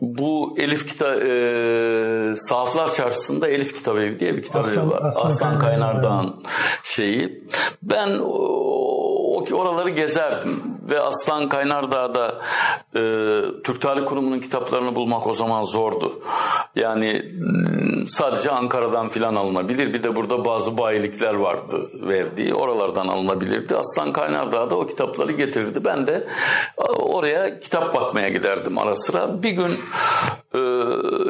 Bu 0.00 0.54
Elif 0.58 0.88
kita 0.88 1.14
e, 1.14 2.36
Sahaflar 2.36 2.94
Çarşısı'nda 2.94 3.48
Elif 3.48 3.74
Kitap 3.76 3.96
Evi 3.96 4.20
diye 4.20 4.36
bir 4.36 4.42
kitap 4.42 4.64
Aslan- 4.64 4.78
evi 4.84 4.90
var. 4.90 5.00
Aslan 5.02 5.26
Aslan, 5.26 5.58
Kaynardağ'ın. 5.58 6.00
Kaynardağ'ın 6.00 6.42
şeyi. 6.82 7.44
Ben 7.82 8.18
o, 8.18 8.28
o- 8.28 9.46
oraları 9.54 9.90
gezerdim. 9.90 10.62
Ve 10.90 11.00
Aslan 11.00 11.48
Kaynardağ'da 11.48 12.38
e, 12.94 13.02
Türk 13.64 13.80
Tarih 13.80 14.04
Kurumu'nun 14.04 14.40
kitaplarını 14.40 14.94
bulmak 14.94 15.26
o 15.26 15.34
zaman 15.34 15.62
zordu. 15.62 16.22
Yani 16.76 17.22
sadece 18.08 18.50
Ankara'dan 18.50 19.08
filan 19.08 19.34
alınabilir. 19.34 19.94
Bir 19.94 20.02
de 20.02 20.16
burada 20.16 20.44
bazı 20.44 20.78
bayilikler 20.78 21.34
vardı 21.34 21.90
verdiği. 21.94 22.54
Oralardan 22.54 23.08
alınabilirdi. 23.08 23.76
Aslan 23.76 24.12
Kaynardağ'da 24.12 24.76
o 24.76 24.86
kitapları 24.86 25.32
getirirdi. 25.32 25.84
Ben 25.84 26.06
de 26.06 26.28
oraya 26.98 27.60
kitap 27.60 27.94
bakmaya 27.94 28.28
giderdim 28.28 28.78
ara 28.78 28.96
sıra. 28.96 29.42
Bir 29.42 29.50
gün 29.50 29.70
e, 30.54 30.60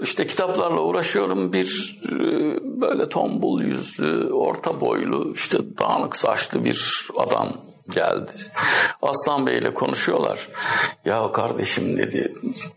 işte 0.03 0.27
kitaplarla 0.27 0.81
uğraşıyorum. 0.81 1.53
Bir 1.53 2.01
e, 2.13 2.19
böyle 2.81 3.09
tombul 3.09 3.63
yüzlü, 3.63 4.33
orta 4.33 4.81
boylu, 4.81 5.33
işte 5.35 5.59
dağınık 5.79 6.17
saçlı 6.17 6.65
bir 6.65 7.09
adam 7.17 7.49
geldi. 7.91 8.33
Aslan 9.03 9.47
Bey 9.47 9.59
ile 9.59 9.75
konuşuyorlar. 9.75 10.49
Ya 11.05 11.33
kardeşim 11.33 11.99
dedi 11.99 12.35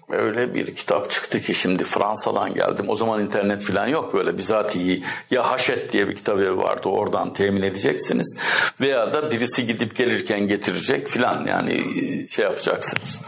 öyle 0.10 0.56
bir 0.56 0.76
kitap 0.76 1.12
çıktı 1.12 1.42
ki 1.42 1.54
şimdi 1.54 1.84
Fransa'dan 1.84 2.54
geldim. 2.54 2.86
O 2.90 2.96
zaman 2.96 3.22
internet 3.22 3.64
falan 3.64 3.88
yok 3.88 4.14
böyle 4.14 4.38
bizatihi 4.38 5.04
ya 5.32 5.52
Haşet 5.52 5.94
diye 5.94 6.08
bir 6.08 6.16
kitabı 6.16 6.58
vardı 6.58 6.90
oradan 6.90 7.34
temin 7.34 7.62
edeceksiniz. 7.62 8.38
Veya 8.82 9.14
da 9.14 9.32
birisi 9.32 9.68
gidip 9.68 9.96
gelirken 9.96 10.48
getirecek 10.48 11.08
filan 11.08 11.46
yani 11.46 11.86
şey 12.30 12.46
yapacaksınız. 12.46 13.20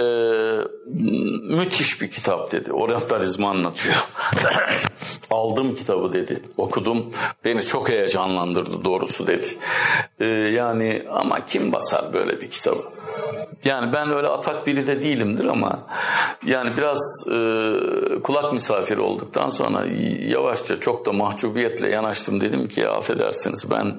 Ee, 0.00 0.58
müthiş 1.42 2.00
bir 2.00 2.10
kitap 2.10 2.52
dedi. 2.52 2.72
Orientalizmi 2.72 3.46
anlatıyor. 3.46 3.94
Aldım 5.30 5.74
kitabı 5.74 6.12
dedi. 6.12 6.42
Okudum. 6.56 7.06
Beni 7.44 7.62
çok 7.62 7.88
heyecanlandırdı 7.88 8.84
doğrusu 8.84 9.26
dedi. 9.26 9.46
Ee, 10.20 10.24
yani 10.26 11.06
ama 11.12 11.46
kim 11.46 11.72
basar 11.72 12.12
böyle 12.12 12.40
bir 12.40 12.50
kitabı? 12.50 12.82
Yani 13.64 13.92
ben 13.92 14.10
öyle 14.10 14.28
atak 14.28 14.66
biri 14.66 14.86
de 14.86 15.02
değilimdir 15.02 15.44
ama 15.44 15.86
yani 16.46 16.70
biraz 16.76 16.98
e, 17.26 18.22
kulak 18.22 18.52
misafiri 18.52 19.00
olduktan 19.00 19.48
sonra 19.48 19.84
yavaşça 20.20 20.80
çok 20.80 21.06
da 21.06 21.12
mahcubiyetle 21.12 21.90
yanaştım. 21.90 22.40
Dedim 22.40 22.68
ki 22.68 22.88
affedersiniz 22.88 23.70
ben 23.70 23.96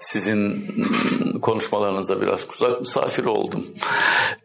sizin 0.00 0.66
konuşmalarınıza 1.42 2.20
biraz 2.20 2.46
kulak 2.46 2.80
misafiri 2.80 3.28
oldum. 3.28 3.66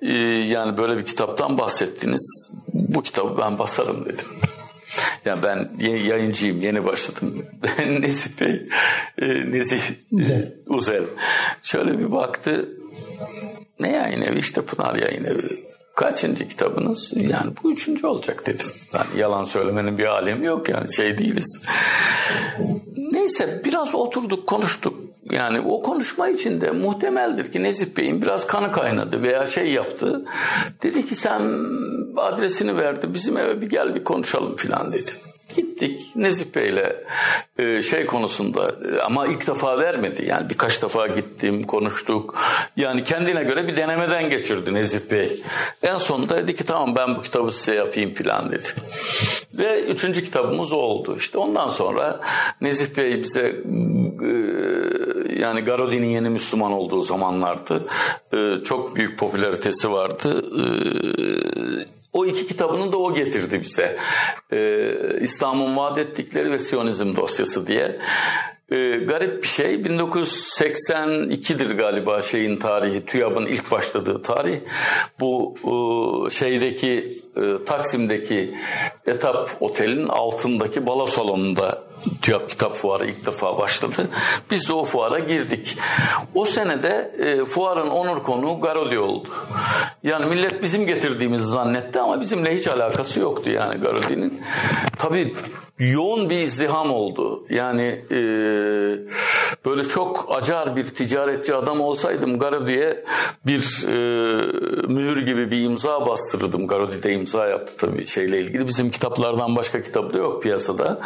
E, 0.02 0.14
yani 0.28 0.78
böyle 0.78 0.98
bir 0.98 1.06
kitaptan 1.06 1.58
bahsettiniz. 1.58 2.52
Bu 2.74 3.04
kitabı 3.04 3.38
ben 3.42 3.60
basarım 3.60 4.06
dedim. 4.06 4.26
Yani 5.26 5.44
ben 5.44 5.70
yayıncıyım, 5.80 6.62
yeni 6.62 6.86
başladım. 6.86 7.46
Nezih 7.80 8.42
Bey, 8.42 8.68
e, 9.18 9.52
Nezih 9.52 9.82
Uzel. 10.12 10.54
Uzel. 10.68 11.04
Şöyle 11.64 12.00
bir 12.00 12.12
baktı, 12.12 12.70
ne 13.80 13.92
yayın 13.92 14.22
evi? 14.22 14.40
İşte 14.40 14.62
Pınar 14.62 14.96
Yayın 14.96 15.24
Evi. 15.24 15.70
Kaçıncı 15.96 16.48
kitabınız? 16.48 17.14
Yani 17.16 17.52
bu 17.64 17.72
üçüncü 17.72 18.08
olacak 18.08 18.46
dedim. 18.46 18.66
Yani 18.94 19.06
yalan 19.18 19.44
söylemenin 19.44 19.98
bir 19.98 20.06
alemi 20.06 20.46
yok 20.46 20.70
yani 20.70 20.94
şey 20.94 21.18
değiliz. 21.18 21.62
Neyse 23.12 23.62
biraz 23.66 23.96
oturduk 23.96 24.48
konuştuk. 24.48 24.94
Yani 25.32 25.60
o 25.60 25.82
konuşma 25.82 26.30
içinde 26.30 26.72
muhtemeldir 26.72 27.52
ki 27.52 27.64
Nezih 27.64 27.98
Bey'in 27.98 28.22
biraz 28.22 28.48
kanı 28.48 28.72
kaynadı 28.72 29.24
veya 29.24 29.46
şey 29.46 29.72
yaptı. 29.72 30.26
Dedi 30.84 31.06
ki 31.06 31.16
sen 31.16 31.42
adresini 32.18 32.78
verdi 32.78 33.14
bizim 33.14 33.38
eve 33.38 33.62
bir 33.62 33.70
gel 33.70 33.96
bir 33.96 34.04
konuşalım 34.04 34.56
filan 34.56 34.92
dedi. 34.92 35.12
Gittik 35.56 36.16
Nezih 36.16 36.46
Bey'le 36.56 36.96
e, 37.60 37.82
şey 37.82 38.06
konusunda 38.06 38.76
e, 38.92 39.02
ama 39.02 39.28
ilk 39.28 39.48
defa 39.48 39.78
vermedi. 39.78 40.26
Yani 40.26 40.50
birkaç 40.50 40.82
defa 40.82 41.08
gittim, 41.08 41.64
konuştuk. 41.64 42.36
Yani 42.78 43.04
kendine 43.04 43.44
göre 43.44 43.68
bir 43.68 43.78
denemeden 43.78 44.30
geçirdi 44.30 44.74
Nezih 44.74 45.00
Bey. 45.12 45.42
En 45.84 45.98
sonunda 45.98 46.38
dedi 46.38 46.56
ki 46.56 46.66
tamam 46.66 46.96
ben 46.96 47.16
bu 47.16 47.22
kitabı 47.22 47.52
size 47.52 47.76
yapayım 47.76 48.14
filan 48.14 48.52
dedi. 48.52 48.68
Ve 49.54 49.84
üçüncü 49.84 50.24
kitabımız 50.24 50.74
oldu. 50.74 51.16
İşte 51.18 51.38
ondan 51.38 51.68
sonra 51.68 52.20
Nezih 52.62 52.98
Bey 52.98 53.22
bize 53.24 53.56
e, 54.22 54.32
yani 55.40 55.62
Garodi'nin 55.62 56.08
yeni 56.08 56.30
Müslüman 56.30 56.72
olduğu 56.72 57.02
zamanlardı. 57.02 57.88
Çok 58.64 58.96
büyük 58.96 59.20
popülaritesi 59.20 59.92
vardı 59.92 60.44
o 62.14 62.26
iki 62.26 62.48
kitabını 62.48 62.92
da 62.92 62.98
o 62.98 63.14
getirdi 63.14 63.62
bize. 63.62 63.98
Ee, 64.52 65.20
İslam'ın 65.22 65.78
vaat 65.78 65.98
ettikleri 65.98 66.52
ve 66.52 66.60
Siyonizm 66.60 67.16
dosyası 67.16 67.68
diye. 67.68 68.00
Ee, 68.72 68.98
garip 69.08 69.44
bir 69.44 69.48
şey 69.48 69.76
1982'dir 69.76 71.78
galiba 71.78 72.22
şeyin 72.22 72.58
tarihi 72.58 73.06
TÜYAB'ın 73.06 73.46
ilk 73.46 73.72
başladığı 73.72 74.22
tarih. 74.22 74.60
Bu 75.20 75.56
e, 75.64 76.30
şeydeki 76.30 77.22
e, 77.36 77.64
Taksim'deki 77.66 78.56
Etap 79.06 79.50
Otel'in 79.60 80.08
altındaki 80.08 80.86
balo 80.86 81.06
salonunda 81.06 81.84
TÜYAP 82.22 82.50
Kitap 82.50 82.76
Fuarı 82.76 83.08
ilk 83.08 83.26
defa 83.26 83.58
başladı. 83.58 84.10
Biz 84.52 84.68
de 84.68 84.74
o 84.74 84.84
fuara 84.84 85.20
girdik. 85.20 85.78
O 86.36 86.46
senede 86.46 87.12
e, 87.20 87.46
fuarın 87.46 87.88
onur 87.88 88.24
konuğu 88.24 88.62
Garodi 88.62 89.00
oldu. 89.00 89.30
Yani 90.04 90.26
millet 90.26 90.64
bizim 90.64 90.86
getirdiğimizi 90.86 91.46
zannetti 91.46 92.00
ama 92.00 92.22
bizimle 92.22 92.56
hiç 92.56 92.68
alakası 92.68 93.20
yoktu 93.20 93.50
yani 93.50 93.82
Garodi'nin. 93.82 94.42
Tabii 94.98 95.34
yoğun 95.80 96.30
bir 96.30 96.38
izdiham 96.38 96.92
oldu. 96.92 97.46
Yani 97.50 98.02
e, 98.12 98.16
böyle 99.66 99.84
çok 99.84 100.26
acar 100.30 100.76
bir 100.76 100.86
ticaretçi 100.86 101.56
adam 101.56 101.82
olsaydım 101.82 102.40
Garodi'ye 102.40 103.04
bir 103.46 103.88
e, 103.88 103.98
mühür 104.88 105.26
gibi 105.26 105.52
bir 105.52 105.62
imza 105.62 106.08
bastırırdım. 106.08 106.68
Garodi'de 106.68 107.12
imza 107.12 107.48
yaptı 107.48 107.74
tabii 107.78 108.06
şeyle 108.06 108.42
ilgili. 108.42 108.68
Bizim 108.68 108.92
kitaplardan 108.92 109.56
başka 109.56 109.82
kitap 109.82 110.14
da 110.14 110.18
yok 110.18 110.44
piyasada. 110.44 111.02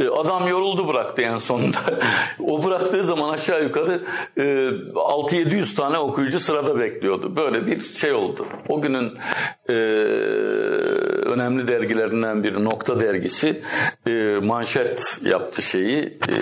E, 0.00 0.08
adam 0.08 0.48
yoruldu 0.48 0.88
bıraktı 0.88 1.22
en 1.22 1.36
sonunda. 1.36 1.78
o 2.46 2.64
bıraktığı 2.64 3.04
zaman 3.04 3.34
aşağı 3.34 3.62
yukarı 3.62 4.02
e, 4.36 4.42
6-700 4.42 5.74
tane 5.74 5.98
okuyucu 5.98 6.40
sırada 6.40 6.78
bekliyordu. 6.78 7.36
Böyle 7.36 7.66
bir 7.66 7.80
şey 7.80 8.12
oldu. 8.12 8.46
O 8.68 8.80
günün 8.80 9.18
e, 9.68 9.72
önemli 11.24 11.68
dergilerinden 11.68 12.44
biri 12.44 12.64
Nokta 12.64 13.00
dergisi 13.00 13.62
e, 14.06 14.38
manşet 14.42 15.20
yaptı 15.22 15.62
şeyi 15.62 16.18
e, 16.28 16.34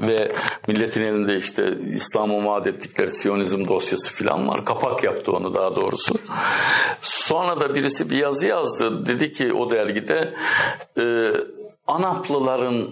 ve 0.00 0.32
milletin 0.68 1.02
elinde 1.02 1.36
işte 1.36 1.78
İslam'ın 1.92 2.46
vaat 2.46 2.66
ettikleri 2.66 3.12
Siyonizm 3.12 3.68
dosyası 3.68 4.12
filan 4.12 4.48
var. 4.48 4.64
Kapak 4.64 5.04
yaptı 5.04 5.32
onu 5.32 5.54
daha 5.54 5.76
doğrusu. 5.76 6.14
Sonra 7.00 7.60
da 7.60 7.74
birisi 7.74 8.10
bir 8.10 8.16
yazı 8.16 8.46
yazdı. 8.46 9.06
Dedi 9.06 9.32
ki 9.32 9.52
o 9.52 9.70
dergide 9.70 10.34
e, 11.00 11.04
Anaplıların 11.86 12.90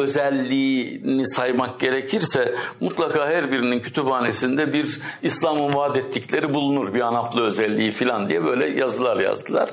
özelliğini 0.00 1.26
saymak 1.26 1.80
gerekirse 1.80 2.54
mutlaka 2.80 3.26
her 3.26 3.52
birinin 3.52 3.80
kütüphanesinde 3.80 4.72
bir 4.72 5.00
İslam'ın 5.22 5.74
vaat 5.74 5.96
ettikleri 5.96 6.54
bulunur 6.54 6.94
bir 6.94 7.00
Anaplı 7.00 7.42
özelliği 7.42 7.90
falan 7.90 8.28
diye 8.28 8.44
böyle 8.44 8.66
yazılar 8.66 9.16
yazdılar. 9.16 9.70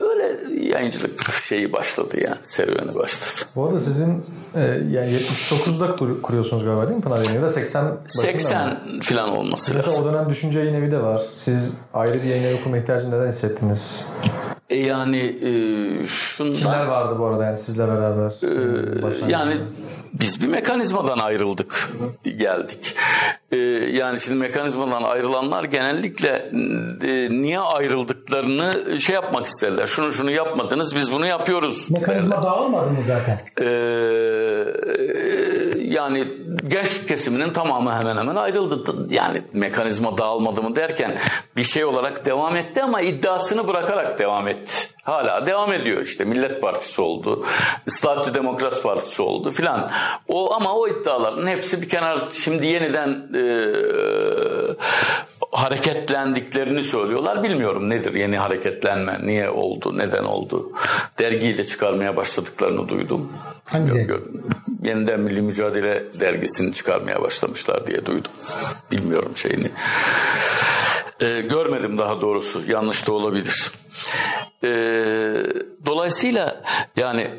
Öyle 0.00 0.36
yayıncılık 0.66 1.32
şeyi 1.32 1.72
başladı 1.72 2.20
yani 2.20 2.36
serüveni 2.44 2.94
başladı. 2.94 3.50
Bu 3.56 3.64
arada 3.64 3.80
sizin 3.80 4.24
e, 4.54 4.60
yani 4.90 5.18
79'da 5.50 5.96
kur, 5.96 6.22
kuruyorsunuz 6.22 6.64
galiba 6.64 6.86
değil 6.86 6.96
mi 6.96 7.02
Pınar 7.02 7.24
Yayın 7.24 7.42
de 7.42 7.50
80 7.50 7.84
80 8.06 8.78
falan 9.02 9.36
olması 9.36 9.74
Mesela 9.74 9.92
lazım. 9.92 10.06
o 10.06 10.12
dönem 10.12 10.30
Düşünce 10.30 10.58
Yayın 10.58 10.74
Evi 10.74 10.90
de 10.90 11.02
var. 11.02 11.22
Siz 11.34 11.74
ayrı 11.94 12.14
bir 12.14 12.28
yayın 12.28 12.44
evi 12.44 12.62
kurma 12.64 12.78
ihtiyacını 12.78 13.18
neden 13.18 13.32
hissettiniz? 13.32 14.08
E 14.70 14.76
yani 14.76 15.18
e, 15.18 16.06
şundan... 16.06 16.54
Kimler 16.54 16.86
vardı 16.86 17.18
bu 17.18 17.26
arada 17.26 17.44
yani 17.44 17.58
sizle 17.58 17.88
beraber? 17.88 18.32
E, 18.42 19.32
yani 19.32 19.47
biz 20.12 20.42
bir 20.42 20.46
mekanizmadan 20.46 21.18
ayrıldık, 21.18 21.90
geldik. 22.24 22.94
Ee, 23.52 23.56
yani 23.92 24.20
şimdi 24.20 24.38
mekanizmadan 24.38 25.02
ayrılanlar 25.02 25.64
genellikle 25.64 26.50
e, 27.02 27.30
niye 27.30 27.60
ayrıldıklarını 27.60 29.00
şey 29.00 29.14
yapmak 29.14 29.46
isterler. 29.46 29.86
Şunu 29.86 30.12
şunu 30.12 30.30
yapmadınız 30.30 30.96
biz 30.96 31.12
bunu 31.12 31.26
yapıyoruz. 31.26 31.90
Mekanizma 31.90 32.30
derler. 32.30 32.42
dağılmadı 32.42 32.90
mı 32.90 32.98
zaten? 33.06 33.40
Ee, 33.60 33.68
yani 35.76 36.28
genç 36.68 37.06
kesiminin 37.06 37.52
tamamı 37.52 37.98
hemen 37.98 38.16
hemen 38.16 38.36
ayrıldı. 38.36 38.94
Yani 39.10 39.42
mekanizma 39.52 40.18
dağılmadı 40.18 40.62
mı 40.62 40.76
derken 40.76 41.16
bir 41.56 41.64
şey 41.64 41.84
olarak 41.84 42.26
devam 42.26 42.56
etti 42.56 42.82
ama 42.82 43.00
iddiasını 43.00 43.66
bırakarak 43.68 44.18
devam 44.18 44.48
etti. 44.48 44.88
Hala 45.08 45.46
devam 45.46 45.72
ediyor 45.72 46.02
işte 46.02 46.24
Millet 46.24 46.62
Partisi 46.62 47.00
oldu, 47.00 47.44
İslahatçı 47.86 48.34
Demokrat 48.34 48.82
Partisi 48.82 49.22
oldu 49.22 49.50
filan. 49.50 49.90
O 50.28 50.54
ama 50.54 50.74
o 50.74 50.88
iddiaların 50.88 51.46
hepsi 51.46 51.82
bir 51.82 51.88
kenar 51.88 52.22
şimdi 52.32 52.66
yeniden 52.66 53.08
e, 53.34 53.42
hareketlendiklerini 55.52 56.82
söylüyorlar. 56.82 57.42
Bilmiyorum 57.42 57.90
nedir 57.90 58.14
yeni 58.14 58.38
hareketlenme, 58.38 59.18
niye 59.22 59.50
oldu, 59.50 59.98
neden 59.98 60.24
oldu. 60.24 60.72
Dergiyi 61.18 61.58
de 61.58 61.64
çıkarmaya 61.64 62.16
başladıklarını 62.16 62.88
duydum. 62.88 63.32
Hangi 63.64 63.94
dergi? 63.94 64.12
Yeniden 64.82 65.20
Milli 65.20 65.42
Mücadele 65.42 66.04
dergisini 66.20 66.72
çıkarmaya 66.72 67.22
başlamışlar 67.22 67.86
diye 67.86 68.06
duydum. 68.06 68.32
Bilmiyorum 68.90 69.32
şeyini. 69.36 69.70
Ee, 71.20 71.40
görmedim 71.40 71.98
daha 71.98 72.20
doğrusu. 72.20 72.70
Yanlış 72.70 73.06
da 73.06 73.12
olabilir. 73.12 73.72
Ee, 74.64 74.68
dolayısıyla 75.86 76.62
yani 76.96 77.30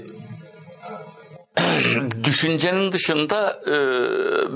düşüncenin 2.24 2.92
dışında 2.92 3.62
e, 3.68 3.76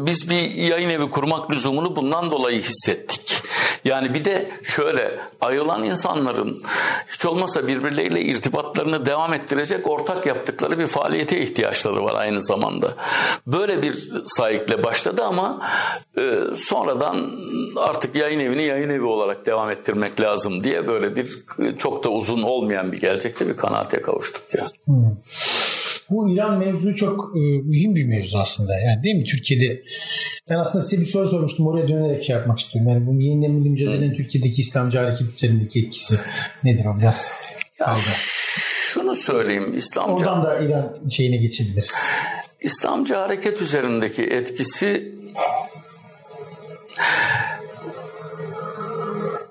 biz 0.06 0.30
bir 0.30 0.52
yayın 0.52 0.90
evi 0.90 1.10
kurmak 1.10 1.52
lüzumunu 1.52 1.96
bundan 1.96 2.32
dolayı 2.32 2.62
hissettik. 2.62 3.44
Yani 3.86 4.14
bir 4.14 4.26
de 4.26 4.48
şöyle 4.64 5.20
ayrılan 5.42 5.84
insanların 5.84 6.64
hiç 7.08 7.26
olmasa 7.26 7.68
birbirleriyle 7.68 8.22
irtibatlarını 8.22 9.06
devam 9.06 9.34
ettirecek 9.34 9.88
ortak 9.88 10.26
yaptıkları 10.26 10.80
bir 10.80 10.88
faaliyete 10.88 11.42
ihtiyaçları 11.42 12.04
var 12.04 12.16
aynı 12.16 12.42
zamanda. 12.42 12.94
Böyle 13.48 13.82
bir 13.82 14.12
sahikle 14.26 14.84
başladı 14.84 15.24
ama 15.24 15.62
e, 16.20 16.40
sonradan 16.56 17.32
artık 17.78 18.16
yayın 18.16 18.40
evini 18.40 18.64
yayın 18.64 18.90
evi 18.90 19.06
olarak 19.06 19.46
devam 19.46 19.70
ettirmek 19.70 20.22
lazım 20.22 20.64
diye 20.64 20.88
böyle 20.88 21.16
bir 21.16 21.44
çok 21.78 22.04
da 22.04 22.10
uzun 22.10 22.42
olmayan 22.42 22.92
bir 22.92 23.00
gelecekte 23.00 23.48
bir 23.48 23.58
kanaate 23.58 24.02
kavuştuk 24.02 24.54
ya. 24.54 24.66
Hmm. 24.86 25.16
Bu 26.10 26.30
İran 26.30 26.58
mevzu 26.58 26.93
çok 26.96 27.32
e, 27.36 27.40
mühim 27.40 27.96
bir 27.96 28.06
mevzu 28.06 28.38
aslında. 28.38 28.80
Yani 28.80 29.04
değil 29.04 29.16
mi? 29.16 29.24
Türkiye'de 29.24 29.84
ben 30.50 30.56
aslında 30.56 30.84
size 30.86 31.02
bir 31.02 31.08
soru 31.08 31.28
sormuştum. 31.28 31.68
Oraya 31.68 31.88
dönerek 31.88 32.24
şey 32.24 32.36
yapmak 32.36 32.60
istiyorum. 32.60 32.92
Yani 32.92 33.08
bu 33.08 33.22
yeniden 33.22 33.52
milli 33.52 33.70
mücadelenin 33.70 34.16
Türkiye'deki 34.16 34.62
İslamcı 34.62 34.98
hareket 34.98 35.36
üzerindeki 35.36 35.80
etkisi 35.80 36.16
nedir 36.64 36.86
o 36.86 37.00
biraz? 37.00 37.32
Ya, 37.80 37.96
şunu 38.94 39.16
söyleyeyim. 39.16 39.74
İslamcı... 39.78 40.26
Oradan 40.26 40.44
da 40.44 40.60
İran 40.60 41.10
şeyine 41.10 41.38
geçebiliriz. 41.38 41.94
İslamcı 42.62 43.16
hareket 43.16 43.62
üzerindeki 43.62 44.24
etkisi 44.24 45.14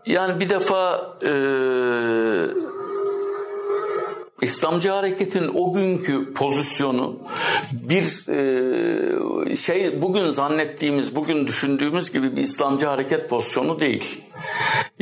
yani 0.07 0.41
bir 0.41 0.49
defa 0.49 1.13
e, 1.23 1.33
İslamcı 4.43 4.91
hareketin 4.91 5.51
o 5.55 5.73
günkü 5.73 6.33
pozisyonu 6.35 7.19
bir 7.73 8.29
e, 9.53 9.57
şey 9.57 10.03
bugün 10.03 10.31
zannettiğimiz, 10.31 11.17
bugün 11.17 11.47
düşündüğümüz 11.47 12.13
gibi 12.13 12.37
bir 12.37 12.43
İslamcı 12.43 12.87
hareket 12.87 13.29
pozisyonu 13.29 13.81
değil. 13.81 14.21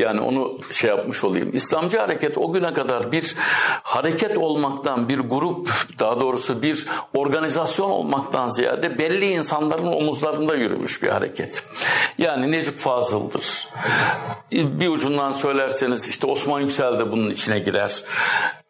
Yani 0.00 0.20
onu 0.20 0.58
şey 0.70 0.90
yapmış 0.90 1.24
olayım. 1.24 1.50
İslamcı 1.52 1.98
hareket 1.98 2.38
o 2.38 2.52
güne 2.52 2.72
kadar 2.72 3.12
bir 3.12 3.34
hareket 3.82 4.38
olmaktan, 4.38 5.08
bir 5.08 5.18
grup, 5.18 5.70
daha 5.98 6.20
doğrusu 6.20 6.62
bir 6.62 6.86
organizasyon 7.14 7.90
olmaktan 7.90 8.48
ziyade 8.48 8.98
belli 8.98 9.30
insanların 9.30 9.92
omuzlarında 9.92 10.54
yürümüş 10.54 11.02
bir 11.02 11.08
hareket. 11.08 11.64
Yani 12.18 12.52
Necip 12.52 12.78
Fazıl'dır. 12.78 13.68
Bir 14.52 14.88
ucundan 14.88 15.32
söylerseniz 15.32 16.08
işte 16.08 16.26
Osman 16.26 16.60
Yüksel 16.60 16.98
de 16.98 17.12
bunun 17.12 17.30
içine 17.30 17.58
girer 17.58 18.04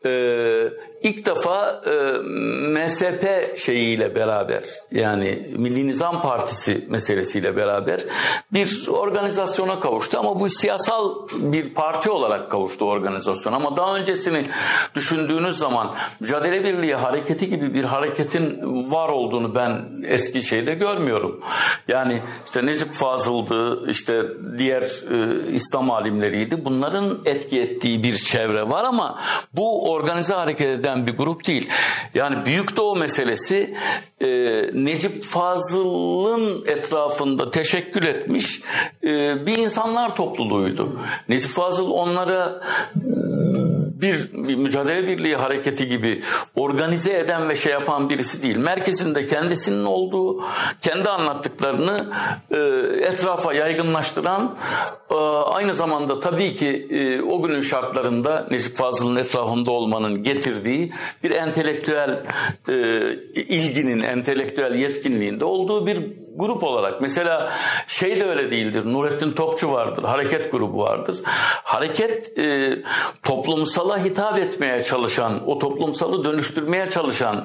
e, 0.06 0.72
ilk 1.02 1.26
defa 1.26 1.82
e, 1.86 2.18
MSP 2.68 3.56
şeyiyle 3.56 4.14
beraber 4.14 4.62
yani 4.92 5.48
Milli 5.56 5.86
Nizam 5.86 6.22
Partisi 6.22 6.84
meselesiyle 6.88 7.56
beraber 7.56 8.00
bir 8.52 8.88
organizasyona 8.88 9.80
kavuştu 9.80 10.18
ama 10.18 10.40
bu 10.40 10.48
siyasal 10.48 11.19
bir 11.32 11.74
parti 11.74 12.10
olarak 12.10 12.50
kavuştu 12.50 12.84
organizasyon 12.84 13.52
ama 13.52 13.76
daha 13.76 13.96
öncesini 13.96 14.46
düşündüğünüz 14.94 15.58
zaman 15.58 15.94
Mücadele 16.20 16.64
Birliği 16.64 16.94
hareketi 16.94 17.48
gibi 17.50 17.74
bir 17.74 17.84
hareketin 17.84 18.60
var 18.90 19.08
olduğunu 19.08 19.54
ben 19.54 19.88
eski 20.04 20.42
şeyde 20.42 20.74
görmüyorum. 20.74 21.40
Yani 21.88 22.22
işte 22.46 22.66
Necip 22.66 22.94
Fazıl'dı 22.94 23.90
işte 23.90 24.22
diğer 24.58 24.82
e, 24.82 25.52
İslam 25.52 25.90
alimleriydi 25.90 26.64
bunların 26.64 27.18
etki 27.24 27.60
ettiği 27.60 28.02
bir 28.02 28.16
çevre 28.16 28.68
var 28.68 28.84
ama 28.84 29.18
bu 29.52 29.90
organize 29.90 30.34
hareket 30.34 30.66
eden 30.66 31.06
bir 31.06 31.16
grup 31.16 31.46
değil. 31.46 31.68
Yani 32.14 32.46
Büyük 32.46 32.76
Doğu 32.76 32.96
meselesi 32.96 33.74
e, 34.22 34.26
Necip 34.74 35.22
Fazıl'ın 35.22 36.64
etrafında 36.66 37.50
teşekkül 37.50 38.06
etmiş 38.06 38.60
e, 39.04 39.46
bir 39.46 39.58
insanlar 39.58 40.16
topluluğuydu. 40.16 40.99
Necip 41.28 41.50
Fazıl 41.50 41.90
onlara 41.90 42.60
bir, 44.02 44.30
bir 44.32 44.56
mücadele 44.56 45.06
birliği 45.06 45.36
hareketi 45.36 45.88
gibi 45.88 46.22
organize 46.54 47.18
eden 47.18 47.48
ve 47.48 47.56
şey 47.56 47.72
yapan 47.72 48.10
birisi 48.10 48.42
değil. 48.42 48.56
Merkezinde 48.56 49.26
kendisinin 49.26 49.84
olduğu, 49.84 50.44
kendi 50.80 51.08
anlattıklarını 51.08 52.06
e, 52.50 52.58
etrafa 53.06 53.52
yaygınlaştıran, 53.52 54.56
e, 55.10 55.14
aynı 55.44 55.74
zamanda 55.74 56.20
tabii 56.20 56.54
ki 56.54 56.86
e, 56.90 57.22
o 57.22 57.42
günün 57.42 57.60
şartlarında 57.60 58.46
Necip 58.50 58.76
Fazıl'ın 58.76 59.16
etrafında 59.16 59.70
olmanın 59.70 60.22
getirdiği 60.22 60.92
bir 61.24 61.30
entelektüel 61.30 62.22
e, 62.68 62.74
ilginin, 63.34 64.00
entelektüel 64.02 64.74
yetkinliğinde 64.74 65.44
olduğu 65.44 65.86
bir 65.86 65.98
grup 66.36 66.64
olarak. 66.64 67.00
Mesela 67.00 67.52
şey 67.86 68.20
de 68.20 68.24
öyle 68.24 68.50
değildir. 68.50 68.82
Nurettin 68.84 69.32
Topçu 69.32 69.72
vardır. 69.72 70.02
Hareket 70.02 70.52
grubu 70.52 70.82
vardır. 70.82 71.16
Hareket 71.64 72.38
e, 72.38 72.78
toplumsala 73.22 74.04
hitap 74.04 74.38
etmeye 74.38 74.82
çalışan, 74.82 75.48
o 75.48 75.58
toplumsalı 75.58 76.24
dönüştürmeye 76.24 76.90
çalışan 76.90 77.36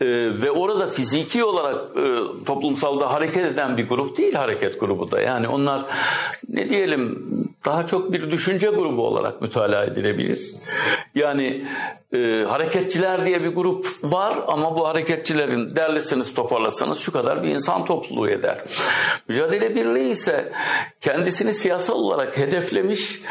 e, 0.00 0.06
ve 0.42 0.50
orada 0.50 0.86
fiziki 0.86 1.44
olarak 1.44 1.96
e, 1.96 2.02
toplumsalda 2.46 3.12
hareket 3.12 3.46
eden 3.46 3.76
bir 3.76 3.88
grup 3.88 4.18
değil 4.18 4.34
hareket 4.34 4.80
grubu 4.80 5.10
da. 5.10 5.20
Yani 5.20 5.48
onlar 5.48 5.82
ne 6.48 6.68
diyelim 6.68 7.28
daha 7.64 7.86
çok 7.86 8.12
bir 8.12 8.30
düşünce 8.30 8.68
grubu 8.68 9.06
olarak 9.06 9.42
mütalaa 9.42 9.84
edilebilir. 9.84 10.54
Yani 11.14 11.62
e, 12.14 12.44
hareketçiler 12.48 13.26
diye 13.26 13.44
bir 13.44 13.48
grup 13.48 13.86
var 14.02 14.34
ama 14.48 14.76
bu 14.76 14.88
hareketçilerin 14.88 15.76
derlesiniz 15.76 16.34
toparlasanız 16.34 16.98
şu 16.98 17.12
kadar 17.12 17.42
bir 17.42 17.48
insan 17.48 17.84
topluluğu 17.84 18.28
eder. 18.28 18.58
Mücadele 19.28 19.74
Birliği 19.74 20.10
ise 20.10 20.52
kendisini 21.00 21.54
siyasal 21.54 21.94
olarak 21.94 22.38
hedeflemiş 22.38 23.22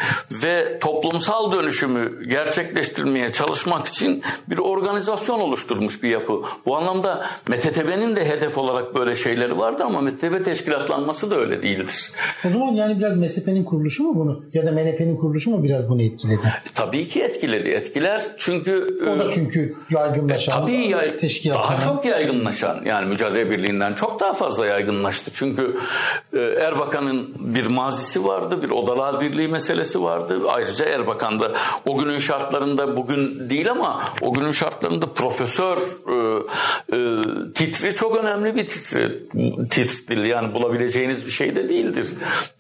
ve 0.44 0.80
toplumsal 0.80 1.52
dönüşümü 1.52 2.30
gerçekleştirmeye 2.30 3.32
çalışmak 3.32 3.88
için 3.88 4.24
bir 4.48 4.58
organizasyon 4.58 5.40
oluşturmuş 5.40 6.04
bir 6.04 6.10
yapı. 6.10 6.42
Bu 6.66 6.78
anlamda 6.78 7.26
MTTB'nin 7.48 8.16
de 8.16 8.26
hedef 8.26 8.58
olarak 8.58 8.96
böyle 8.96 9.16
şeyleri 9.16 9.58
vardı 9.58 9.84
ama 9.84 10.02
MTTB 10.02 10.46
teşkilatlanması 10.46 11.32
da 11.32 11.36
öyle 11.36 11.64
değildir. 11.64 12.12
O 12.46 12.50
zaman 12.50 12.72
yani 12.72 13.00
biraz 13.00 13.18
MSP'nin 13.18 13.64
kuruluşu 13.64 14.04
mu 14.04 14.21
bunu 14.22 14.44
ya 14.54 14.66
da 14.66 14.72
MNP'nin 14.72 15.18
kuruluşu 15.18 15.52
mu 15.52 15.64
biraz 15.64 15.90
bunu 15.90 16.02
etkiledi? 16.02 16.42
Tabii 16.76 17.08
ki 17.08 17.24
etkiledi. 17.24 17.70
Etkiler 17.70 18.22
çünkü 18.38 19.00
o 19.08 19.20
da 19.20 19.32
çünkü 19.32 19.76
yaygınlaşan. 19.90 20.58
E, 20.58 20.62
tabii 20.62 20.88
yay, 20.88 21.18
daha 21.46 21.80
çok 21.80 22.06
yaygınlaşan 22.06 22.82
yani 22.86 23.06
Mücadele 23.10 23.52
Birliği'nden 23.52 23.94
çok 23.94 24.20
daha 24.20 24.34
fazla 24.34 24.66
yaygınlaştı. 24.66 25.32
Çünkü 25.34 25.78
e, 26.34 26.40
Erbakan'ın 26.40 27.34
bir 27.40 27.66
mazisi 27.66 28.26
vardı, 28.26 28.62
bir 28.62 28.70
Odalar 28.70 29.22
Birliği 29.22 29.48
meselesi 29.48 30.04
vardı. 30.04 30.40
Ayrıca 30.50 30.86
Erbakan 30.86 31.40
da 31.40 31.52
o 31.86 31.98
günün 31.98 32.20
şartlarında 32.20 32.98
bugün 32.98 33.50
değil 33.50 33.72
ama 33.72 34.02
o 34.22 34.34
günün 34.34 34.52
şartlarında 34.52 35.14
profesör 35.14 35.78
e, 35.78 36.42
e, 36.96 37.54
titri 37.54 37.96
çok 37.96 38.18
önemli 38.18 38.56
bir 38.56 38.68
titri, 38.68 39.30
titridir. 39.70 40.24
Yani 40.24 40.54
bulabileceğiniz 40.54 41.26
bir 41.26 41.32
şey 41.32 41.56
de 41.56 41.70
değildir. 41.70 42.06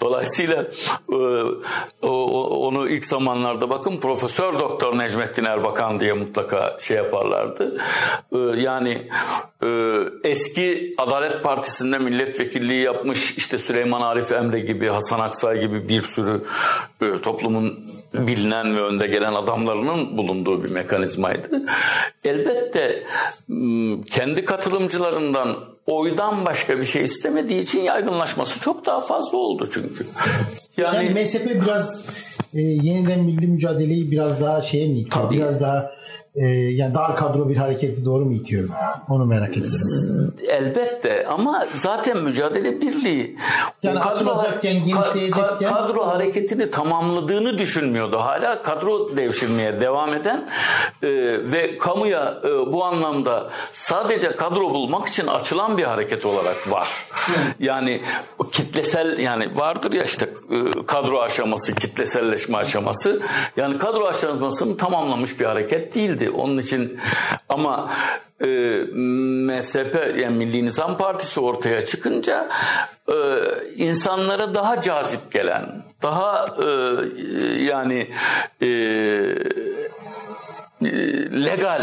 Dolayısıyla 0.01 0.63
e, 1.09 1.17
onu 2.01 2.89
ilk 2.89 3.05
zamanlarda 3.05 3.69
bakın 3.69 3.97
Profesör 3.97 4.59
Doktor 4.59 4.97
Necmettin 4.97 5.45
Erbakan 5.45 5.99
diye 5.99 6.13
mutlaka 6.13 6.77
şey 6.79 6.97
yaparlardı. 6.97 7.77
Ee, 8.33 8.37
yani 8.37 9.07
e, 9.65 9.99
eski 10.23 10.91
Adalet 10.97 11.43
Partisi'nde 11.43 11.97
milletvekilliği 11.97 12.83
yapmış 12.83 13.37
işte 13.37 13.57
Süleyman 13.57 14.01
Arif 14.01 14.31
Emre 14.31 14.59
gibi, 14.59 14.87
Hasan 14.87 15.19
Aksay 15.19 15.59
gibi 15.59 15.89
bir 15.89 16.01
sürü 16.01 16.43
e, 17.01 17.21
toplumun 17.21 17.79
bilinen 18.13 18.77
ve 18.77 18.81
önde 18.81 19.07
gelen 19.07 19.33
adamlarının 19.33 20.17
bulunduğu 20.17 20.63
bir 20.63 20.71
mekanizmaydı. 20.71 21.47
Elbette 22.23 23.03
kendi 24.05 24.45
katılımcılarından 24.45 25.55
oydan 25.85 26.45
başka 26.45 26.79
bir 26.79 26.85
şey 26.85 27.03
istemediği 27.03 27.61
için 27.61 27.79
yaygınlaşması 27.79 28.59
çok 28.59 28.85
daha 28.85 29.01
fazla 29.01 29.37
oldu 29.37 29.69
çünkü. 29.73 30.05
Yani, 30.77 31.05
Yani, 31.05 31.23
MSP 31.23 31.45
biraz 31.61 32.05
e, 32.53 32.61
yeniden 32.61 33.19
milli 33.19 33.47
mücadeleyi 33.47 34.11
biraz 34.11 34.41
daha 34.41 34.61
şeye 34.61 34.87
mi? 34.87 35.09
Tabii. 35.09 35.35
Biraz 35.37 35.61
daha 35.61 35.91
e, 36.35 36.45
yani 36.47 36.95
dar 36.95 37.15
kadro 37.15 37.49
bir 37.49 37.55
hareketi 37.55 38.05
doğru 38.05 38.25
mu 38.25 38.33
itiyor? 38.33 38.69
Onu 39.09 39.25
merak 39.25 39.51
ediyorum. 39.57 40.33
elbette 40.49 41.25
ama 41.27 41.67
zaten 41.75 42.17
mücadele 42.17 42.81
birliği 42.81 43.37
Yani 43.83 43.99
o 43.99 44.01
açılacakken, 44.01 44.75
ka- 44.75 44.83
genişleyecekken- 44.85 45.69
kadro 45.69 46.07
hareketini 46.07 46.71
tamamladığını 46.71 47.57
düşünmüyordu. 47.57 48.17
Hala 48.17 48.61
kadro 48.61 49.17
devşirmeye 49.17 49.81
devam 49.81 50.13
eden 50.13 50.49
e, 51.03 51.07
ve 51.51 51.77
kamuya 51.77 52.37
e, 52.43 52.49
bu 52.73 52.85
anlamda 52.85 53.49
sadece 53.71 54.31
kadro 54.35 54.69
bulmak 54.69 55.07
için 55.07 55.27
açılan 55.27 55.77
bir 55.77 55.83
hareket 55.83 56.25
olarak 56.25 56.71
var. 56.71 56.89
Yani 57.59 58.01
kitlesel 58.51 59.19
yani 59.19 59.57
vardır 59.57 59.93
ya 59.93 60.03
işte 60.03 60.29
e, 60.51 60.85
kadro 60.85 61.19
aşaması, 61.21 61.75
kitleselleşme 61.75 62.57
aşaması. 62.57 63.21
Yani 63.57 63.77
kadro 63.77 64.05
aşamasını 64.05 64.77
tamamlamış 64.77 65.39
bir 65.39 65.45
hareket 65.45 65.95
değildi. 65.95 66.20
Onun 66.29 66.57
için 66.57 66.99
ama 67.49 67.89
e, 68.41 68.47
MSP 68.95 69.95
yani 70.17 70.37
Milli 70.37 70.65
Nizam 70.65 70.97
Partisi 70.97 71.39
ortaya 71.39 71.85
çıkınca 71.85 72.49
e, 73.09 73.15
insanlara 73.75 74.53
daha 74.53 74.81
cazip 74.81 75.31
gelen, 75.31 75.83
daha 76.01 76.55
e, 76.63 76.67
yani 77.63 78.11
e, 78.61 78.67
e, 80.81 80.91
legal 81.45 81.81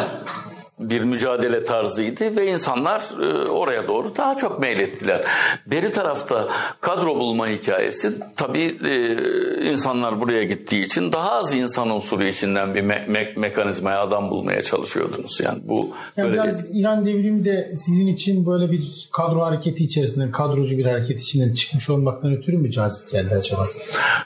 bir 0.81 1.01
mücadele 1.01 1.65
tarzıydı 1.65 2.37
ve 2.37 2.47
insanlar 2.53 3.05
e, 3.23 3.49
oraya 3.49 3.89
doğru 3.89 4.17
daha 4.17 4.37
çok 4.37 4.61
meylettiler. 4.61 5.21
Beri 5.67 5.93
tarafta 5.93 6.49
kadro 6.81 7.17
bulma 7.17 7.49
hikayesi 7.49 8.13
tabii 8.37 8.79
e, 8.85 9.71
insanlar 9.71 10.21
buraya 10.21 10.45
gittiği 10.45 10.85
için 10.85 11.13
daha 11.13 11.33
az 11.33 11.55
insan 11.55 11.91
unsuru 11.91 12.25
içinden 12.25 12.75
bir 12.75 12.83
me- 12.83 13.07
me- 13.07 13.39
mekanizmaya 13.39 14.01
adam 14.01 14.31
bulmaya 14.31 14.63
çalışıyordunuz. 14.63 15.41
Yani 15.45 15.59
bu 15.65 15.91
Yani 16.17 16.29
böyle 16.29 16.43
biraz 16.43 16.77
İran 16.77 17.07
devrimi 17.07 17.45
de 17.45 17.73
sizin 17.77 18.07
için 18.07 18.47
böyle 18.47 18.73
bir 18.73 19.09
kadro 19.13 19.41
hareketi 19.41 19.85
içerisinden, 19.85 20.31
kadrocu 20.31 20.79
bir 20.79 20.85
hareket 20.85 21.21
içinden 21.21 21.53
çıkmış 21.53 21.91
olmaktan 21.91 22.37
ötürü 22.37 22.59
mü 22.59 22.71
cazip 22.71 23.11
geldi 23.11 23.35
acaba? 23.35 23.67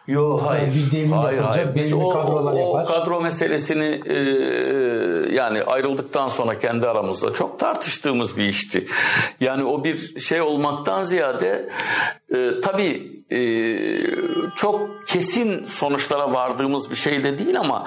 Yo 0.07 0.39
hayır. 0.45 0.73
bir 0.75 0.97
devrim 0.97 1.13
hayır, 1.13 1.39
hayır. 1.39 1.75
Biz 1.75 1.93
o, 1.93 1.99
o 1.99 2.79
yapar. 2.79 2.87
kadro 2.87 3.21
meselesini 3.21 4.01
e, 4.07 4.15
yani 5.35 5.63
ayrıldıktan 5.63 6.29
sonra 6.29 6.42
kendi 6.59 6.89
aramızda 6.89 7.33
çok 7.33 7.59
tartıştığımız 7.59 8.37
bir 8.37 8.45
işti. 8.45 8.87
Yani 9.41 9.65
o 9.65 9.85
bir 9.85 10.21
şey 10.21 10.41
olmaktan 10.41 11.05
ziyade 11.05 11.69
e, 12.35 12.61
tabii 12.61 13.23
e, 13.31 13.41
çok 14.57 15.07
kesin 15.07 15.65
sonuçlara 15.65 16.33
vardığımız 16.33 16.91
bir 16.91 16.97
şey 16.97 17.25
de 17.25 17.39
değil 17.39 17.61
ama 17.61 17.85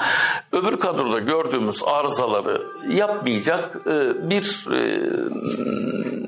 öbür 0.51 0.77
kadroda 0.77 1.19
gördüğümüz 1.19 1.83
arızaları 1.85 2.61
yapmayacak 2.89 3.77
e, 3.87 4.29
bir 4.29 4.67
e, 4.71 4.99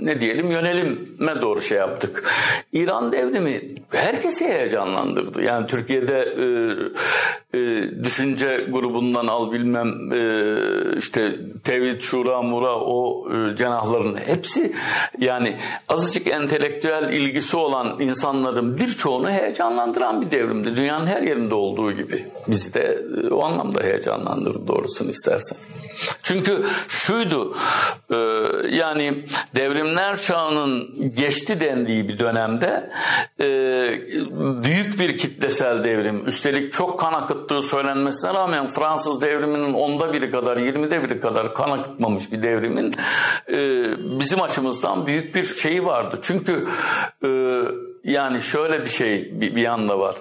ne 0.02 0.22
diyelim 0.22 0.52
yönelime 0.52 1.42
doğru 1.42 1.62
şey 1.62 1.78
yaptık. 1.78 2.32
İran 2.72 3.12
devrimi 3.12 3.62
herkesi 3.92 4.48
heyecanlandırdı. 4.48 5.42
Yani 5.42 5.68
Türkiye'de 5.68 6.20
e, 6.20 6.46
e, 7.54 7.58
düşünce 8.04 8.68
grubundan 8.72 9.28
al 9.28 9.52
bilmem 9.52 10.12
e, 10.14 10.98
işte 10.98 11.36
Tevhid, 11.64 12.02
Şura, 12.02 12.42
Mura 12.42 12.76
o 12.76 13.28
e, 13.34 13.56
cenahların 13.56 14.18
hepsi 14.18 14.74
yani 15.20 15.58
azıcık 15.90 16.28
entelektüel 16.28 17.14
ilgisi 17.14 17.58
olan 17.58 17.96
insanların 18.00 18.78
birçoğunu 18.78 19.30
heyecanlandıran 19.30 20.22
bir 20.22 20.32
devrimdi. 20.32 20.76
Dünyanın 20.76 21.08
her 21.08 21.22
yerinde 21.22 21.54
olduğu 21.54 21.92
gibi. 21.92 22.26
Bizi 22.48 22.74
de 22.74 23.02
e, 23.24 23.34
o 23.34 23.44
anlamda 23.44 23.84
heyecanlandırdı 23.84 24.68
doğrusunu 24.68 25.10
istersen. 25.10 25.58
Çünkü 26.24 26.66
şuydu 26.88 27.56
e, 28.12 28.16
yani 28.70 29.26
devrimler 29.56 30.22
çağının 30.22 30.88
geçti 31.12 31.60
dendiği 31.60 32.10
bir 32.10 32.20
dönemde 32.20 32.90
e, 33.40 33.46
büyük 34.64 35.00
bir 35.00 35.18
kitlesel 35.18 35.84
devrim 35.84 36.28
üstelik 36.28 36.74
çok 36.74 37.00
kan 37.00 37.14
akıttığı 37.38 37.62
söylenmesine 37.62 38.34
rağmen 38.34 38.66
Fransız 38.66 39.22
devriminin 39.22 39.74
onda 39.74 40.14
biri 40.14 40.32
kadar 40.32 40.58
yirmide 40.58 41.04
biri 41.04 41.20
kadar 41.20 41.54
kan 41.54 41.72
akıtmamış 41.72 42.32
bir 42.32 42.44
devrimin 42.44 42.96
e, 43.50 43.58
bizim 44.20 44.42
açımızdan 44.42 45.06
büyük 45.06 45.36
bir 45.36 45.46
şeyi 45.46 45.86
vardı. 45.86 46.20
Çünkü 46.22 46.68
e, 47.24 47.30
yani 48.04 48.42
şöyle 48.42 48.86
bir 48.86 48.90
şey 48.90 49.42
bir, 49.42 49.56
bir 49.56 49.62
yanda 49.62 50.00
var. 50.00 50.16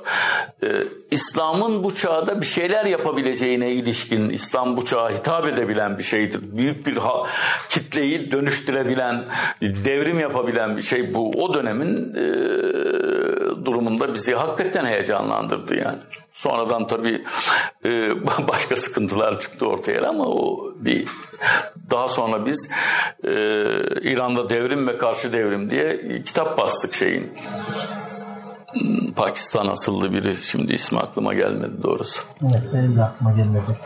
Ee, 0.63 0.69
İslam'ın 1.11 1.85
bu 1.85 1.95
çağda 1.95 2.41
bir 2.41 2.47
şeyler 2.47 2.85
yapabileceğine 2.85 3.73
ilişkin 3.73 4.31
İslam 4.31 4.77
bu 4.77 4.85
çağa 4.85 5.11
hitap 5.11 5.49
edebilen 5.49 5.99
bir 5.99 6.03
şeydir. 6.03 6.41
Büyük 6.43 6.87
bir 6.87 6.97
ha, 6.97 7.23
kitleyi 7.69 8.33
dönüştürebilen, 8.33 9.25
devrim 9.63 10.21
yapabilen 10.21 10.77
bir 10.77 10.83
şey 10.83 11.15
bu. 11.15 11.31
O 11.31 11.55
dönemin 11.55 12.15
e, 12.15 12.27
durumunda 13.65 14.15
bizi 14.15 14.35
hakikaten 14.35 14.87
heyecanlandırdı 14.87 15.75
yani. 15.75 15.99
Sonradan 16.33 16.87
tabii 16.87 17.25
e, 17.85 18.11
başka 18.49 18.77
sıkıntılar 18.77 19.39
çıktı 19.39 19.67
ortaya 19.67 20.09
ama 20.09 20.27
o 20.27 20.73
bir 20.77 21.07
daha 21.91 22.09
sonra 22.09 22.47
biz 22.47 22.71
e, 23.25 23.31
İran'da 24.03 24.49
devrim 24.49 24.89
ve 24.89 24.99
karşı 24.99 25.33
devrim 25.33 25.71
diye 25.71 26.21
kitap 26.21 26.59
bastık 26.59 26.95
şeyin. 26.95 27.33
Pakistan 29.17 29.67
asıllı 29.67 30.13
biri 30.13 30.37
şimdi 30.37 30.73
ismi 30.73 30.99
aklıma 30.99 31.35
gelmedi 31.35 31.83
doğrusu. 31.83 32.23
Evet 32.43 32.63
benim 32.73 32.97
de 32.97 33.03
aklıma 33.03 33.33
gelmedi. 33.33 33.77